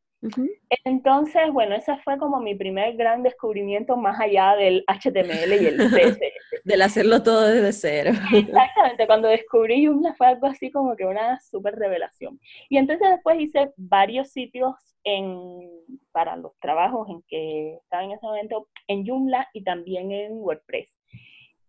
Entonces, 0.83 1.51
bueno, 1.51 1.75
ese 1.75 1.97
fue 2.03 2.17
como 2.17 2.41
mi 2.41 2.55
primer 2.55 2.95
gran 2.95 3.23
descubrimiento 3.23 3.95
más 3.95 4.19
allá 4.19 4.55
del 4.55 4.83
HTML 4.87 5.61
y 5.61 5.65
el 5.65 5.77
CSS. 5.77 6.19
Del 6.63 6.81
hacerlo 6.81 7.23
todo 7.23 7.47
desde 7.47 7.73
cero. 7.73 8.11
Exactamente, 8.33 9.07
cuando 9.07 9.27
descubrí 9.27 9.85
Joomla 9.85 10.13
fue 10.15 10.27
algo 10.27 10.47
así 10.47 10.71
como 10.71 10.95
que 10.95 11.05
una 11.05 11.39
súper 11.39 11.75
revelación. 11.75 12.39
Y 12.69 12.77
entonces 12.77 13.09
después 13.09 13.39
hice 13.39 13.71
varios 13.77 14.29
sitios 14.31 14.75
en, 15.03 15.69
para 16.11 16.35
los 16.35 16.57
trabajos 16.59 17.09
en 17.09 17.23
que 17.27 17.75
estaba 17.75 18.03
en 18.03 18.11
ese 18.11 18.25
momento 18.25 18.67
en 18.87 19.05
Joomla 19.05 19.47
y 19.53 19.63
también 19.63 20.11
en 20.11 20.33
WordPress. 20.33 20.89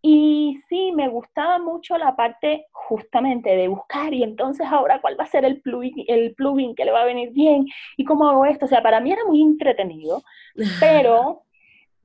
Y 0.02 0.58
sí, 0.68 0.92
me 0.92 1.08
gustaba 1.08 1.58
mucho 1.58 1.98
la 1.98 2.16
parte 2.16 2.66
justamente 2.72 3.50
de 3.50 3.68
buscar 3.68 4.14
y 4.14 4.22
entonces 4.22 4.66
ahora 4.66 5.00
cuál 5.00 5.18
va 5.20 5.24
a 5.24 5.28
ser 5.28 5.44
el 5.44 5.60
plugin, 5.60 6.04
el 6.08 6.34
plugin 6.34 6.74
que 6.74 6.86
le 6.86 6.92
va 6.92 7.02
a 7.02 7.04
venir 7.06 7.32
bien 7.32 7.66
y 7.98 8.04
cómo 8.04 8.28
hago 8.28 8.46
esto. 8.46 8.64
O 8.64 8.68
sea, 8.68 8.82
para 8.82 9.00
mí 9.00 9.12
era 9.12 9.24
muy 9.26 9.42
entretenido, 9.42 10.22
pero 10.80 11.42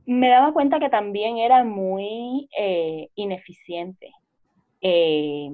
me 0.05 0.29
daba 0.29 0.53
cuenta 0.53 0.79
que 0.79 0.89
también 0.89 1.37
era 1.37 1.63
muy 1.63 2.49
eh, 2.57 3.09
ineficiente. 3.15 4.11
Eh, 4.81 5.49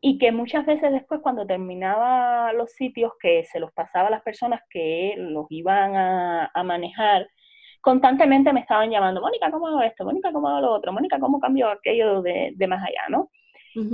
y 0.00 0.18
que 0.18 0.30
muchas 0.30 0.64
veces 0.64 0.92
después 0.92 1.20
cuando 1.20 1.46
terminaba 1.46 2.52
los 2.52 2.72
sitios 2.72 3.12
que 3.20 3.44
se 3.44 3.58
los 3.58 3.72
pasaba 3.72 4.08
a 4.08 4.10
las 4.12 4.22
personas 4.22 4.60
que 4.70 5.14
los 5.18 5.46
iban 5.50 5.96
a, 5.96 6.50
a 6.54 6.62
manejar, 6.62 7.26
constantemente 7.80 8.52
me 8.52 8.60
estaban 8.60 8.90
llamando, 8.90 9.20
Mónica, 9.20 9.50
¿cómo 9.50 9.66
hago 9.66 9.82
esto? 9.82 10.04
Mónica, 10.04 10.32
¿cómo 10.32 10.48
hago 10.48 10.60
lo 10.60 10.72
otro? 10.72 10.92
Mónica, 10.92 11.18
¿cómo 11.18 11.40
cambio 11.40 11.68
aquello 11.68 12.22
de, 12.22 12.52
de 12.54 12.66
más 12.66 12.82
allá, 12.82 13.08
no? 13.08 13.30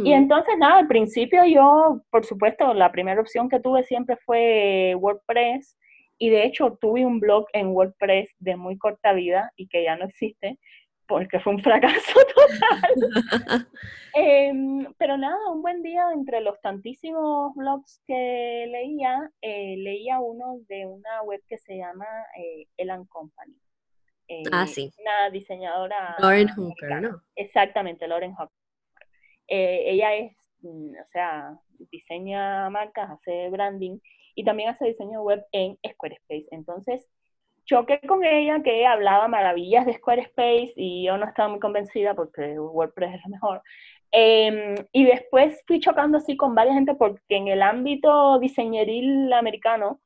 Y 0.03 0.13
entonces, 0.13 0.55
nada, 0.57 0.79
al 0.79 0.87
principio 0.87 1.45
yo, 1.45 2.01
por 2.11 2.25
supuesto, 2.25 2.73
la 2.73 2.91
primera 2.91 3.21
opción 3.21 3.51
que 3.51 3.61
tuve 3.61 3.85
siempre 3.85 4.17
fue 4.25 4.95
WordPress, 4.99 5.77
y 6.25 6.31
de 6.31 6.45
hecho 6.47 6.79
tuve 6.81 7.05
un 7.05 7.21
blog 7.21 7.45
en 7.53 7.67
WordPress 7.69 8.35
de 8.39 8.57
muy 8.57 8.79
corta 8.79 9.13
vida 9.13 9.53
y 9.57 9.69
que 9.69 9.85
ya 9.85 9.95
no 9.95 10.07
existe, 10.07 10.59
porque 11.07 11.39
fue 11.39 11.53
un 11.53 11.63
fracaso 11.63 12.19
total. 12.35 13.69
Em, 14.15 14.87
pero 14.97 15.19
nada, 15.19 15.37
un 15.51 15.61
buen 15.61 15.83
día 15.83 16.07
entre 16.15 16.41
los 16.41 16.59
tantísimos 16.63 17.55
blogs 17.57 18.01
que 18.07 18.67
leía, 18.71 19.31
eh, 19.43 19.77
leía 19.77 20.19
uno 20.19 20.61
de 20.67 20.87
una 20.87 21.21
web 21.25 21.43
que 21.47 21.59
se 21.59 21.77
llama 21.77 22.07
eh, 22.39 22.69
Elan 22.79 23.05
Company. 23.05 23.59
ah, 24.51 24.67
sí. 24.67 24.91
Una 24.99 25.29
diseñadora. 25.29 26.17
Lauren 26.21 26.49
Hooker, 26.49 27.03
¿no? 27.03 27.23
Exactamente, 27.37 28.09
Lauren 28.09 28.33
Hooker. 28.33 28.57
Eh, 29.49 29.91
ella 29.91 30.15
es, 30.15 30.33
mm, 30.63 30.95
o 30.95 31.07
sea, 31.13 31.59
diseña 31.91 32.71
marcas, 32.71 33.11
hace 33.11 33.51
branding 33.51 33.99
y 34.35 34.45
también 34.45 34.71
hace 34.71 34.87
diseño 34.87 35.23
web 35.23 35.45
en 35.53 35.79
Squarespace. 35.89 36.47
Entonces, 36.51 37.09
choqué 37.65 38.01
con 38.07 38.25
ella 38.25 38.63
que 38.63 38.87
hablaba 38.87 39.29
maravillas 39.29 39.87
de 39.87 39.95
Squarespace 39.95 40.73
y 40.77 41.07
yo 41.07 41.17
no 41.17 41.27
estaba 41.27 41.49
muy 41.49 41.61
convencida 41.61 42.15
porque 42.15 42.59
WordPress 42.59 43.15
es 43.15 43.23
lo 43.25 43.31
mejor. 43.31 43.63
Em, 44.11 44.77
y 44.93 45.05
después 45.05 45.63
fui 45.67 45.81
chocando 45.81 46.19
así 46.19 46.37
con 46.37 46.55
varias 46.55 46.77
gente 46.77 46.95
porque 46.95 47.21
en 47.37 47.49
el 47.49 47.63
ámbito 47.63 48.39
diseñeril 48.39 49.33
americano 49.33 50.01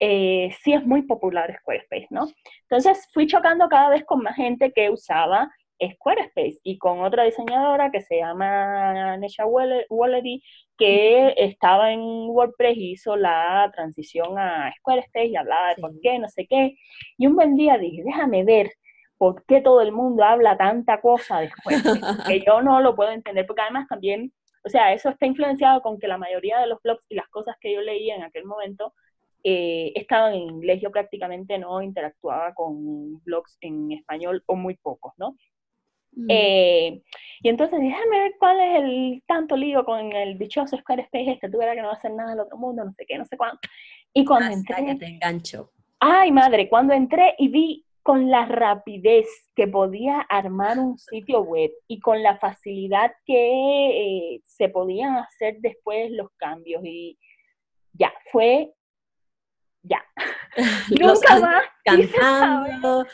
eh, 0.00 0.54
sí 0.62 0.74
es 0.74 0.84
muy 0.84 1.02
popular 1.02 1.56
Squarespace, 1.60 2.08
¿no? 2.10 2.26
Entonces 2.62 3.08
fui 3.14 3.26
chocando 3.26 3.68
cada 3.68 3.90
vez 3.90 4.04
con 4.04 4.22
más 4.22 4.36
gente 4.36 4.72
que 4.72 4.90
usaba 4.90 5.50
Squarespace 5.80 6.58
y 6.62 6.78
con 6.78 7.00
otra 7.02 7.24
diseñadora 7.24 7.90
que 7.90 8.00
se 8.00 8.18
llama 8.18 9.16
Nesha 9.16 9.44
Wallery, 9.46 10.42
que 10.78 11.34
estaba 11.36 11.92
en 11.92 12.00
WordPress 12.00 12.76
y 12.76 12.92
hizo 12.92 13.16
la 13.16 13.70
transición 13.74 14.38
a 14.38 14.72
Squarespace 14.78 15.26
y 15.26 15.36
hablaba 15.36 15.70
de 15.70 15.80
por 15.80 15.92
qué, 16.00 16.18
no 16.18 16.28
sé 16.28 16.46
qué. 16.48 16.76
Y 17.18 17.26
un 17.26 17.36
buen 17.36 17.56
día 17.56 17.78
dije, 17.78 18.02
déjame 18.04 18.44
ver 18.44 18.70
por 19.18 19.44
qué 19.46 19.60
todo 19.60 19.80
el 19.80 19.92
mundo 19.92 20.24
habla 20.24 20.56
tanta 20.56 21.00
cosa 21.00 21.40
de 21.40 21.50
Squarespace, 21.50 22.00
que 22.26 22.44
yo 22.46 22.62
no 22.62 22.80
lo 22.80 22.94
puedo 22.96 23.10
entender, 23.10 23.46
porque 23.46 23.62
además 23.62 23.86
también, 23.88 24.32
o 24.64 24.68
sea, 24.68 24.92
eso 24.92 25.10
está 25.10 25.26
influenciado 25.26 25.82
con 25.82 25.98
que 25.98 26.08
la 26.08 26.18
mayoría 26.18 26.58
de 26.60 26.66
los 26.66 26.80
blogs 26.82 27.04
y 27.08 27.14
las 27.14 27.28
cosas 27.28 27.56
que 27.60 27.72
yo 27.72 27.80
leía 27.80 28.16
en 28.16 28.22
aquel 28.22 28.44
momento 28.44 28.94
eh, 29.46 29.92
estaban 29.94 30.34
en 30.34 30.40
inglés, 30.40 30.80
yo 30.80 30.90
prácticamente 30.90 31.58
no 31.58 31.82
interactuaba 31.82 32.54
con 32.54 33.22
blogs 33.24 33.58
en 33.60 33.92
español 33.92 34.42
o 34.46 34.56
muy 34.56 34.74
pocos, 34.76 35.12
¿no? 35.18 35.36
Eh, 36.28 37.02
y 37.42 37.48
entonces 37.48 37.80
déjame 37.80 38.18
ver 38.20 38.32
cuál 38.38 38.60
es 38.60 38.82
el 38.82 39.22
tanto 39.26 39.56
lío 39.56 39.84
con 39.84 40.12
el 40.12 40.38
dichoso 40.38 40.76
Squarespace 40.76 41.32
este, 41.32 41.50
tú 41.50 41.58
verás 41.58 41.74
que 41.74 41.82
no 41.82 41.88
va 41.88 41.94
a 41.94 41.96
hacer 41.96 42.12
nada 42.12 42.30
del 42.30 42.40
otro 42.40 42.56
mundo, 42.56 42.84
no 42.84 42.92
sé 42.92 43.04
qué, 43.06 43.18
no 43.18 43.24
sé 43.24 43.36
cuánto. 43.36 43.58
Y 44.12 44.24
cuando 44.24 44.52
entré... 44.52 44.86
que 44.86 44.94
te 44.94 45.06
engancho. 45.06 45.70
Ay, 46.00 46.30
madre, 46.32 46.68
cuando 46.68 46.94
entré 46.94 47.34
y 47.38 47.48
vi 47.48 47.84
con 48.02 48.30
la 48.30 48.44
rapidez 48.44 49.26
que 49.56 49.66
podía 49.66 50.20
armar 50.20 50.78
un 50.78 50.98
sitio 50.98 51.40
web 51.40 51.70
y 51.88 52.00
con 52.00 52.22
la 52.22 52.36
facilidad 52.38 53.12
que 53.24 54.34
eh, 54.34 54.40
se 54.44 54.68
podían 54.68 55.16
hacer 55.16 55.56
después 55.60 56.10
los 56.10 56.30
cambios 56.36 56.84
y 56.84 57.18
ya, 57.92 58.12
fue 58.30 58.72
ya. 59.82 60.04
Nunca 61.00 61.40
más 61.40 61.62
cantando 61.84 63.06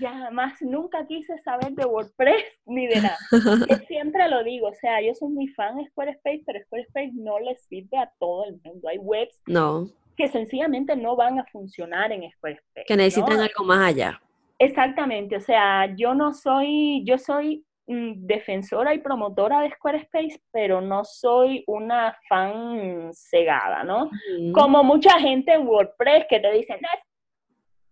ya 0.00 0.30
más 0.30 0.60
nunca 0.62 1.06
quise 1.06 1.38
saber 1.38 1.72
de 1.72 1.84
WordPress 1.84 2.44
ni 2.66 2.86
de 2.86 2.96
nada. 2.96 3.18
siempre 3.88 4.28
lo 4.28 4.42
digo, 4.44 4.68
o 4.68 4.74
sea, 4.74 5.00
yo 5.00 5.14
soy 5.14 5.28
muy 5.28 5.48
fan 5.48 5.76
de 5.76 5.86
Squarespace, 5.86 6.42
pero 6.46 6.60
Squarespace 6.64 7.12
no 7.14 7.38
le 7.38 7.54
sirve 7.56 7.98
a 7.98 8.10
todo 8.18 8.46
el 8.46 8.60
mundo. 8.64 8.88
Hay 8.88 8.98
webs 8.98 9.40
no. 9.46 9.88
que 10.16 10.28
sencillamente 10.28 10.96
no 10.96 11.16
van 11.16 11.38
a 11.38 11.44
funcionar 11.46 12.12
en 12.12 12.30
Squarespace. 12.32 12.86
Que 12.86 12.96
necesitan 12.96 13.40
algo 13.40 13.64
más 13.64 13.88
allá. 13.88 14.20
Exactamente, 14.58 15.36
o 15.36 15.40
sea, 15.40 15.94
yo 15.96 16.14
no 16.14 16.32
soy, 16.32 17.02
yo 17.04 17.18
soy 17.18 17.64
mm, 17.88 18.24
defensora 18.24 18.94
y 18.94 19.00
promotora 19.00 19.60
de 19.60 19.70
Squarespace, 19.72 20.40
pero 20.52 20.80
no 20.80 21.04
soy 21.04 21.64
una 21.66 22.16
fan 22.28 23.10
cegada, 23.12 23.82
¿no? 23.82 24.10
Como 24.52 24.84
mucha 24.84 25.18
gente 25.18 25.52
en 25.52 25.66
WordPress 25.66 26.26
que 26.30 26.38
te 26.38 26.52
dicen, 26.52 26.78
no, 26.80 26.88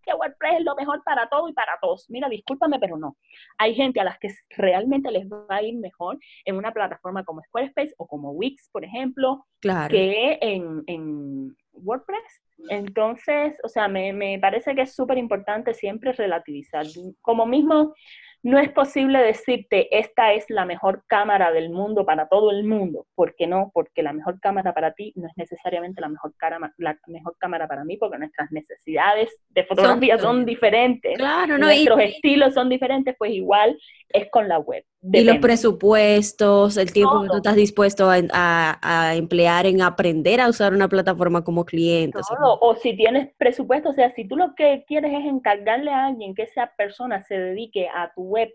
que 0.02 0.14
WordPress 0.14 0.60
es 0.60 0.64
lo 0.64 0.74
mejor 0.74 1.02
para 1.04 1.28
todo 1.28 1.48
y 1.48 1.52
para 1.52 1.78
todos. 1.80 2.08
Mira, 2.10 2.28
discúlpame, 2.28 2.78
pero 2.78 2.96
no. 2.96 3.16
Hay 3.58 3.74
gente 3.74 4.00
a 4.00 4.04
las 4.04 4.18
que 4.18 4.28
realmente 4.50 5.10
les 5.10 5.28
va 5.28 5.44
a 5.48 5.62
ir 5.62 5.78
mejor 5.78 6.18
en 6.44 6.56
una 6.56 6.72
plataforma 6.72 7.24
como 7.24 7.42
Squarespace 7.42 7.94
o 7.98 8.06
como 8.06 8.32
Wix, 8.32 8.68
por 8.72 8.84
ejemplo, 8.84 9.46
que 9.88 10.38
en, 10.40 10.82
en 10.86 11.56
WordPress. 11.72 12.42
Entonces, 12.68 13.58
o 13.64 13.68
sea, 13.68 13.88
me, 13.88 14.12
me 14.12 14.38
parece 14.38 14.74
que 14.74 14.82
es 14.82 14.94
súper 14.94 15.18
importante 15.18 15.74
siempre 15.74 16.12
relativizar. 16.12 16.86
Como 17.20 17.46
mismo 17.46 17.94
no 18.42 18.58
es 18.58 18.70
posible 18.70 19.20
decirte, 19.20 19.96
esta 19.96 20.32
es 20.32 20.44
la 20.48 20.64
mejor 20.64 21.04
cámara 21.06 21.52
del 21.52 21.70
mundo 21.70 22.04
para 22.04 22.28
todo 22.28 22.50
el 22.50 22.64
mundo. 22.64 23.06
¿Por 23.14 23.36
qué 23.36 23.46
no? 23.46 23.70
Porque 23.72 24.02
la 24.02 24.12
mejor 24.12 24.40
cámara 24.40 24.74
para 24.74 24.94
ti 24.94 25.12
no 25.14 25.28
es 25.28 25.32
necesariamente 25.36 26.00
la 26.00 26.08
mejor, 26.08 26.34
la 26.78 26.98
mejor 27.06 27.36
cámara 27.38 27.68
para 27.68 27.84
mí, 27.84 27.96
porque 27.96 28.18
nuestras 28.18 28.50
necesidades 28.50 29.30
de 29.48 29.64
fotografía 29.64 30.18
son, 30.18 30.44
diferentes. 30.44 31.16
Claro, 31.16 31.56
¿no? 31.56 31.66
Nuestros 31.66 32.00
estilos 32.00 32.54
son 32.54 32.68
diferentes, 32.68 33.14
pues 33.16 33.30
igual 33.32 33.78
es 34.08 34.28
con 34.30 34.48
la 34.48 34.58
web. 34.58 34.84
Y 35.02 35.24
los 35.24 35.38
presupuestos, 35.38 36.76
el 36.76 36.92
tiempo 36.92 37.22
que 37.22 37.28
tú 37.28 37.36
estás 37.38 37.56
dispuesto 37.56 38.08
a, 38.08 39.12
emplear 39.16 39.66
en 39.66 39.82
aprender 39.82 40.40
a 40.40 40.48
usar 40.48 40.72
una 40.72 40.88
plataforma 40.88 41.42
como 41.42 41.64
cliente. 41.64 42.20
O 42.60 42.76
si 42.76 42.94
tienes 42.94 43.30
presupuesto, 43.36 43.90
o 43.90 43.94
sea, 43.94 44.14
si 44.14 44.24
tú 44.26 44.36
lo 44.36 44.54
que 44.54 44.84
quieres 44.86 45.12
es 45.12 45.26
encargarle 45.26 45.90
a 45.90 46.06
alguien 46.06 46.34
que 46.34 46.42
esa 46.42 46.72
persona 46.76 47.20
se 47.22 47.36
dedique 47.36 47.88
a 47.88 48.12
tu 48.14 48.22
web 48.22 48.48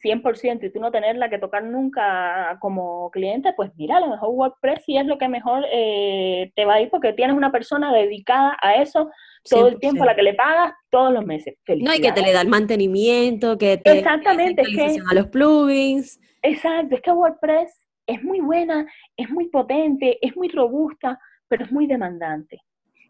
100% 0.00 0.64
y 0.64 0.72
tú 0.72 0.80
no 0.80 0.90
tenerla 0.90 1.28
que 1.28 1.38
tocar 1.38 1.64
nunca 1.64 2.58
como 2.60 3.10
cliente, 3.10 3.52
pues 3.54 3.70
mira, 3.76 3.96
a 3.96 4.00
lo 4.00 4.08
mejor 4.08 4.30
WordPress 4.30 4.84
sí 4.84 4.96
es 4.96 5.06
lo 5.06 5.18
que 5.18 5.28
mejor 5.28 5.64
eh, 5.72 6.52
te 6.54 6.64
va 6.64 6.74
a 6.74 6.80
ir 6.80 6.90
porque 6.90 7.12
tienes 7.12 7.36
una 7.36 7.52
persona 7.52 7.92
dedicada 7.92 8.56
a 8.60 8.76
eso 8.76 9.10
todo 9.48 9.68
el 9.68 9.78
tiempo, 9.78 10.02
a 10.02 10.06
la 10.06 10.14
que 10.14 10.22
le 10.22 10.34
pagas 10.34 10.72
todos 10.90 11.12
los 11.12 11.24
meses. 11.24 11.56
No, 11.66 11.94
y 11.94 12.00
que 12.00 12.12
te 12.12 12.22
le 12.22 12.32
da 12.32 12.40
el 12.40 12.48
mantenimiento, 12.48 13.56
que 13.56 13.78
te 13.78 13.98
Exactamente, 13.98 14.62
es 14.62 14.68
que, 14.68 14.96
a 15.10 15.14
los 15.14 15.28
plugins. 15.28 16.20
Exacto, 16.42 16.96
es 16.96 17.02
que 17.02 17.10
WordPress 17.10 17.88
es 18.06 18.22
muy 18.22 18.40
buena, 18.40 18.86
es 19.16 19.30
muy 19.30 19.48
potente, 19.48 20.18
es 20.20 20.36
muy 20.36 20.48
robusta, 20.48 21.18
pero 21.48 21.64
es 21.64 21.72
muy 21.72 21.86
demandante. 21.86 22.60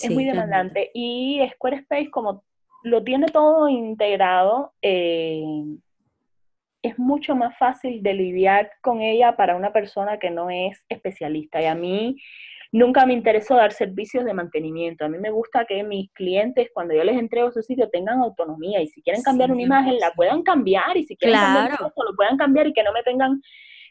Es 0.01 0.11
muy 0.11 0.25
demandante. 0.25 0.91
Y 0.95 1.41
Squarespace, 1.55 2.11
como 2.11 2.45
lo 2.85 3.03
tiene 3.03 3.27
todo 3.27 3.69
integrado, 3.69 4.73
eh, 4.81 5.43
es 6.83 6.99
mucho 6.99 7.35
más 7.35 7.57
fácil 7.59 8.03
de 8.03 8.15
lidiar 8.15 8.71
con 8.83 9.01
ella 9.01 9.37
para 9.37 9.57
una 9.57 9.73
persona 9.73 10.19
que 10.19 10.31
no 10.31 10.51
es 10.51 10.85
especialista. 10.89 11.61
Y 11.61 11.67
a 11.67 11.75
mí 11.75 12.17
nunca 12.73 13.07
me 13.07 13.15
interesó 13.15 13.57
dar 13.57 13.73
servicios 13.73 14.25
de 14.25 14.35
mantenimiento. 14.35 15.05
A 15.05 15.09
mí 15.09 15.19
me 15.19 15.31
gusta 15.31 15.65
que 15.65 15.83
mis 15.83 16.11
clientes, 16.13 16.69
cuando 16.73 16.95
yo 16.95 17.03
les 17.05 17.19
entrego 17.19 17.51
su 17.51 17.63
sitio, 17.63 17.89
tengan 17.91 18.21
autonomía 18.21 18.81
y 18.81 18.89
si 18.89 19.03
quieren 19.03 19.23
cambiar 19.23 19.51
una 19.51 19.63
imagen, 19.63 19.99
la 19.99 20.13
puedan 20.13 20.43
cambiar 20.43 20.97
y 20.97 21.05
si 21.05 21.17
quieren 21.17 21.39
cambiar 21.39 21.79
un 21.83 22.05
lo 22.05 22.17
puedan 22.17 22.37
cambiar 22.37 22.67
y 22.67 22.73
que 22.73 22.83
no 22.83 22.93
me 22.93 23.03
tengan 23.03 23.41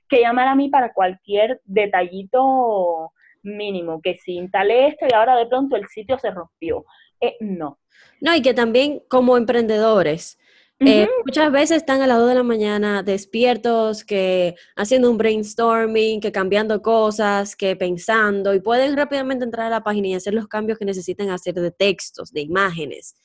que 0.08 0.22
llamar 0.22 0.48
a 0.48 0.56
mí 0.56 0.70
para 0.70 0.94
cualquier 0.94 1.62
detallito 1.66 3.12
mínimo, 3.44 4.02
que 4.02 4.18
si 4.18 4.36
instalé 4.36 4.88
esto 4.88 5.06
y 5.10 5.14
ahora 5.14 5.36
de 5.36 5.48
pronto 5.48 5.76
el 5.76 5.88
sitio 5.88 6.18
se 6.20 6.32
rompió. 6.32 6.86
Eh, 7.20 7.36
no. 7.40 7.80
No, 8.22 8.36
y 8.36 8.42
que 8.42 8.54
también 8.54 9.02
como 9.08 9.38
emprendedores, 9.38 10.40
eh, 10.80 11.08
muchas 11.26 11.52
veces 11.52 11.78
están 11.78 12.02
a 12.02 12.08
las 12.08 12.20
2 12.20 12.30
de 12.30 12.36
la 12.36 12.44
mañana 12.44 13.02
despiertos, 13.02 14.04
que 14.04 14.56
haciendo 14.76 15.10
un 15.10 15.18
brainstorming, 15.18 16.22
que 16.22 16.32
cambiando 16.32 16.82
cosas, 16.82 17.56
que 17.56 17.76
pensando, 17.76 18.54
y 18.54 18.60
pueden 18.60 18.96
rápidamente 18.96 19.44
entrar 19.44 19.68
a 19.68 19.70
la 19.72 19.84
página 19.84 20.10
y 20.10 20.14
hacer 20.14 20.34
los 20.34 20.48
cambios 20.48 20.78
que 20.78 20.86
necesitan 20.86 21.30
hacer 21.30 21.56
de 21.56 21.72
textos, 21.72 22.32
de 22.32 22.42
imágenes, 22.42 23.16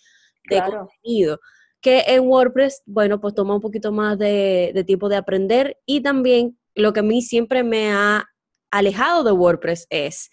de 0.49 0.63
contenido. 0.63 1.41
Que 1.81 2.05
en 2.07 2.27
WordPress, 2.27 2.83
bueno, 2.87 3.21
pues 3.21 3.35
toma 3.35 3.57
un 3.57 3.61
poquito 3.61 3.93
más 3.93 4.19
de, 4.19 4.73
de 4.75 4.85
tiempo 4.85 5.09
de 5.09 5.17
aprender 5.17 5.79
y 5.85 6.01
también 6.01 6.59
lo 6.75 6.93
que 6.93 7.01
a 7.01 7.03
mí 7.03 7.21
siempre 7.21 7.63
me 7.63 7.93
ha 7.93 8.25
alejado 8.71 9.25
de 9.25 9.33
WordPress 9.33 9.87
es 9.91 10.31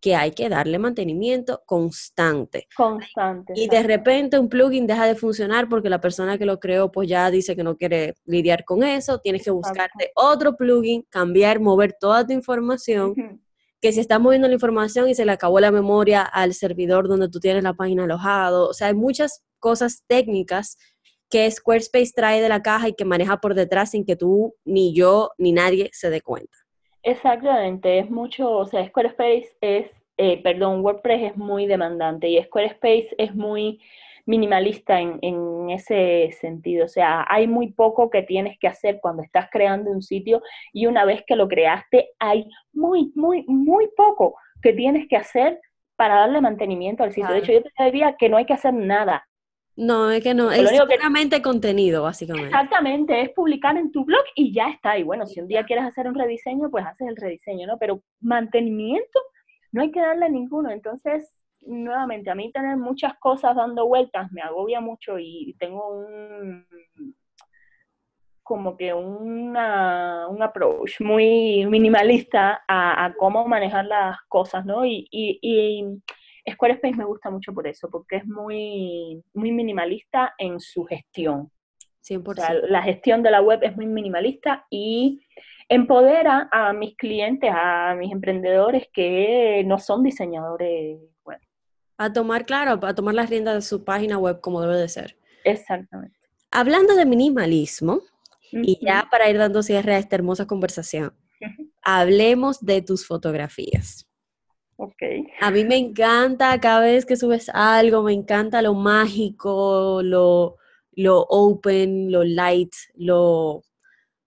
que 0.00 0.14
hay 0.14 0.30
que 0.30 0.48
darle 0.48 0.78
mantenimiento 0.78 1.62
constante. 1.66 2.68
Constante. 2.76 3.52
Y 3.56 3.68
de 3.68 3.82
repente 3.82 4.38
un 4.38 4.48
plugin 4.48 4.86
deja 4.86 5.06
de 5.06 5.14
funcionar 5.14 5.68
porque 5.68 5.90
la 5.90 6.00
persona 6.00 6.38
que 6.38 6.46
lo 6.46 6.60
creó 6.60 6.90
pues 6.90 7.08
ya 7.08 7.30
dice 7.30 7.56
que 7.56 7.64
no 7.64 7.76
quiere 7.76 8.14
lidiar 8.24 8.64
con 8.64 8.82
eso, 8.82 9.18
tienes 9.18 9.42
que 9.42 9.50
buscarte 9.50 10.12
otro 10.14 10.56
plugin, 10.56 11.04
cambiar, 11.08 11.60
mover 11.60 11.96
toda 11.98 12.26
tu 12.26 12.32
información. 12.32 13.14
Que 13.80 13.92
si 13.92 14.00
estás 14.00 14.20
moviendo 14.20 14.48
la 14.48 14.54
información 14.54 15.08
y 15.08 15.14
se 15.14 15.24
le 15.24 15.32
acabó 15.32 15.60
la 15.60 15.70
memoria 15.70 16.22
al 16.22 16.54
servidor 16.54 17.06
donde 17.08 17.28
tú 17.28 17.38
tienes 17.38 17.62
la 17.62 17.74
página 17.74 18.04
alojado, 18.04 18.68
o 18.68 18.74
sea, 18.74 18.88
hay 18.88 18.94
muchas 18.94 19.44
cosas 19.60 20.02
técnicas 20.08 20.78
que 21.30 21.50
Squarespace 21.50 22.12
trae 22.14 22.40
de 22.40 22.48
la 22.48 22.62
caja 22.62 22.88
y 22.88 22.94
que 22.94 23.04
maneja 23.04 23.38
por 23.38 23.54
detrás 23.54 23.90
sin 23.90 24.04
que 24.04 24.16
tú, 24.16 24.54
ni 24.64 24.94
yo, 24.94 25.30
ni 25.38 25.52
nadie 25.52 25.90
se 25.92 26.10
dé 26.10 26.22
cuenta. 26.22 26.56
Exactamente, 27.02 27.98
es 27.98 28.10
mucho, 28.10 28.50
o 28.50 28.66
sea, 28.66 28.86
Squarespace 28.86 29.56
es, 29.60 29.90
eh, 30.16 30.42
perdón, 30.42 30.84
WordPress 30.84 31.32
es 31.32 31.36
muy 31.36 31.66
demandante 31.66 32.28
y 32.28 32.42
Squarespace 32.42 33.14
es 33.18 33.34
muy 33.34 33.80
minimalista 34.26 35.00
en, 35.00 35.18
en, 35.22 35.70
ese 35.70 36.30
sentido. 36.38 36.84
O 36.84 36.88
sea, 36.88 37.24
hay 37.28 37.46
muy 37.46 37.72
poco 37.72 38.10
que 38.10 38.22
tienes 38.22 38.58
que 38.58 38.68
hacer 38.68 39.00
cuando 39.00 39.22
estás 39.22 39.48
creando 39.50 39.90
un 39.90 40.02
sitio 40.02 40.42
y 40.72 40.86
una 40.86 41.04
vez 41.04 41.22
que 41.26 41.36
lo 41.36 41.48
creaste, 41.48 42.10
hay 42.18 42.48
muy, 42.72 43.12
muy, 43.14 43.44
muy 43.46 43.88
poco 43.96 44.36
que 44.62 44.72
tienes 44.72 45.08
que 45.08 45.16
hacer 45.16 45.60
para 45.96 46.16
darle 46.16 46.40
mantenimiento 46.40 47.02
al 47.02 47.12
sitio. 47.12 47.32
De 47.32 47.40
hecho, 47.40 47.52
yo 47.52 47.62
te 47.62 47.84
diría 47.84 48.16
que 48.18 48.28
no 48.28 48.36
hay 48.36 48.44
que 48.44 48.52
hacer 48.52 48.74
nada. 48.74 49.27
No, 49.78 50.10
es 50.10 50.24
que 50.24 50.34
no, 50.34 50.50
es 50.50 50.68
puramente 50.88 51.40
contenido, 51.40 52.02
básicamente. 52.02 52.48
Exactamente, 52.48 53.22
es 53.22 53.30
publicar 53.30 53.76
en 53.76 53.92
tu 53.92 54.04
blog 54.04 54.24
y 54.34 54.52
ya 54.52 54.70
está. 54.70 54.98
Y 54.98 55.04
bueno, 55.04 55.24
si 55.24 55.40
un 55.40 55.46
día 55.46 55.64
quieres 55.64 55.84
hacer 55.84 56.08
un 56.08 56.16
rediseño, 56.16 56.68
pues 56.68 56.84
haces 56.84 57.06
el 57.06 57.14
rediseño, 57.14 57.68
¿no? 57.68 57.78
Pero 57.78 58.02
mantenimiento, 58.20 59.20
no 59.70 59.82
hay 59.82 59.92
que 59.92 60.00
darle 60.00 60.30
ninguno. 60.30 60.70
Entonces, 60.70 61.32
nuevamente, 61.60 62.28
a 62.28 62.34
mí 62.34 62.50
tener 62.50 62.76
muchas 62.76 63.16
cosas 63.20 63.54
dando 63.54 63.86
vueltas 63.86 64.32
me 64.32 64.42
agobia 64.42 64.80
mucho 64.80 65.16
y 65.16 65.54
tengo 65.60 65.90
un 65.90 66.66
como 68.42 68.76
que 68.76 68.92
una, 68.92 70.26
un 70.26 70.42
approach 70.42 71.00
muy 71.02 71.66
minimalista 71.66 72.64
a, 72.66 73.12
cómo 73.16 73.46
manejar 73.46 73.84
las 73.84 74.16
cosas, 74.26 74.64
¿no? 74.64 74.84
y, 74.86 75.06
y 75.12 76.00
Squarespace 76.50 76.96
me 76.96 77.04
gusta 77.04 77.30
mucho 77.30 77.52
por 77.52 77.66
eso, 77.66 77.88
porque 77.90 78.16
es 78.16 78.26
muy, 78.26 79.22
muy 79.34 79.52
minimalista 79.52 80.34
en 80.38 80.60
su 80.60 80.84
gestión. 80.84 81.50
100%. 82.02 82.68
la 82.68 82.82
gestión 82.82 83.22
de 83.22 83.30
la 83.30 83.42
web 83.42 83.60
es 83.62 83.76
muy 83.76 83.86
minimalista 83.86 84.64
y 84.70 85.20
empodera 85.68 86.48
a 86.50 86.72
mis 86.72 86.96
clientes, 86.96 87.50
a 87.52 87.94
mis 87.98 88.10
emprendedores 88.10 88.88
que 88.92 89.62
no 89.66 89.78
son 89.78 90.02
diseñadores 90.02 90.98
web. 91.24 91.38
A 91.98 92.10
tomar, 92.12 92.46
claro, 92.46 92.78
a 92.82 92.94
tomar 92.94 93.14
las 93.14 93.28
riendas 93.28 93.54
de 93.56 93.62
su 93.62 93.84
página 93.84 94.16
web 94.16 94.40
como 94.40 94.62
debe 94.62 94.76
de 94.76 94.88
ser. 94.88 95.18
Exactamente. 95.44 96.16
Hablando 96.50 96.94
de 96.94 97.04
minimalismo, 97.04 98.00
y 98.50 98.78
ya 98.84 99.06
para 99.10 99.28
ir 99.28 99.36
dando 99.36 99.62
cierre 99.62 99.94
a 99.94 99.98
esta 99.98 100.16
hermosa 100.16 100.46
conversación, 100.46 101.12
hablemos 101.82 102.64
de 102.64 102.82
tus 102.82 103.06
fotografías. 103.06 104.07
A 105.40 105.50
mí 105.50 105.64
me 105.64 105.76
encanta 105.76 106.58
cada 106.60 106.80
vez 106.80 107.04
que 107.04 107.16
subes 107.16 107.48
algo, 107.52 108.02
me 108.02 108.12
encanta 108.12 108.62
lo 108.62 108.74
mágico, 108.74 110.00
lo, 110.02 110.56
lo 110.92 111.20
open, 111.28 112.12
lo 112.12 112.22
light, 112.22 112.72
lo, 112.94 113.64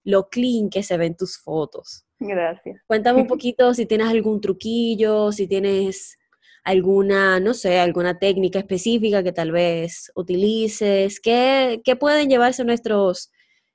lo 0.04 0.28
clean 0.30 0.70
que 0.70 0.84
se 0.84 0.97
ven 0.97 1.16
tus 1.16 1.38
fotos. 1.38 2.06
Gracias. 2.20 2.82
Cuéntame 2.86 3.22
un 3.22 3.28
poquito 3.28 3.74
si 3.74 3.86
tienes 3.86 4.10
algún 4.10 4.41
truquillo, 4.41 5.32
si 5.32 5.47
tienes 5.47 6.18
alguna, 6.64 7.39
no 7.39 7.54
sé, 7.54 7.80
alguna 7.80 8.20
técnica 8.20 8.60
específica 8.60 9.24
que 9.24 9.32
tal 9.32 9.52
vez 9.52 10.12
utilices, 10.16 11.20
¿qué, 11.20 11.82
pueden 11.99 12.30
llevarse 12.30 12.64
nuestros, 12.64 13.32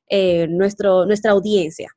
eh, 0.08 0.46
nuestro, 0.48 1.06
nuestra 1.06 1.32
audiencia? 1.32 1.95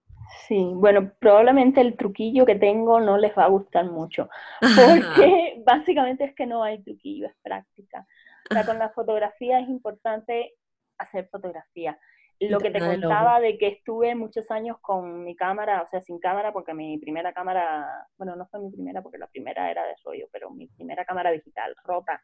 Sí, 0.50 0.72
bueno, 0.74 1.12
probablemente 1.20 1.80
el 1.80 1.96
truquillo 1.96 2.44
que 2.44 2.56
tengo 2.56 3.00
no 3.00 3.20
les 3.20 3.38
va 3.38 3.44
a 3.44 3.50
gustar 3.50 3.86
mucho, 3.86 4.30
porque 4.62 5.62
básicamente 5.66 6.24
es 6.24 6.34
que 6.34 6.48
no 6.48 6.64
hay 6.64 6.82
truquillo, 6.82 7.28
es 7.28 7.36
práctica. 7.44 8.08
O 8.50 8.54
sea, 8.56 8.66
con 8.66 8.80
la 8.80 8.90
fotografía 8.96 9.60
es 9.60 9.70
importante 9.70 10.56
hacer 10.98 11.30
fotografía. 11.30 12.00
Lo 12.40 12.58
que 12.60 12.72
te 12.72 12.80
contaba 12.80 13.40
de 13.40 13.60
que 13.60 13.68
estuve 13.68 14.16
muchos 14.16 14.50
años 14.50 14.78
con 14.82 15.24
mi 15.24 15.36
cámara, 15.36 15.84
o 15.84 15.88
sea, 15.88 16.02
sin 16.02 16.20
cámara, 16.20 16.52
porque 16.52 16.74
mi 16.74 16.98
primera 16.98 17.32
cámara, 17.32 18.08
bueno, 18.18 18.36
no 18.36 18.48
fue 18.48 18.60
mi 18.60 18.72
primera 18.72 19.04
porque 19.04 19.18
la 19.20 19.28
primera 19.28 19.70
era 19.70 19.86
de 19.86 19.94
rollo, 20.04 20.28
pero 20.32 20.50
mi 20.50 20.68
primera 20.68 21.06
cámara 21.06 21.32
digital, 21.32 21.76
rota. 21.84 22.24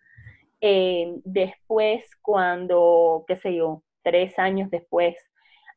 Eh, 0.62 1.20
después, 1.26 2.10
cuando, 2.24 3.24
qué 3.28 3.36
sé 3.36 3.56
yo, 3.56 3.84
tres 4.04 4.40
años 4.40 4.72
después, 4.72 5.16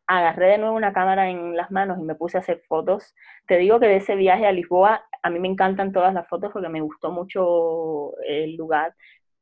agarré 0.08 0.46
de 0.48 0.58
nuevo 0.58 0.74
una 0.74 0.92
cámara 0.92 1.30
en 1.30 1.54
las 1.54 1.70
manos 1.70 1.98
y 2.00 2.02
me 2.02 2.14
puse 2.14 2.38
a 2.38 2.40
hacer 2.40 2.62
fotos. 2.66 3.14
Te 3.46 3.58
digo 3.58 3.78
que 3.78 3.86
de 3.86 3.96
ese 3.96 4.16
viaje 4.16 4.46
a 4.46 4.52
Lisboa, 4.52 5.04
a 5.22 5.30
mí 5.30 5.38
me 5.38 5.48
encantan 5.48 5.92
todas 5.92 6.14
las 6.14 6.26
fotos 6.28 6.50
porque 6.52 6.70
me 6.70 6.80
gustó 6.80 7.10
mucho 7.10 8.16
el 8.24 8.56
lugar, 8.56 8.94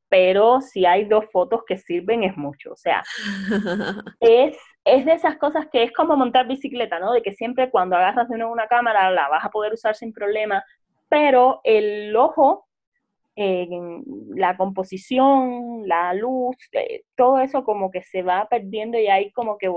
pero 0.09 0.61
si 0.61 0.85
hay 0.85 1.05
dos 1.05 1.27
fotos 1.33 1.62
que 1.67 1.79
sirven 1.79 2.25
es 2.25 2.37
mucho. 2.37 2.73
O 2.73 2.77
sea, 2.77 3.05
es, 4.21 4.59
es 4.85 5.05
de 5.05 5.12
esas 5.12 5.37
cosas 5.39 5.67
que 5.71 5.85
es 5.85 5.93
como 5.93 6.17
montar 6.17 6.49
bicicleta, 6.49 6.99
¿no? 6.99 7.12
De 7.12 7.23
que 7.23 7.33
siempre 7.33 7.71
cuando 7.71 7.97
agarras 7.97 8.29
de 8.29 8.37
nuevo 8.37 8.53
una 8.53 8.67
cámara 8.67 9.11
la 9.12 9.29
vas 9.29 9.45
a 9.45 9.51
poder 9.51 9.73
usar 9.73 9.95
sin 9.95 10.12
problema, 10.12 10.64
pero 11.09 11.61
el 11.62 12.14
ojo, 12.17 12.67
eh, 13.37 13.69
la 14.35 14.57
composición, 14.57 15.87
la 15.87 16.12
luz, 16.12 16.57
eh, 16.73 17.05
todo 17.14 17.39
eso 17.39 17.62
como 17.62 17.93
que 17.93 18.03
se 18.03 18.23
va 18.23 18.49
perdiendo 18.49 18.99
y 18.99 19.07
hay 19.07 19.31
como 19.31 19.59
que 19.59 19.69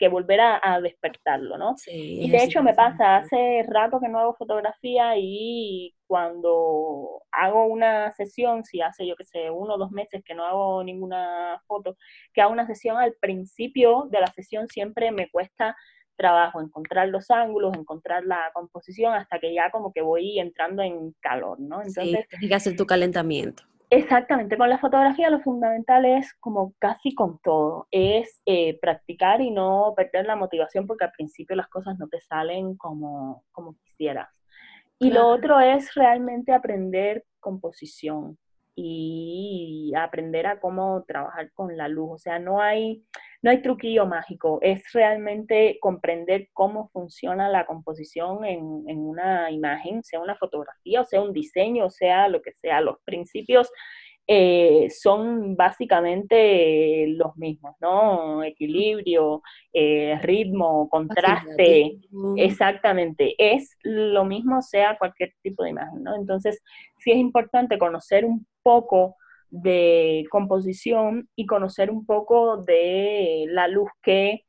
que 0.00 0.08
volver 0.08 0.40
a, 0.40 0.80
despertarlo, 0.80 1.58
¿no? 1.58 1.76
Sí, 1.76 2.22
y 2.22 2.30
de 2.30 2.42
hecho 2.42 2.62
me 2.62 2.72
pasa, 2.72 3.18
hace 3.18 3.62
rato 3.68 4.00
que 4.00 4.08
no 4.08 4.18
hago 4.18 4.34
fotografía 4.34 5.12
y 5.18 5.94
cuando 6.06 7.22
hago 7.30 7.66
una 7.66 8.10
sesión, 8.12 8.64
si 8.64 8.80
hace 8.80 9.06
yo 9.06 9.14
que 9.14 9.26
sé, 9.26 9.50
uno 9.50 9.74
o 9.74 9.78
dos 9.78 9.90
meses 9.90 10.22
que 10.24 10.34
no 10.34 10.46
hago 10.46 10.82
ninguna 10.82 11.62
foto, 11.66 11.98
que 12.32 12.40
hago 12.40 12.50
una 12.50 12.66
sesión 12.66 12.96
al 12.96 13.12
principio 13.20 14.08
de 14.10 14.20
la 14.20 14.26
sesión 14.28 14.68
siempre 14.68 15.12
me 15.12 15.28
cuesta 15.28 15.76
trabajo 16.16 16.62
encontrar 16.62 17.08
los 17.08 17.30
ángulos, 17.30 17.76
encontrar 17.76 18.24
la 18.24 18.50
composición, 18.54 19.12
hasta 19.12 19.38
que 19.38 19.52
ya 19.52 19.70
como 19.70 19.92
que 19.92 20.00
voy 20.00 20.38
entrando 20.38 20.82
en 20.82 21.14
calor, 21.20 21.60
¿no? 21.60 21.82
Entonces, 21.82 22.26
sí, 22.40 22.48
que 22.48 22.54
hacer 22.54 22.74
tu 22.74 22.86
calentamiento. 22.86 23.64
Exactamente, 23.92 24.56
con 24.56 24.70
la 24.70 24.78
fotografía 24.78 25.30
lo 25.30 25.40
fundamental 25.40 26.04
es, 26.04 26.32
como 26.34 26.74
casi 26.78 27.12
con 27.12 27.40
todo, 27.40 27.88
es 27.90 28.40
eh, 28.46 28.78
practicar 28.80 29.40
y 29.40 29.50
no 29.50 29.94
perder 29.96 30.26
la 30.26 30.36
motivación 30.36 30.86
porque 30.86 31.04
al 31.04 31.10
principio 31.10 31.56
las 31.56 31.66
cosas 31.66 31.98
no 31.98 32.06
te 32.06 32.20
salen 32.20 32.76
como, 32.76 33.44
como 33.50 33.74
quisieras. 33.84 34.28
Y 35.00 35.10
lo 35.10 35.26
otro 35.26 35.58
es 35.58 35.94
realmente 35.94 36.52
aprender 36.52 37.24
composición 37.40 38.38
y 38.82 39.92
aprender 39.94 40.46
a 40.46 40.58
cómo 40.58 41.04
trabajar 41.06 41.52
con 41.52 41.76
la 41.76 41.88
luz. 41.88 42.10
O 42.12 42.18
sea, 42.18 42.38
no 42.38 42.60
hay, 42.62 43.04
no 43.42 43.50
hay 43.50 43.60
truquillo 43.60 44.06
mágico, 44.06 44.58
es 44.62 44.82
realmente 44.92 45.78
comprender 45.80 46.48
cómo 46.52 46.88
funciona 46.88 47.48
la 47.48 47.66
composición 47.66 48.44
en, 48.44 48.84
en, 48.88 48.98
una 49.00 49.50
imagen, 49.50 50.02
sea 50.02 50.20
una 50.20 50.36
fotografía, 50.36 51.02
o 51.02 51.04
sea 51.04 51.20
un 51.20 51.32
diseño, 51.32 51.86
o 51.86 51.90
sea 51.90 52.28
lo 52.28 52.40
que 52.40 52.52
sea, 52.52 52.80
los 52.80 52.96
principios 53.04 53.70
eh, 54.32 54.88
son 54.90 55.56
básicamente 55.56 57.08
los 57.08 57.36
mismos, 57.36 57.74
¿no? 57.80 58.44
Equilibrio, 58.44 59.42
eh, 59.72 60.20
ritmo, 60.22 60.88
contraste, 60.88 61.98
exactamente, 62.36 63.34
es 63.36 63.76
lo 63.82 64.24
mismo 64.24 64.62
sea 64.62 64.96
cualquier 64.98 65.32
tipo 65.42 65.64
de 65.64 65.70
imagen, 65.70 66.04
¿no? 66.04 66.14
Entonces, 66.14 66.62
sí 66.98 67.10
es 67.10 67.16
importante 67.16 67.76
conocer 67.76 68.24
un 68.24 68.46
poco 68.62 69.16
de 69.48 70.24
composición 70.30 71.28
y 71.34 71.44
conocer 71.44 71.90
un 71.90 72.06
poco 72.06 72.58
de 72.58 73.46
la 73.48 73.66
luz 73.66 73.90
que 74.00 74.44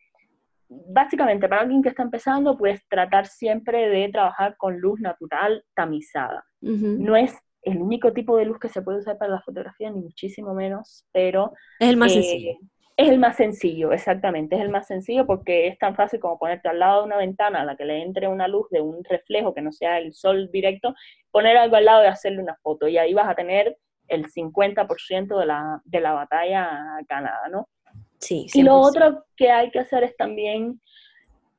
básicamente 0.69 1.49
para 1.49 1.63
alguien 1.63 1.81
que 1.81 1.89
está 1.89 2.03
empezando, 2.03 2.55
pues 2.55 2.87
tratar 2.87 3.25
siempre 3.25 3.89
de 3.89 4.09
trabajar 4.09 4.55
con 4.57 4.79
luz 4.79 4.99
natural 4.99 5.65
tamizada. 5.73 6.45
No 6.61 7.15
es 7.15 7.35
el 7.63 7.77
único 7.77 8.11
tipo 8.13 8.37
de 8.37 8.45
luz 8.45 8.59
que 8.59 8.69
se 8.69 8.81
puede 8.81 8.99
usar 8.99 9.17
para 9.17 9.31
la 9.31 9.41
fotografía, 9.41 9.89
ni 9.89 10.01
muchísimo 10.01 10.53
menos, 10.53 11.05
pero... 11.11 11.53
Es 11.79 11.89
el 11.89 11.97
más 11.97 12.13
sencillo. 12.13 12.51
Eh, 12.51 12.59
es 12.97 13.09
el 13.09 13.19
más 13.19 13.37
sencillo, 13.37 13.91
exactamente, 13.93 14.55
es 14.55 14.61
el 14.61 14.69
más 14.69 14.87
sencillo 14.87 15.25
porque 15.25 15.67
es 15.67 15.77
tan 15.79 15.95
fácil 15.95 16.19
como 16.19 16.37
ponerte 16.37 16.69
al 16.69 16.79
lado 16.79 16.99
de 16.99 17.07
una 17.07 17.17
ventana 17.17 17.61
a 17.61 17.65
la 17.65 17.75
que 17.75 17.85
le 17.85 18.01
entre 18.01 18.27
una 18.27 18.47
luz 18.47 18.69
de 18.69 18.81
un 18.81 19.03
reflejo 19.03 19.53
que 19.53 19.61
no 19.61 19.71
sea 19.71 19.97
el 19.97 20.13
sol 20.13 20.49
directo, 20.51 20.93
poner 21.31 21.57
algo 21.57 21.77
al 21.77 21.85
lado 21.85 22.03
y 22.03 22.07
hacerle 22.07 22.43
una 22.43 22.57
foto 22.61 22.87
y 22.87 22.97
ahí 22.97 23.13
vas 23.13 23.29
a 23.29 23.35
tener 23.35 23.77
el 24.07 24.25
50% 24.27 25.39
de 25.39 25.45
la, 25.45 25.81
de 25.85 26.01
la 26.01 26.11
batalla 26.13 26.99
ganada, 27.07 27.47
¿no? 27.49 27.69
Sí, 28.19 28.45
Y 28.53 28.61
lo 28.61 28.75
otro 28.75 29.25
que 29.35 29.49
hay 29.49 29.71
que 29.71 29.79
hacer 29.79 30.03
es 30.03 30.15
también, 30.15 30.79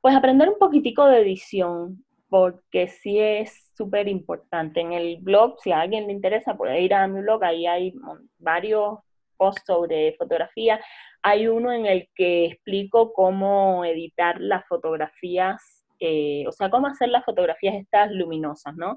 pues 0.01 0.15
aprender 0.15 0.49
un 0.49 0.59
poquitico 0.59 1.07
de 1.07 1.23
edición, 1.23 2.05
porque 2.33 2.89
sí 2.89 3.21
es 3.21 3.71
súper 3.77 4.09
importante. 4.09 4.81
En 4.81 4.95
el 4.95 5.19
blog, 5.21 5.61
si 5.61 5.71
a 5.71 5.81
alguien 5.81 6.07
le 6.07 6.15
interesa, 6.15 6.57
puede 6.57 6.81
ir 6.81 6.95
a 6.95 7.07
mi 7.07 7.21
blog, 7.21 7.45
ahí 7.45 7.67
hay 7.67 7.93
varios 8.39 9.01
posts 9.37 9.65
sobre 9.67 10.15
fotografía. 10.15 10.81
Hay 11.23 11.47
uno 11.47 11.71
en 11.71 11.85
el 11.85 12.09
que 12.15 12.47
explico 12.47 13.13
cómo 13.13 13.85
editar 13.85 14.41
las 14.41 14.67
fotografías, 14.67 15.85
eh, 16.01 16.47
o 16.49 16.53
sea, 16.53 16.71
cómo 16.71 16.87
hacer 16.87 17.11
las 17.11 17.23
fotografías 17.23 17.75
estas 17.75 18.11
luminosas, 18.13 18.75
¿no? 18.77 18.97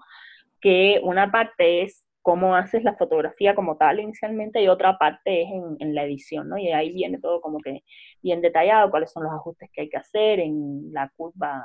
Que 0.62 1.02
una 1.04 1.30
parte 1.30 1.82
es 1.82 2.06
cómo 2.22 2.56
haces 2.56 2.86
la 2.86 2.96
fotografía 2.96 3.54
como 3.54 3.76
tal 3.76 4.00
inicialmente 4.00 4.62
y 4.64 4.70
otra 4.70 4.98
parte 4.98 5.42
es 5.42 5.50
en, 5.82 5.94
la 5.94 6.06
edición, 6.06 6.48
¿no? 6.48 6.58
Y 6.58 6.72
ahí 6.72 6.94
viene 6.94 7.20
todo 7.20 7.42
como 7.42 7.60
que 7.60 7.84
bien 8.22 8.40
detallado, 8.40 8.92
cuáles 8.92 9.12
son 9.12 9.24
los 9.24 9.34
ajustes 9.34 9.70
que 9.74 9.82
hay 9.82 9.90
que 9.90 9.98
hacer 9.98 10.40
en 10.40 10.94
la 10.94 11.12
curva 11.18 11.62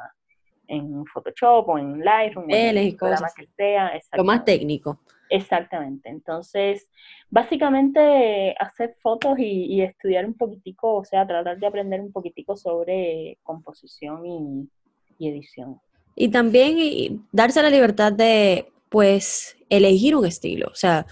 en 0.71 1.05
Photoshop 1.07 1.69
o 1.69 1.79
en 1.79 2.05
Lightroom, 2.05 2.49
en 2.49 2.79
el 2.79 2.97
programa 2.97 3.29
que 3.37 3.47
sea. 3.57 3.93
Lo 4.13 4.25
más 4.25 4.45
técnico. 4.45 5.01
Exactamente. 5.29 6.09
Entonces, 6.09 6.89
básicamente 7.29 8.55
hacer 8.59 8.97
fotos 9.01 9.39
y, 9.39 9.83
estudiar 9.83 10.25
un 10.27 10.35
poquitico, 10.35 10.97
o 10.97 11.05
sea, 11.05 11.27
tratar 11.27 11.59
de 11.59 11.67
aprender 11.67 12.01
un 12.01 12.13
poquitico 12.13 12.57
sobre 12.57 13.39
composición 13.43 14.27
y, 14.27 14.69
y 15.19 15.29
edición. 15.29 15.81
Y 16.17 16.29
también 16.29 17.27
darse 17.33 17.63
la 17.63 17.71
libertad 17.71 18.13
de 18.13 18.67
pues 18.89 19.57
elegir 19.69 20.17
un 20.17 20.27
estilo, 20.27 20.67
o 20.67 20.75
sea, 20.75 21.07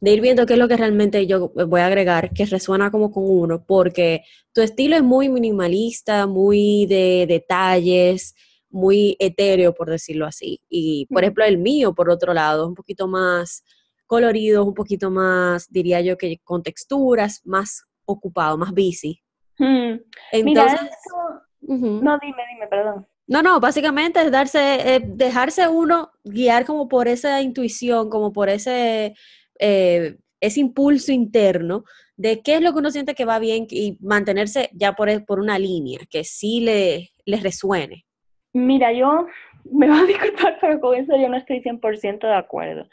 de 0.00 0.12
ir 0.12 0.20
viendo 0.20 0.46
qué 0.46 0.52
es 0.52 0.58
lo 0.58 0.68
que 0.68 0.76
realmente 0.76 1.26
yo 1.26 1.48
voy 1.48 1.80
a 1.80 1.86
agregar, 1.86 2.30
que 2.32 2.46
resuena 2.46 2.92
como 2.92 3.10
con 3.10 3.24
uno, 3.26 3.64
porque 3.66 4.22
tu 4.52 4.60
estilo 4.60 4.94
es 4.94 5.02
muy 5.02 5.28
minimalista, 5.28 6.28
muy 6.28 6.86
de 6.86 7.26
detalles, 7.26 8.36
muy 8.74 9.16
etéreo, 9.20 9.72
por 9.72 9.88
decirlo 9.88 10.26
así. 10.26 10.60
Y, 10.68 11.06
por 11.06 11.22
ejemplo, 11.22 11.44
el 11.44 11.58
mío, 11.58 11.94
por 11.94 12.10
otro 12.10 12.34
lado, 12.34 12.64
es 12.64 12.68
un 12.68 12.74
poquito 12.74 13.06
más 13.06 13.62
colorido, 14.06 14.64
un 14.64 14.74
poquito 14.74 15.10
más, 15.10 15.70
diría 15.70 16.00
yo, 16.00 16.18
que 16.18 16.38
con 16.42 16.62
texturas, 16.62 17.40
más 17.44 17.84
ocupado, 18.04 18.58
más 18.58 18.72
busy. 18.72 19.22
Hmm. 19.58 20.00
Entonces... 20.32 20.80
No, 21.60 22.18
dime, 22.20 22.42
dime, 22.52 22.66
perdón. 22.68 23.06
No, 23.26 23.42
no, 23.42 23.60
básicamente 23.60 24.20
es 24.20 24.30
darse, 24.30 24.96
eh, 24.96 25.00
dejarse 25.02 25.66
uno 25.68 26.10
guiar 26.24 26.66
como 26.66 26.88
por 26.88 27.08
esa 27.08 27.40
intuición, 27.40 28.10
como 28.10 28.32
por 28.32 28.50
ese, 28.50 29.14
eh, 29.58 30.18
ese 30.40 30.60
impulso 30.60 31.12
interno 31.12 31.84
de 32.16 32.42
qué 32.42 32.56
es 32.56 32.60
lo 32.60 32.72
que 32.72 32.80
uno 32.80 32.90
siente 32.90 33.14
que 33.14 33.24
va 33.24 33.38
bien 33.38 33.66
y 33.70 33.96
mantenerse 34.00 34.68
ya 34.74 34.94
por, 34.94 35.08
e, 35.08 35.20
por 35.20 35.38
una 35.38 35.58
línea 35.58 36.00
que 36.10 36.24
sí 36.24 36.60
le, 36.60 37.12
le 37.24 37.36
resuene. 37.38 38.04
Mira, 38.54 38.92
yo 38.92 39.26
me 39.64 39.88
voy 39.88 39.98
a 39.98 40.04
disculpar, 40.04 40.56
pero 40.60 40.80
con 40.80 40.94
eso 40.96 41.16
yo 41.16 41.28
no 41.28 41.36
estoy 41.36 41.60
100% 41.60 42.20
de 42.20 42.34
acuerdo. 42.34 42.88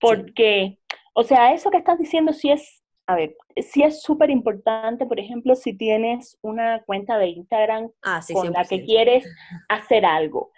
Porque, 0.00 0.78
o 1.12 1.22
sea, 1.22 1.54
eso 1.54 1.70
que 1.70 1.78
estás 1.78 1.98
diciendo 1.98 2.32
sí 2.32 2.50
es 2.50 2.84
a 3.06 3.16
ver, 3.16 3.36
sí 3.56 3.82
es 3.82 4.02
súper 4.02 4.30
importante, 4.30 5.06
por 5.06 5.20
ejemplo, 5.20 5.54
si 5.54 5.74
tienes 5.74 6.38
una 6.42 6.82
cuenta 6.84 7.18
de 7.18 7.28
Instagram 7.28 7.90
ah, 8.02 8.20
con 8.32 8.52
la 8.52 8.64
que 8.64 8.82
quieres 8.84 9.24
hacer 9.68 10.06
algo. 10.06 10.50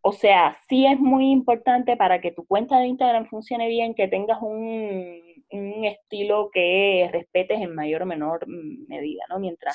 O 0.00 0.12
sea, 0.12 0.56
sí 0.68 0.86
es 0.86 1.00
muy 1.00 1.30
importante 1.30 1.96
para 1.96 2.20
que 2.20 2.30
tu 2.30 2.46
cuenta 2.46 2.78
de 2.78 2.86
Instagram 2.86 3.26
funcione 3.26 3.68
bien, 3.68 3.94
que 3.94 4.08
tengas 4.08 4.38
un, 4.40 5.24
estilo 5.48 6.50
que 6.52 7.08
respetes 7.12 7.60
en 7.60 7.74
mayor 7.74 8.02
o 8.02 8.06
menor 8.06 8.46
medida, 8.48 9.22
¿no? 9.28 9.38
Mientras 9.38 9.74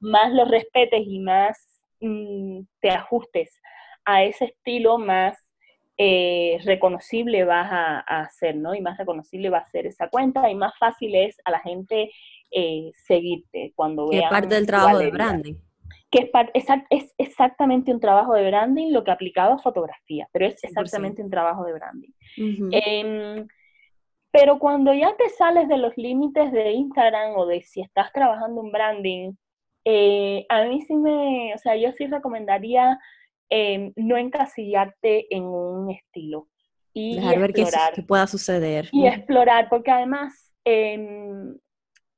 más 0.00 0.32
lo 0.32 0.44
respetes 0.44 1.02
y 1.06 1.20
más 1.20 1.75
mm, 2.00 2.60
te 2.80 2.90
ajustes 2.90 3.60
a 4.04 4.22
ese 4.22 4.46
estilo, 4.46 4.98
más 4.98 5.46
eh, 5.98 6.58
reconocible 6.64 7.44
vas 7.44 7.68
a, 7.72 8.00
hacer, 8.00 8.54
¿no? 8.56 8.74
Y 8.74 8.82
más 8.82 8.98
reconocible 8.98 9.48
va 9.48 9.58
a 9.58 9.70
ser 9.70 9.86
esa 9.86 10.08
cuenta 10.08 10.50
y 10.50 10.54
más 10.54 10.76
fácil 10.78 11.14
es 11.14 11.38
a 11.44 11.50
la 11.50 11.60
gente 11.60 12.10
eh, 12.50 12.90
seguirte 13.06 13.72
cuando 13.74 14.08
vean. 14.08 14.24
Es 14.24 14.30
parte 14.30 14.54
del 14.54 14.66
trabajo 14.66 14.98
de 14.98 15.10
branding. 15.10 15.54
Que 16.10 16.30
es, 16.52 16.66
es, 16.90 17.14
exactamente 17.16 17.92
un 17.92 18.00
trabajo 18.00 18.34
de 18.34 18.46
branding 18.46 18.92
lo 18.92 19.04
que 19.04 19.10
aplicado 19.10 19.54
a 19.54 19.58
fotografía, 19.58 20.28
pero 20.32 20.46
es 20.46 20.62
exactamente 20.62 21.22
un 21.22 21.30
trabajo 21.30 21.64
de 21.64 21.72
branding. 21.72 22.10
Em, 22.70 23.46
pero 24.30 24.58
cuando 24.58 24.92
ya 24.92 25.16
te 25.16 25.30
sales 25.30 25.66
de 25.66 25.78
los 25.78 25.96
límites 25.96 26.52
de 26.52 26.72
Instagram 26.72 27.36
o 27.36 27.46
de 27.46 27.62
si 27.62 27.80
estás 27.80 28.12
trabajando 28.12 28.62
en 28.62 28.70
branding, 28.70 29.32
eh, 29.86 30.44
a 30.50 30.64
mí 30.64 30.82
sí 30.82 30.94
me, 30.94 31.54
o 31.54 31.58
sea, 31.58 31.76
yo 31.76 31.92
sí 31.92 32.06
recomendaría 32.06 32.98
Em, 33.48 33.92
no 33.94 34.16
encasillarte 34.16 35.32
en 35.34 35.44
un 35.44 35.90
estilo. 35.90 36.48
Y 36.92 37.16
Dejar 37.16 37.38
ver 37.38 37.52
qué, 37.52 38.02
pueda 38.02 38.26
suceder. 38.26 38.88
Y 38.90 39.06
explorar, 39.06 39.68
porque 39.68 39.90
además 39.90 40.52
em, 40.64 41.56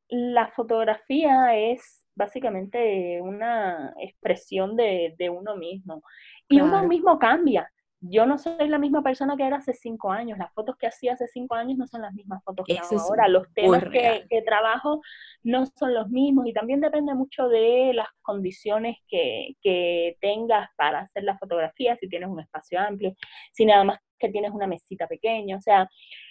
la 0.08 0.48
fotografía 0.48 1.54
es 1.54 2.06
básicamente 2.14 3.20
una 3.20 3.92
expresión 4.00 4.74
de, 4.76 5.14
uno 5.30 5.56
mismo. 5.56 6.02
Y 6.48 6.60
uno 6.60 6.84
mismo 6.84 7.18
cambia. 7.18 7.70
Yo 8.00 8.26
no 8.26 8.38
soy 8.38 8.68
la 8.68 8.78
misma 8.78 9.02
persona 9.02 9.36
que 9.36 9.44
era 9.44 9.56
hace 9.56 9.74
cinco 9.74 10.12
años. 10.12 10.38
Las 10.38 10.52
fotos 10.52 10.76
que 10.76 10.86
hacía 10.86 11.14
hace 11.14 11.26
cinco 11.26 11.54
años 11.54 11.78
no 11.78 11.86
son 11.86 12.02
las 12.02 12.14
mismas 12.14 12.42
fotos 12.44 12.64
que 12.64 12.78
hago 12.78 13.00
ahora. 13.00 13.28
Los 13.28 13.52
temas 13.54 13.82
que, 13.84 14.24
que, 14.30 14.42
trabajo 14.42 15.00
no 15.42 15.66
son 15.66 15.94
los 15.94 16.08
mismos 16.08 16.46
y 16.46 16.52
también 16.52 16.80
depende 16.80 17.14
mucho 17.14 17.48
de 17.48 17.92
las 17.94 18.08
condiciones 18.22 18.98
que, 19.08 19.56
que 19.60 20.16
tengas 20.20 20.68
para 20.76 21.00
hacer 21.00 21.24
la 21.24 21.36
fotografía, 21.38 21.96
si 21.96 22.08
tienes 22.08 22.28
un 22.28 22.40
espacio 22.40 22.80
amplio, 22.80 23.14
si 23.52 23.66
nada 23.66 23.82
más 23.82 23.98
que 24.18 24.28
tienes 24.28 24.52
una 24.52 24.68
mesita 24.68 25.08
pequeña. 25.08 25.56
O 25.56 25.60
sea, 25.60 25.88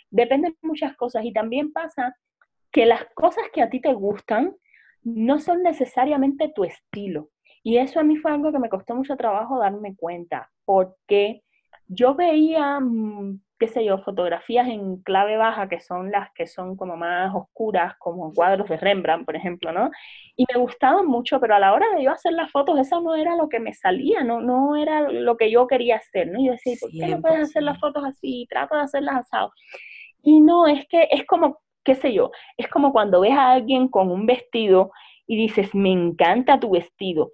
dependen 0.09 0.55
muchas 0.61 0.95
cosas 0.95 1.25
y 1.25 1.33
también 1.33 1.73
pasa 1.73 2.15
que 2.71 2.85
las 2.85 3.05
cosas 3.13 3.43
que 3.53 3.61
a 3.61 3.69
ti 3.69 3.81
te 3.81 3.93
gustan 3.93 4.55
no 5.03 5.39
son 5.39 5.63
necesariamente 5.63 6.49
tu 6.55 6.63
estilo. 6.63 7.29
Y 7.61 7.77
eso 7.77 7.99
a 7.99 8.03
mí 8.03 8.15
fue 8.15 8.31
algo 8.31 8.53
que 8.53 8.59
me 8.59 8.69
costó 8.69 8.95
mucho 8.95 9.17
trabajo 9.17 9.59
darme 9.59 9.95
cuenta, 9.97 10.49
porque 10.63 11.43
yo 11.87 12.15
veía, 12.15 12.79
mm, 12.79 13.39
qué 13.59 13.67
sé 13.67 13.83
yo, 13.85 13.97
fotografías 13.99 14.67
en 14.67 14.97
clave 15.01 15.37
baja, 15.37 15.67
que 15.69 15.79
son 15.79 16.11
las 16.11 16.31
que 16.33 16.47
son 16.47 16.75
como 16.75 16.95
más 16.97 17.33
oscuras, 17.33 17.95
como 17.97 18.33
cuadros 18.33 18.69
de 18.69 18.77
Rembrandt, 18.77 19.25
por 19.25 19.35
ejemplo, 19.35 19.71
¿no? 19.71 19.89
Y 20.35 20.45
me 20.53 20.59
gustaban 20.59 21.07
mucho, 21.07 21.39
pero 21.39 21.55
a 21.55 21.59
la 21.59 21.73
hora 21.73 21.87
de 21.95 22.03
yo 22.03 22.11
hacer 22.11 22.33
las 22.33 22.51
fotos, 22.51 22.79
eso 22.79 23.01
no 23.01 23.15
era 23.15 23.35
lo 23.35 23.49
que 23.49 23.59
me 23.59 23.73
salía, 23.73 24.23
no, 24.23 24.41
no 24.41 24.75
era 24.75 25.09
lo 25.11 25.37
que 25.37 25.49
yo 25.49 25.65
quería 25.67 25.97
hacer, 25.97 26.27
¿no? 26.27 26.39
Y 26.39 26.47
yo 26.47 26.51
decía, 26.53 26.75
¿por 26.79 26.91
qué 26.91 27.07
no 27.07 27.21
puedes 27.21 27.49
hacer 27.49 27.63
las 27.63 27.79
fotos 27.79 28.03
así? 28.05 28.45
Trato 28.49 28.75
de 28.75 28.81
hacerlas 28.83 29.15
asado. 29.15 29.51
Y 30.21 30.41
no, 30.41 30.67
es 30.67 30.85
que 30.87 31.07
es 31.11 31.25
como, 31.25 31.59
qué 31.83 31.95
sé 31.95 32.13
yo, 32.13 32.31
es 32.57 32.67
como 32.67 32.91
cuando 32.91 33.21
ves 33.21 33.33
a 33.33 33.51
alguien 33.53 33.87
con 33.87 34.11
un 34.11 34.25
vestido 34.25 34.91
y 35.25 35.37
dices, 35.37 35.73
me 35.73 35.91
encanta 35.91 36.59
tu 36.59 36.71
vestido, 36.71 37.31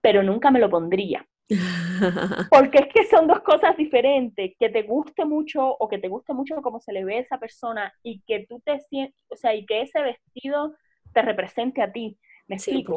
pero 0.00 0.22
nunca 0.22 0.50
me 0.50 0.60
lo 0.60 0.70
pondría. 0.70 1.26
Porque 2.50 2.78
es 2.78 2.86
que 2.94 3.06
son 3.08 3.26
dos 3.26 3.40
cosas 3.40 3.76
diferentes, 3.76 4.52
que 4.58 4.68
te 4.68 4.82
guste 4.82 5.24
mucho 5.24 5.66
o 5.66 5.88
que 5.88 5.98
te 5.98 6.08
guste 6.08 6.32
mucho 6.32 6.60
cómo 6.62 6.80
se 6.80 6.92
le 6.92 7.04
ve 7.04 7.16
a 7.16 7.20
esa 7.20 7.38
persona 7.38 7.92
y 8.02 8.22
que 8.26 8.46
tú 8.48 8.60
te 8.64 8.80
sientes, 8.80 9.14
o 9.28 9.36
sea, 9.36 9.54
y 9.54 9.66
que 9.66 9.82
ese 9.82 10.00
vestido 10.02 10.74
te 11.12 11.22
represente 11.22 11.82
a 11.82 11.92
ti. 11.92 12.18
¿Me 12.48 12.56
explico? 12.56 12.96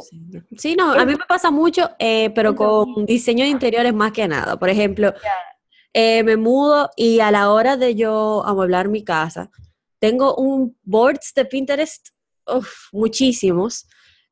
Sí, 0.58 0.76
no, 0.76 0.92
a 0.92 1.06
mí 1.06 1.14
me 1.14 1.26
pasa 1.28 1.52
mucho, 1.52 1.92
eh, 2.00 2.30
pero 2.32 2.56
con 2.56 3.06
diseño 3.06 3.44
de 3.44 3.52
interiores 3.52 3.94
más 3.94 4.12
que 4.12 4.28
nada. 4.28 4.58
Por 4.58 4.70
ejemplo, 4.70 5.14
eh, 5.94 6.24
me 6.24 6.36
mudo 6.36 6.90
y 6.96 7.20
a 7.20 7.32
la 7.32 7.52
hora 7.52 7.78
de 7.78 7.96
yo 7.96 8.44
amueblar 8.46 8.90
mi 8.90 9.04
casa, 9.04 9.50
tengo 10.00 10.36
un 10.36 10.78
boards 10.84 11.34
de 11.36 11.46
Pinterest, 11.46 12.10
muchísimos, 12.92 13.88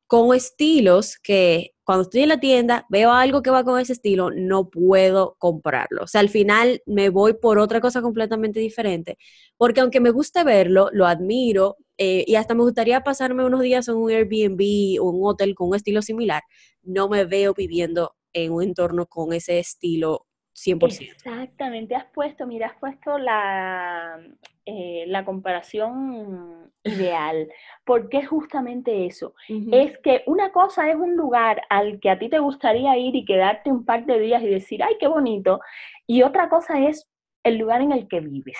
con 0.06 0.34
estilos 0.34 1.16
que 1.16 1.73
cuando 1.84 2.02
estoy 2.02 2.22
en 2.22 2.30
la 2.30 2.40
tienda, 2.40 2.86
veo 2.88 3.12
algo 3.12 3.42
que 3.42 3.50
va 3.50 3.64
con 3.64 3.78
ese 3.78 3.92
estilo, 3.92 4.30
no 4.30 4.70
puedo 4.70 5.36
comprarlo. 5.38 6.04
O 6.04 6.06
sea, 6.06 6.20
al 6.20 6.30
final 6.30 6.82
me 6.86 7.10
voy 7.10 7.34
por 7.34 7.58
otra 7.58 7.80
cosa 7.80 8.02
completamente 8.02 8.60
diferente, 8.60 9.18
porque 9.56 9.80
aunque 9.80 10.00
me 10.00 10.10
guste 10.10 10.44
verlo, 10.44 10.88
lo 10.92 11.06
admiro 11.06 11.76
eh, 11.98 12.24
y 12.26 12.36
hasta 12.36 12.54
me 12.54 12.62
gustaría 12.62 13.02
pasarme 13.02 13.44
unos 13.44 13.60
días 13.60 13.88
en 13.88 13.96
un 13.96 14.10
Airbnb 14.10 15.00
o 15.00 15.10
un 15.10 15.26
hotel 15.28 15.54
con 15.54 15.68
un 15.68 15.76
estilo 15.76 16.02
similar, 16.02 16.42
no 16.82 17.08
me 17.08 17.24
veo 17.24 17.54
viviendo 17.54 18.14
en 18.32 18.52
un 18.52 18.62
entorno 18.62 19.06
con 19.06 19.32
ese 19.32 19.58
estilo 19.58 20.26
100%. 20.54 21.12
Exactamente, 21.12 21.94
has 21.96 22.06
puesto, 22.06 22.46
mira, 22.46 22.68
has 22.68 22.76
puesto 22.78 23.18
la, 23.18 24.20
eh, 24.64 25.04
la 25.08 25.24
comparación 25.24 26.72
ideal, 26.84 27.48
porque 27.84 28.18
es 28.18 28.28
justamente 28.28 29.06
eso. 29.06 29.34
Es 29.48 29.98
que 29.98 30.22
una 30.26 30.52
cosa 30.52 30.88
es 30.88 30.96
un 30.96 31.16
lugar 31.16 31.62
al 31.70 31.98
que 31.98 32.10
a 32.10 32.18
ti 32.18 32.28
te 32.28 32.38
gustaría 32.38 32.96
ir 32.96 33.16
y 33.16 33.24
quedarte 33.24 33.70
un 33.70 33.84
par 33.84 34.06
de 34.06 34.20
días 34.20 34.42
y 34.42 34.48
decir, 34.48 34.82
ay, 34.82 34.96
qué 35.00 35.08
bonito, 35.08 35.60
y 36.06 36.22
otra 36.22 36.48
cosa 36.48 36.80
es 36.86 37.10
el 37.42 37.58
lugar 37.58 37.82
en 37.82 37.92
el 37.92 38.06
que 38.08 38.20
vives. 38.20 38.58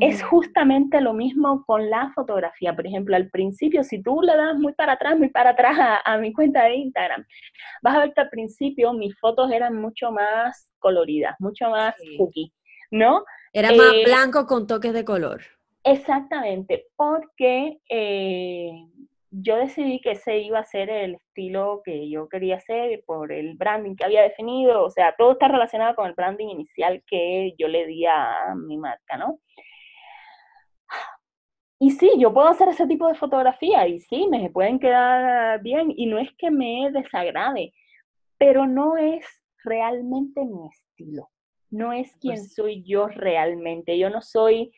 Es 0.00 0.22
justamente 0.22 1.00
lo 1.00 1.12
mismo 1.12 1.64
con 1.66 1.88
la 1.88 2.10
fotografía. 2.14 2.74
Por 2.74 2.86
ejemplo, 2.86 3.16
al 3.16 3.30
principio, 3.30 3.84
si 3.84 4.02
tú 4.02 4.22
le 4.22 4.36
das 4.36 4.56
muy 4.56 4.72
para 4.72 4.94
atrás, 4.94 5.18
muy 5.18 5.28
para 5.28 5.50
atrás 5.50 6.00
a, 6.04 6.18
mi 6.18 6.32
cuenta 6.32 6.64
de 6.64 6.76
Instagram, 6.76 7.24
vas 7.82 7.96
a 7.96 8.00
ver 8.00 8.14
que 8.14 8.20
al 8.22 8.30
principio 8.30 8.92
mis 8.92 9.18
fotos 9.18 9.50
eran 9.52 9.76
mucho 9.80 10.10
más 10.10 10.68
coloridas, 10.78 11.36
mucho 11.38 11.70
más 11.70 11.94
cookie, 12.18 12.52
¿no? 12.90 13.24
Era 13.52 13.72
más 13.72 13.92
eh, 13.94 14.04
blanco 14.04 14.46
con 14.46 14.66
toques 14.66 14.92
de 14.92 15.04
color. 15.04 15.42
Exactamente, 15.84 16.86
porque 16.96 17.78
eh, 17.88 18.72
yo 19.30 19.56
decidí 19.56 20.00
que 20.00 20.12
ese 20.12 20.38
iba 20.38 20.58
a 20.58 20.64
ser 20.64 20.88
el 20.88 21.16
estilo 21.16 21.82
que 21.84 22.08
yo 22.08 22.28
quería 22.28 22.56
hacer 22.56 23.02
por 23.04 23.32
el 23.32 23.54
branding 23.54 23.96
que 23.96 24.04
había 24.04 24.22
definido, 24.22 24.84
o 24.84 24.90
sea, 24.90 25.14
todo 25.16 25.32
está 25.32 25.48
relacionado 25.48 25.94
con 25.94 26.06
el 26.06 26.14
branding 26.14 26.48
inicial 26.48 27.02
que 27.06 27.54
yo 27.58 27.68
le 27.68 27.86
di 27.86 28.06
a 28.06 28.54
mi 28.56 28.78
marca, 28.78 29.16
¿no? 29.16 29.40
Y 31.78 31.90
sí, 31.90 32.10
yo 32.18 32.32
puedo 32.32 32.48
hacer 32.48 32.68
ese 32.68 32.86
tipo 32.86 33.08
de 33.08 33.14
fotografía 33.14 33.86
y 33.88 34.00
sí, 34.00 34.26
me 34.30 34.50
pueden 34.50 34.78
quedar 34.78 35.60
bien 35.62 35.92
y 35.94 36.06
no 36.06 36.18
es 36.18 36.30
que 36.38 36.50
me 36.50 36.90
desagrade, 36.92 37.72
pero 38.38 38.66
no 38.66 38.96
es 38.96 39.24
realmente 39.64 40.44
mi 40.44 40.68
estilo, 40.68 41.30
no 41.70 41.92
es 41.92 42.14
quien 42.16 42.36
pues 42.36 42.54
soy 42.54 42.84
yo 42.84 43.08
realmente, 43.08 43.98
yo 43.98 44.08
no 44.08 44.22
soy 44.22 44.72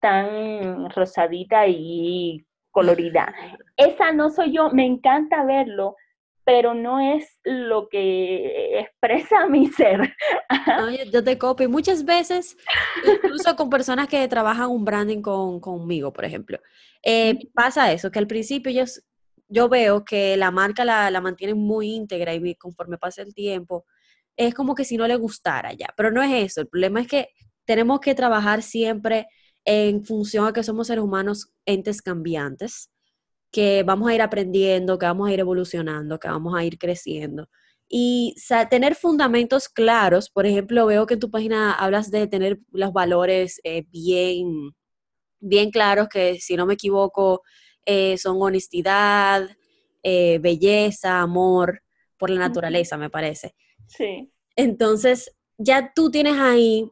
tan 0.00 0.90
rosadita 0.90 1.66
y 1.68 2.44
colorida. 2.70 3.32
Esa 3.76 4.12
no 4.12 4.30
soy 4.30 4.52
yo, 4.52 4.70
me 4.70 4.84
encanta 4.84 5.44
verlo, 5.44 5.96
pero 6.44 6.74
no 6.74 7.00
es 7.00 7.38
lo 7.44 7.88
que 7.88 8.80
expresa 8.80 9.46
mi 9.50 9.68
ser. 9.68 10.14
yo, 11.12 11.22
te 11.22 11.38
copio. 11.38 11.68
Muchas 11.68 12.04
veces, 12.04 12.56
incluso 13.04 13.54
con 13.56 13.70
personas 13.70 14.08
que 14.08 14.26
trabajan 14.28 14.70
un 14.70 14.84
branding 14.84 15.22
con, 15.22 15.60
conmigo, 15.60 16.12
por 16.12 16.24
ejemplo, 16.24 16.58
eh, 17.02 17.38
pasa 17.54 17.92
eso, 17.92 18.10
que 18.10 18.18
al 18.18 18.26
principio 18.26 18.70
ellos, 18.70 19.02
yo 19.48 19.68
veo 19.68 20.04
que 20.04 20.36
la 20.36 20.50
marca 20.50 20.84
la, 20.84 21.10
la 21.10 21.20
mantienen 21.20 21.58
muy 21.58 21.90
íntegra 21.90 22.34
y 22.34 22.54
conforme 22.54 22.98
pasa 22.98 23.22
el 23.22 23.34
tiempo, 23.34 23.84
es 24.36 24.54
como 24.54 24.74
que 24.74 24.84
si 24.84 24.96
no 24.96 25.06
le 25.06 25.16
gustara 25.16 25.72
ya. 25.72 25.88
Pero 25.96 26.10
no 26.10 26.22
es 26.22 26.32
eso. 26.32 26.60
El 26.62 26.68
problema 26.68 27.00
es 27.00 27.06
que 27.06 27.28
tenemos 27.64 28.00
que 28.00 28.14
trabajar 28.14 28.62
siempre 28.62 29.26
en 29.64 30.04
función 30.04 30.46
a 30.46 30.52
que 30.52 30.62
somos 30.62 30.86
seres 30.86 31.04
humanos 31.04 31.52
entes 31.66 32.02
cambiantes 32.02 32.91
que 33.52 33.82
vamos 33.82 34.08
a 34.08 34.14
ir 34.14 34.22
aprendiendo, 34.22 34.98
que 34.98 35.06
vamos 35.06 35.28
a 35.28 35.32
ir 35.32 35.40
evolucionando, 35.40 36.18
que 36.18 36.28
vamos 36.28 36.54
a 36.56 36.64
ir 36.64 36.78
creciendo. 36.78 37.48
Y 37.88 38.34
tener 38.70 38.94
fundamentos 38.94 39.68
claros, 39.68 40.30
por 40.30 40.46
ejemplo, 40.46 40.86
veo 40.86 41.06
que 41.06 41.14
en 41.14 41.20
tu 41.20 41.30
página 41.30 41.74
hablas 41.74 42.10
de 42.10 42.26
tener 42.26 42.58
los 42.70 42.92
valores 42.94 43.60
eh, 43.64 43.84
bien, 43.90 44.72
bien 45.40 45.70
claros, 45.70 46.08
que 46.08 46.40
si 46.40 46.56
no 46.56 46.64
me 46.64 46.74
equivoco, 46.74 47.42
eh, 47.84 48.16
son 48.16 48.40
honestidad, 48.40 49.46
eh, 50.02 50.38
belleza, 50.40 51.20
amor 51.20 51.82
por 52.16 52.30
la 52.30 52.40
naturaleza, 52.40 52.96
me 52.96 53.10
parece. 53.10 53.54
Sí. 53.86 54.32
Entonces, 54.56 55.36
ya 55.58 55.92
tú 55.94 56.10
tienes 56.10 56.38
ahí 56.38 56.90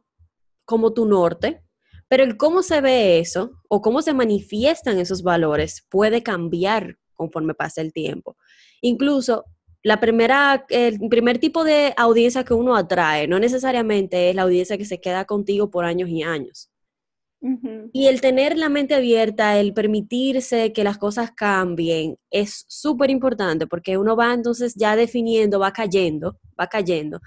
como 0.65 0.93
tu 0.93 1.07
norte, 1.07 1.63
pero 2.11 2.25
el 2.25 2.35
cómo 2.35 2.61
se 2.61 2.81
ve 2.81 3.19
eso 3.19 3.51
o 3.69 3.81
cómo 3.81 4.01
se 4.01 4.13
manifiestan 4.13 4.99
esos 4.99 5.23
valores 5.23 5.87
puede 5.89 6.21
cambiar 6.21 6.97
conforme 7.13 7.53
pasa 7.53 7.79
el 7.79 7.93
tiempo. 7.93 8.35
Incluso 8.81 9.45
la 9.81 10.01
primera, 10.01 10.65
el 10.67 10.99
primer 11.09 11.37
tipo 11.37 11.63
de 11.63 11.93
audiencia 11.95 12.43
que 12.43 12.53
uno 12.53 12.75
atrae 12.75 13.29
no 13.29 13.39
necesariamente 13.39 14.29
es 14.29 14.35
la 14.35 14.41
audiencia 14.41 14.77
que 14.77 14.83
se 14.83 14.99
queda 14.99 15.23
contigo 15.23 15.71
por 15.71 15.85
años 15.85 16.09
y 16.09 16.21
años. 16.21 16.69
Y 17.93 18.07
el 18.07 18.19
tener 18.19 18.57
la 18.57 18.67
mente 18.67 18.93
abierta, 18.93 19.57
el 19.57 19.73
permitirse 19.73 20.73
que 20.73 20.83
las 20.83 20.97
cosas 20.97 21.31
cambien, 21.31 22.17
es 22.29 22.65
súper 22.67 23.09
importante 23.09 23.67
porque 23.67 23.97
uno 23.97 24.17
va 24.17 24.33
entonces 24.33 24.75
ya 24.75 24.97
definiendo, 24.97 25.59
va 25.59 25.71
cayendo, 25.71 26.37
va 26.59 26.67
cayendo, 26.67 27.21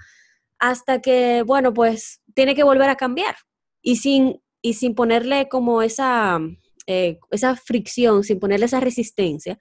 hasta 0.59 1.01
que, 1.01 1.41
bueno, 1.41 1.73
pues 1.73 2.21
tiene 2.35 2.53
que 2.53 2.63
volver 2.63 2.89
a 2.89 2.95
cambiar. 2.95 3.35
Y 3.81 3.97
sin 3.97 4.39
y 4.65 4.73
sin 4.73 4.95
ponerle 4.95 5.47
como 5.47 5.83
esa, 5.83 6.39
eh, 6.87 7.19
esa 7.29 7.55
fricción, 7.55 8.23
sin 8.23 8.39
ponerle 8.39 8.65
esa 8.65 8.79
resistencia, 8.79 9.59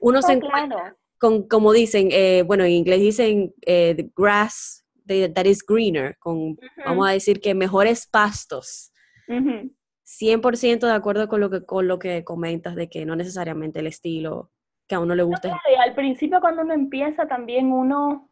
uno 0.00 0.22
se 0.22 0.32
encuentra 0.32 0.96
con, 1.18 1.46
como 1.46 1.70
dicen, 1.74 2.08
eh, 2.12 2.44
bueno, 2.46 2.64
en 2.64 2.70
inglés 2.70 3.00
dicen 3.00 3.52
eh, 3.66 3.92
the 3.94 4.10
grass 4.16 4.86
that 5.06 5.44
is 5.44 5.62
greener, 5.66 6.16
con, 6.18 6.56
vamos 6.82 7.06
a 7.06 7.12
decir 7.12 7.42
que 7.42 7.54
mejores 7.54 8.06
pastos. 8.06 8.90
100% 9.28 10.78
de 10.78 10.92
acuerdo 10.92 11.28
con 11.28 11.40
lo, 11.40 11.50
que, 11.50 11.66
con 11.66 11.86
lo 11.86 11.98
que 11.98 12.24
comentas 12.24 12.74
de 12.74 12.88
que 12.88 13.04
no 13.04 13.16
necesariamente 13.16 13.80
el 13.80 13.86
estilo 13.86 14.50
que 14.86 14.94
a 14.94 15.00
uno 15.00 15.14
le 15.14 15.24
gusta. 15.24 15.60
al 15.78 15.94
principio 15.94 16.40
cuando 16.40 16.62
uno 16.62 16.72
empieza 16.72 17.28
también 17.28 17.70
uno, 17.70 18.30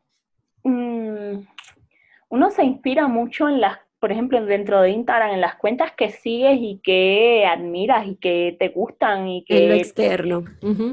mm, 0.63 1.41
uno 2.31 2.51
se 2.51 2.65
inspira 2.65 3.07
mucho 3.07 3.51
en 3.51 3.61
las 3.61 3.86
por 4.07 4.13
ejemplo, 4.13 4.47
dentro 4.47 4.83
de 4.83 4.91
Instagram, 4.91 5.33
en 5.33 5.41
las 5.41 5.57
cuentas 5.57 5.91
que 5.97 6.11
sigues 6.11 6.59
y 6.61 6.81
que 6.81 7.45
admiras 7.45 8.07
y 8.07 8.15
que 8.15 8.57
te 8.57 8.69
gustan 8.69 9.27
y 9.27 9.45
que... 9.45 9.65
En 9.65 9.69
lo 9.71 9.75
externo. 9.75 10.45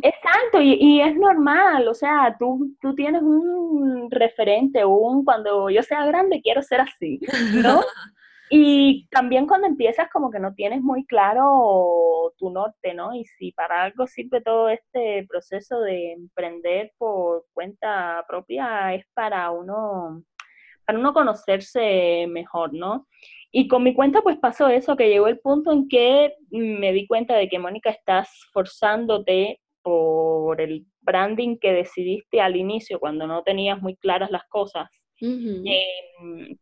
Exacto, 0.01 0.59
y, 0.59 0.73
y, 0.81 0.99
es 0.99 1.15
normal, 1.15 1.87
o 1.87 1.93
sea, 1.93 2.35
tú, 2.39 2.75
tú 2.81 2.95
tienes 2.95 3.21
un 3.21 4.09
referente, 4.09 4.83
un 4.83 5.23
cuando 5.23 5.69
yo 5.69 5.83
sea 5.83 6.07
grande 6.07 6.41
quiero 6.41 6.63
ser 6.63 6.81
así, 6.81 7.19
¿no? 7.61 7.81
Y 8.55 9.07
también 9.09 9.47
cuando 9.47 9.65
empiezas 9.65 10.09
como 10.11 10.29
que 10.29 10.37
no 10.37 10.53
tienes 10.53 10.81
muy 10.81 11.07
claro 11.07 12.33
tu 12.37 12.51
norte, 12.51 12.93
¿no? 12.93 13.15
Y 13.15 13.25
si 13.25 13.51
para 13.51 13.81
algo 13.81 14.05
sirve 14.05 14.41
todo 14.41 14.69
este 14.69 15.25
proceso 15.27 15.79
de 15.79 16.11
emprender 16.11 16.91
por 16.99 17.45
cuenta 17.53 18.23
propia 18.27 18.93
es 18.93 19.05
para 19.15 19.49
uno, 19.49 20.23
para 20.85 20.99
uno 20.99 21.13
conocerse 21.13 22.25
mejor, 22.27 22.73
¿no? 22.73 23.07
Y 23.51 23.67
con 23.67 23.83
mi 23.83 23.93
cuenta 23.93 24.21
pues 24.21 24.37
pasó 24.37 24.67
eso, 24.67 24.95
que 24.95 25.09
llegó 25.09 25.27
el 25.27 25.39
punto 25.39 25.71
en 25.71 25.87
que 25.87 26.33
me 26.49 26.91
di 26.91 27.05
cuenta 27.05 27.35
de 27.35 27.47
que 27.49 27.59
Mónica 27.59 27.91
estás 27.91 28.29
forzándote 28.51 29.59
por 29.83 30.59
el 30.61 30.85
branding 31.01 31.57
que 31.57 31.73
decidiste 31.73 32.41
al 32.41 32.55
inicio 32.55 32.99
cuando 32.99 33.27
no 33.27 33.43
tenías 33.43 33.81
muy 33.81 33.95
claras 33.95 34.31
las 34.31 34.45
cosas, 34.45 34.89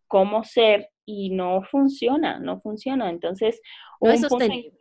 cómo 0.08 0.44
ser 0.44 0.90
y 1.06 1.30
no 1.30 1.62
funciona, 1.64 2.40
no 2.40 2.60
funciona. 2.62 3.10
Entonces, 3.10 3.62
no 4.02 4.12
es 4.12 4.22
sostenible. 4.22 4.72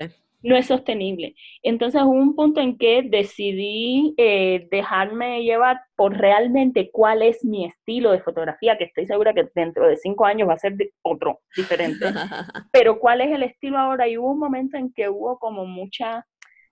No 0.43 0.57
es 0.57 0.67
sostenible. 0.67 1.35
Entonces 1.63 2.03
hubo 2.03 2.13
un 2.13 2.35
punto 2.35 2.61
en 2.61 2.79
que 2.79 3.03
decidí 3.03 4.15
eh, 4.17 4.69
dejarme 4.71 5.43
llevar 5.43 5.81
por 5.97 6.17
realmente 6.17 6.91
cuál 6.91 7.23
es 7.23 7.45
mi 7.45 7.67
estilo 7.67 8.13
de 8.13 8.21
fotografía, 8.21 8.79
que 8.79 8.85
estoy 8.85 9.07
segura 9.07 9.35
que 9.35 9.49
dentro 9.55 9.87
de 9.87 9.97
cinco 9.97 10.25
años 10.25 10.49
va 10.49 10.55
a 10.55 10.59
ser 10.59 10.75
otro, 11.03 11.41
diferente. 11.57 12.07
Pero 12.73 12.99
cuál 12.99 13.21
es 13.21 13.33
el 13.33 13.43
estilo 13.43 13.79
ahora. 13.79 14.09
Y 14.09 14.19
hubo 14.19 14.33
un 14.33 14.39
momento 14.39 14.77
en 14.77 14.93
que 14.93 15.09
hubo 15.09 15.39
como 15.39 15.67
mucha 15.67 16.27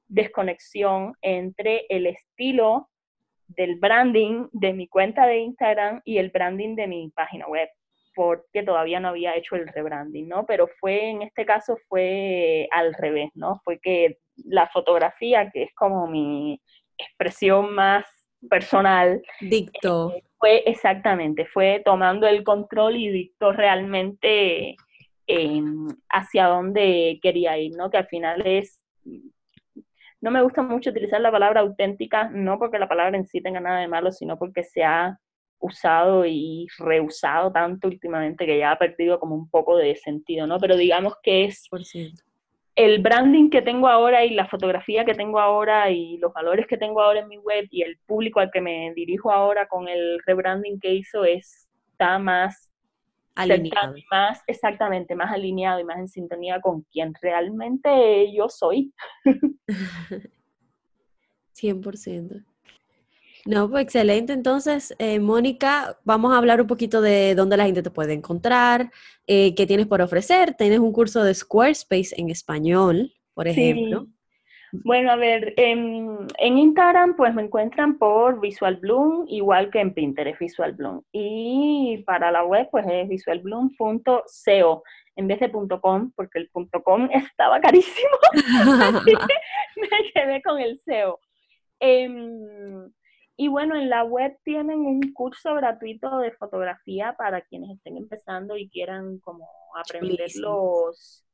desconexión 0.07 1.14
entre 1.21 1.85
el 1.89 2.07
estilo 2.07 2.89
del 3.49 3.77
branding 3.77 4.47
de 4.53 4.73
mi 4.73 4.89
cuenta 4.89 5.27
de 5.27 5.39
Instagram 5.39 6.01
y 6.05 6.19
el 6.19 6.31
branding 6.31 6.77
de 6.77 6.87
mi 6.87 7.11
página 7.11 7.47
web, 7.47 7.69
porque 8.19 8.64
todavía 8.64 8.99
no 8.99 9.11
había 9.11 9.37
hecho 9.37 9.55
el 9.55 9.69
rebranding, 9.69 10.27
¿no? 10.27 10.45
Pero 10.45 10.66
fue, 10.81 11.11
en 11.11 11.23
este 11.23 11.47
caso, 11.47 11.79
fue 11.89 12.69
al 12.73 12.93
revés, 12.95 13.31
¿no? 13.37 13.61
Fue 13.62 13.79
que 13.79 14.19
la 14.45 14.66
fotografía, 14.66 15.53
que 15.53 15.62
es 15.62 15.75
como 15.77 16.09
mi 16.09 16.61
expresión 16.99 17.73
más 17.73 18.07
personal, 18.51 19.23
dictó. 19.41 20.11
Eh, 20.16 20.25
fue 20.37 20.64
exactamente, 20.66 21.47
fue 21.47 21.81
tomando 21.85 22.27
el 22.27 22.43
control 22.43 22.97
y 22.97 23.09
dictó 23.09 23.53
realmente 23.53 24.75
em, 25.29 25.87
hacia 26.09 26.49
dónde 26.49 27.21
quería 27.23 27.57
ir, 27.57 27.77
¿no? 27.77 27.89
Que 27.89 27.99
al 27.99 28.09
final 28.09 28.45
es 28.45 28.83
no 30.21 30.33
me 30.33 30.43
gusta 30.43 30.62
mucho 30.62 30.91
utilizar 30.91 31.21
la 31.21 31.31
palabra 31.31 31.61
auténtica, 31.61 32.29
no 32.31 32.59
porque 32.59 32.81
la 32.81 32.89
palabra 32.89 33.16
en 33.16 33.27
sí 33.27 33.41
tenga 33.41 33.61
nada 33.61 33.79
de 33.79 33.87
malo, 33.87 34.11
sino 34.11 34.37
porque 34.37 34.64
se 34.64 34.83
ha 34.83 35.21
usado 35.61 36.25
y 36.25 36.67
reusado 36.79 37.51
tanto 37.53 37.89
últimamente 37.89 38.47
que 38.47 38.59
ya 38.59 38.73
ha 38.73 38.79
perdido 38.79 39.19
como 39.19 39.35
un 39.35 39.51
poco 39.51 39.77
de 39.77 39.97
sentido, 39.97 40.47
¿no? 40.47 40.59
Pero 40.59 40.77
digamos 40.77 41.15
que 41.23 41.45
es 41.45 41.67
Por 41.69 41.83
el 42.79 43.03
branding 43.03 43.51
que 43.51 43.61
tengo 43.61 43.89
ahora 43.89 44.25
y 44.25 44.31
la 44.31 44.47
fotografía 44.47 45.05
que 45.05 45.15
tengo 45.15 45.41
ahora 45.41 45.91
y 45.91 46.17
los 46.19 46.33
valores 46.33 46.65
que 46.69 46.77
tengo 46.77 47.03
ahora 47.03 47.19
en 47.19 47.29
mi 47.29 47.37
web 47.39 47.67
y 47.73 47.83
el 47.83 47.99
público 48.07 48.39
al 48.39 48.53
que 48.53 48.61
me 48.61 48.93
dirijo 48.95 49.33
ahora 49.33 49.67
con 49.67 49.89
el 49.89 50.21
rebranding 50.25 50.79
que 50.79 50.95
hizo 50.95 51.25
está 51.25 52.21
más 52.21 52.71
alineado. 53.35 53.97
Más, 54.13 54.45
exactamente, 54.47 55.17
más 55.17 55.33
alineado 55.33 55.81
y 55.81 55.85
más 55.85 55.99
en 55.99 56.07
sintonía 56.07 56.61
con 56.61 56.83
quien 56.83 57.13
realmente 57.21 58.33
yo 58.33 58.49
soy. 58.49 58.93
100%. 61.55 62.47
No, 63.49 63.70
pues 63.70 63.84
excelente. 63.84 64.34
Entonces, 64.34 64.94
eh, 64.99 65.20
Mónica, 65.20 65.96
vamos 66.05 66.34
a 66.34 66.36
hablar 66.36 66.61
un 66.61 66.66
poquito 66.66 67.01
de 67.01 67.34
dónde 67.34 67.57
la 67.57 67.64
gente 67.64 67.82
te 67.82 67.90
puede 67.90 68.12
encontrar, 68.12 68.90
eh, 69.26 69.55
qué 69.55 69.66
tienes 69.66 69.86
por 69.86 70.03
ofrecer. 70.03 70.53
Tienes 70.53 70.80
un 70.80 70.92
curso 70.92 71.24
de 71.24 71.32
Squarespace 71.32 72.14
en 72.18 72.28
español, 72.28 73.14
por 73.32 73.49
ejemplo. 73.49 74.07
Bueno, 74.70 75.11
a 75.11 75.16
ver, 75.16 75.55
en, 75.57 76.28
Instagram 76.38 77.16
pues 77.16 77.32
me 77.32 77.40
encuentran 77.40 77.96
por 77.96 78.38
Visual 78.38 78.76
Bloom, 78.76 79.24
igual 79.28 79.70
que 79.70 79.80
en 79.80 79.94
Pinterest 79.94 80.38
Visual 80.38 80.74
Bloom. 80.74 81.01
Y 81.11 82.05
para 82.05 82.30
la 82.30 82.44
web 82.44 82.68
pues 82.70 82.84
es 82.86 83.09
visualbloom.co 83.09 84.82
en 85.16 85.26
vez 85.26 85.40
de 85.40 85.51
.com, 85.51 86.12
porque 86.14 86.38
el 86.40 86.51
.com 86.84 87.09
estaba 87.14 87.61
carísimo. 87.61 88.11
me 89.03 90.11
quedé 90.12 90.42
con 90.42 90.61
el 90.61 90.78
SEO. 90.80 91.18
Em, 91.80 92.90
y 93.41 93.47
bueno, 93.47 93.76
en 93.76 93.89
la 93.89 94.03
web 94.03 94.36
tienen 94.43 94.80
un 94.80 95.01
curso 95.12 95.55
gratuito 95.55 96.18
de 96.18 96.32
fotografía 96.32 97.14
para 97.16 97.41
quienes 97.43 97.70
estén 97.70 97.97
empezando 97.97 98.57
y 98.57 98.68
quieran 98.68 99.20
como 99.20 99.49
aprender 99.76 100.28
los 100.34 101.24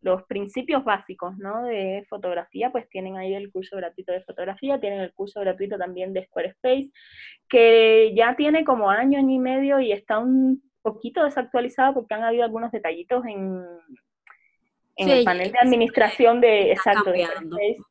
los 0.00 0.24
principios 0.24 0.84
básicos 0.84 1.38
¿no? 1.38 1.62
de 1.62 2.04
fotografía, 2.10 2.70
pues 2.70 2.88
tienen 2.90 3.16
ahí 3.16 3.34
el 3.34 3.50
curso 3.50 3.76
gratuito 3.76 4.12
de 4.12 4.22
fotografía, 4.22 4.78
tienen 4.78 5.00
el 5.00 5.14
curso 5.14 5.40
gratuito 5.40 5.78
también 5.78 6.12
de 6.12 6.26
Squarespace, 6.26 6.90
que 7.48 8.12
ya 8.14 8.36
tiene 8.36 8.64
como 8.64 8.90
año, 8.90 9.18
año 9.18 9.34
y 9.34 9.38
medio 9.38 9.80
y 9.80 9.92
está 9.92 10.18
un 10.18 10.60
poquito 10.82 11.24
desactualizado 11.24 11.94
porque 11.94 12.14
han 12.14 12.24
habido 12.24 12.44
algunos 12.44 12.70
detallitos 12.70 13.24
en, 13.24 13.64
en 14.96 15.08
el 15.08 15.24
panel 15.24 15.52
de 15.52 15.58
administración 15.58 16.40
de, 16.42 16.72
exacto, 16.72 17.12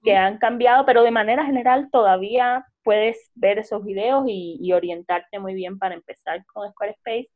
que 0.03 0.15
han 0.15 0.37
cambiado, 0.37 0.85
pero 0.85 1.01
de 1.01 1.11
manera 1.11 1.45
general 1.45 1.89
todavía 1.91 2.67
puedes 2.83 3.31
ver 3.35 3.59
esos 3.59 3.83
videos 3.83 4.25
y, 4.27 4.71
orientarte 4.73 5.39
muy 5.39 5.53
bien 5.53 5.77
para 5.79 5.95
empezar 5.95 6.45
con 6.47 6.69
Squarespace. 6.71 7.29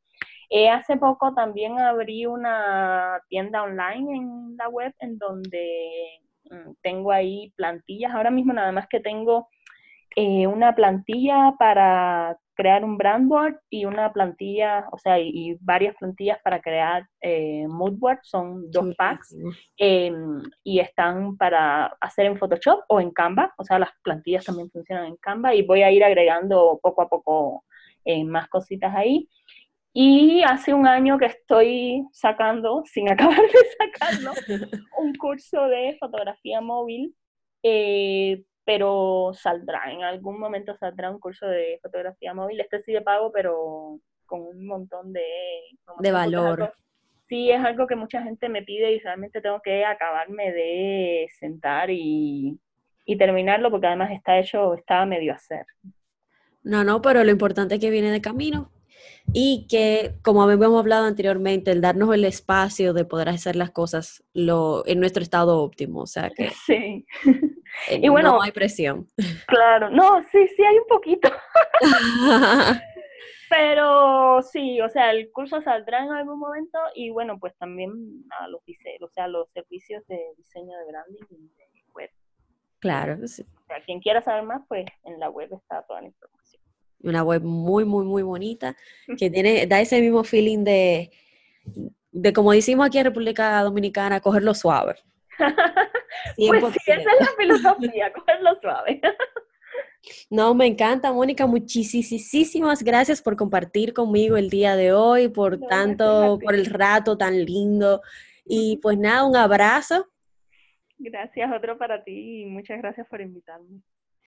Eh, 0.50 0.70
hace 0.70 0.98
poco 0.98 1.34
también 1.34 1.80
abrí 1.80 2.26
una 2.26 3.22
tienda 3.30 3.64
online 3.64 4.16
en 4.16 4.58
la 4.58 4.70
web 4.70 4.94
en 5.00 5.18
donde 5.18 6.22
mm, 6.50 6.72
tengo 6.82 7.12
ahí 7.12 7.52
plantillas. 7.56 8.14
Ahora 8.14 8.32
mismo 8.32 8.54
nada 8.54 8.72
más 8.72 8.88
que 8.88 9.00
tengo 9.00 9.50
eh, 10.16 10.48
una 10.48 10.74
plantilla 10.74 11.54
para 11.60 12.38
crear 12.58 12.84
un 12.84 12.98
brand 12.98 13.30
board 13.30 13.60
y 13.70 13.86
una 13.86 14.12
plantilla, 14.12 14.88
o 14.92 14.98
sea, 14.98 15.20
y, 15.20 15.56
varias 15.62 15.96
plantillas 15.96 16.40
para 16.44 16.60
crear 16.60 17.08
eh, 17.22 17.66
mood 17.70 17.94
board, 17.98 18.20
son 18.24 18.70
dos 18.72 18.94
packs 18.98 19.36
em, 19.78 20.42
y 20.64 20.80
están 20.80 21.38
para 21.38 21.86
hacer 22.02 22.26
en 22.26 22.38
Photoshop 22.38 22.82
o 22.90 23.00
en 23.00 23.12
Canva, 23.12 23.54
o 23.58 23.64
sea, 23.64 23.80
las 23.80 23.92
plantillas 24.04 24.44
también 24.44 24.70
funcionan 24.72 25.06
en 25.06 25.18
Canva 25.18 25.54
y 25.54 25.62
voy 25.62 25.84
a 25.84 25.92
ir 25.92 26.04
agregando 26.04 26.80
poco 26.82 27.02
a 27.04 27.10
poco 27.10 27.64
más 28.26 28.48
cositas 28.48 28.96
ahí. 28.96 29.28
Y 30.00 30.44
hace 30.44 30.76
un 30.76 30.86
año 30.86 31.18
que 31.18 31.26
estoy 31.26 32.06
sacando, 32.12 32.84
sin 32.94 33.10
acabar 33.10 33.42
de 33.42 33.60
sacarlo, 33.78 34.32
un 35.00 35.16
curso 35.16 35.68
de 35.68 35.98
fotografía 36.00 36.62
móvil, 36.62 37.16
eh, 37.64 38.44
pero 38.68 39.32
saldrá, 39.34 39.90
en 39.94 40.04
algún 40.04 40.38
momento 40.38 40.76
saldrá 40.76 41.10
un 41.10 41.22
curso 41.22 41.48
de 41.48 41.80
fotografía 41.82 42.34
móvil, 42.34 42.60
este 42.60 42.84
sí 42.84 42.92
de 42.92 43.00
pago, 43.00 43.32
pero 43.32 43.98
con 44.26 44.42
un 44.42 44.68
montón 44.68 45.14
de... 45.14 45.24
De 46.00 46.12
valor. 46.12 46.74
sí, 47.30 47.50
es 47.50 47.64
algo 47.64 47.88
que 47.88 47.96
mucha 47.96 48.22
gente 48.22 48.50
me 48.50 48.64
pide 48.64 48.92
y 48.92 49.00
realmente 49.00 49.40
tengo 49.40 49.62
que 49.62 49.86
acabarme 49.86 50.52
de 50.52 51.30
sentar 51.40 51.90
y, 51.90 52.60
y 53.06 53.18
terminarlo 53.18 53.72
porque 53.72 53.88
además 53.88 54.12
está 54.12 54.38
hecho, 54.38 54.74
está 54.74 55.06
medio 55.06 55.34
hacer. 55.34 55.66
No, 56.62 56.84
no, 56.84 57.02
pero 57.02 57.24
lo 57.24 57.32
importante 57.32 57.76
es 57.76 57.80
que 57.80 57.90
viene 57.90 58.12
de 58.12 58.20
camino 58.20 58.70
y 59.34 59.68
que, 59.70 60.16
como 60.24 60.42
habíamos 60.42 60.80
hablado 60.80 61.06
anteriormente, 61.06 61.72
el 61.72 61.82
darnos 61.82 62.14
el 62.14 62.26
espacio 62.26 62.94
de 62.94 63.06
poder 63.06 63.30
hacer 63.30 63.56
las 63.56 63.72
cosas 63.72 64.24
lo, 64.34 64.84
en 64.88 65.00
nuestro 65.00 65.22
estado 65.22 65.62
óptimo, 65.62 66.02
o 66.02 66.08
sea 66.08 66.30
que 66.30 66.50
sí. 66.66 67.06
Eh, 67.90 68.00
y 68.02 68.10
bueno, 68.10 68.34
no 68.34 68.42
hay 68.42 68.52
presión. 68.52 69.08
Claro, 69.48 69.90
no, 69.90 70.24
sí, 70.32 70.48
sí 70.56 70.64
hay 70.64 70.78
un 70.78 70.88
poquito. 70.88 71.30
Pero 73.50 74.42
sí, 74.42 74.82
o 74.82 74.90
sea, 74.90 75.12
el 75.12 75.32
curso 75.32 75.62
saldrá 75.62 76.04
en 76.04 76.12
algún 76.12 76.38
momento 76.40 76.78
y 76.96 77.12
bueno, 77.12 77.40
pues 77.40 77.56
también 77.58 77.94
a 78.40 78.48
los, 78.48 78.62
o 79.02 79.10
sea, 79.10 79.28
los 79.28 79.50
servicios 79.52 80.06
de 80.08 80.20
diseño 80.36 80.78
de 80.78 80.86
branding 80.92 81.24
y 81.30 81.48
de 81.48 81.84
web. 81.94 82.10
Claro, 82.80 83.26
sí. 83.26 83.44
O 83.44 83.66
sea, 83.68 83.82
quien 83.86 84.02
quiera 84.02 84.22
saber 84.22 84.44
más, 84.44 84.62
pues 84.68 84.86
en 85.06 85.20
la 85.20 85.30
web 85.30 85.50
está 85.54 85.82
toda 85.84 86.02
la 86.02 86.08
información 86.08 86.37
una 87.04 87.24
web 87.24 87.44
muy, 87.44 87.86
muy, 87.86 88.06
muy 88.06 88.24
bonita, 88.24 88.76
que 89.18 89.30
tiene, 89.30 89.68
da 89.68 89.80
ese 89.82 90.02
mismo 90.02 90.24
feeling 90.24 90.64
de, 90.64 91.12
de 92.12 92.34
como 92.34 92.52
decimos 92.52 92.88
aquí 92.88 92.98
en 92.98 93.06
República 93.06 93.62
Dominicana, 93.62 94.20
cogerlo 94.20 94.54
suave. 94.54 94.96
pues 96.38 96.74
sí, 96.74 96.92
esa 96.92 97.12
es 97.12 97.20
la 97.20 97.28
filosofía, 97.38 98.14
cogerlo 98.14 98.60
suave. 98.62 99.02
No, 100.30 100.54
me 100.54 100.66
encanta, 100.66 101.12
Mónica. 101.12 101.46
Muchísimas 101.46 102.84
gracias 102.84 103.22
por 103.22 103.36
compartir 103.36 103.94
conmigo 103.94 104.38
el 104.38 104.50
día 104.50 104.76
de 104.76 104.94
hoy, 104.94 105.28
por 105.28 105.60
tanto, 105.60 106.40
por 106.42 106.56
el 106.56 106.66
rato 106.66 107.18
tan 107.18 107.46
lindo. 107.46 108.02
Y 108.46 108.78
pues 108.78 108.98
nada, 108.98 109.26
un 109.26 109.36
abrazo. 109.36 110.08
Gracias, 110.98 111.52
otro 111.56 111.78
para 111.78 112.04
ti 112.04 112.42
y 112.42 112.46
muchas 112.46 112.80
gracias 112.80 113.08
por 113.08 113.22
invitarme. 113.22 113.82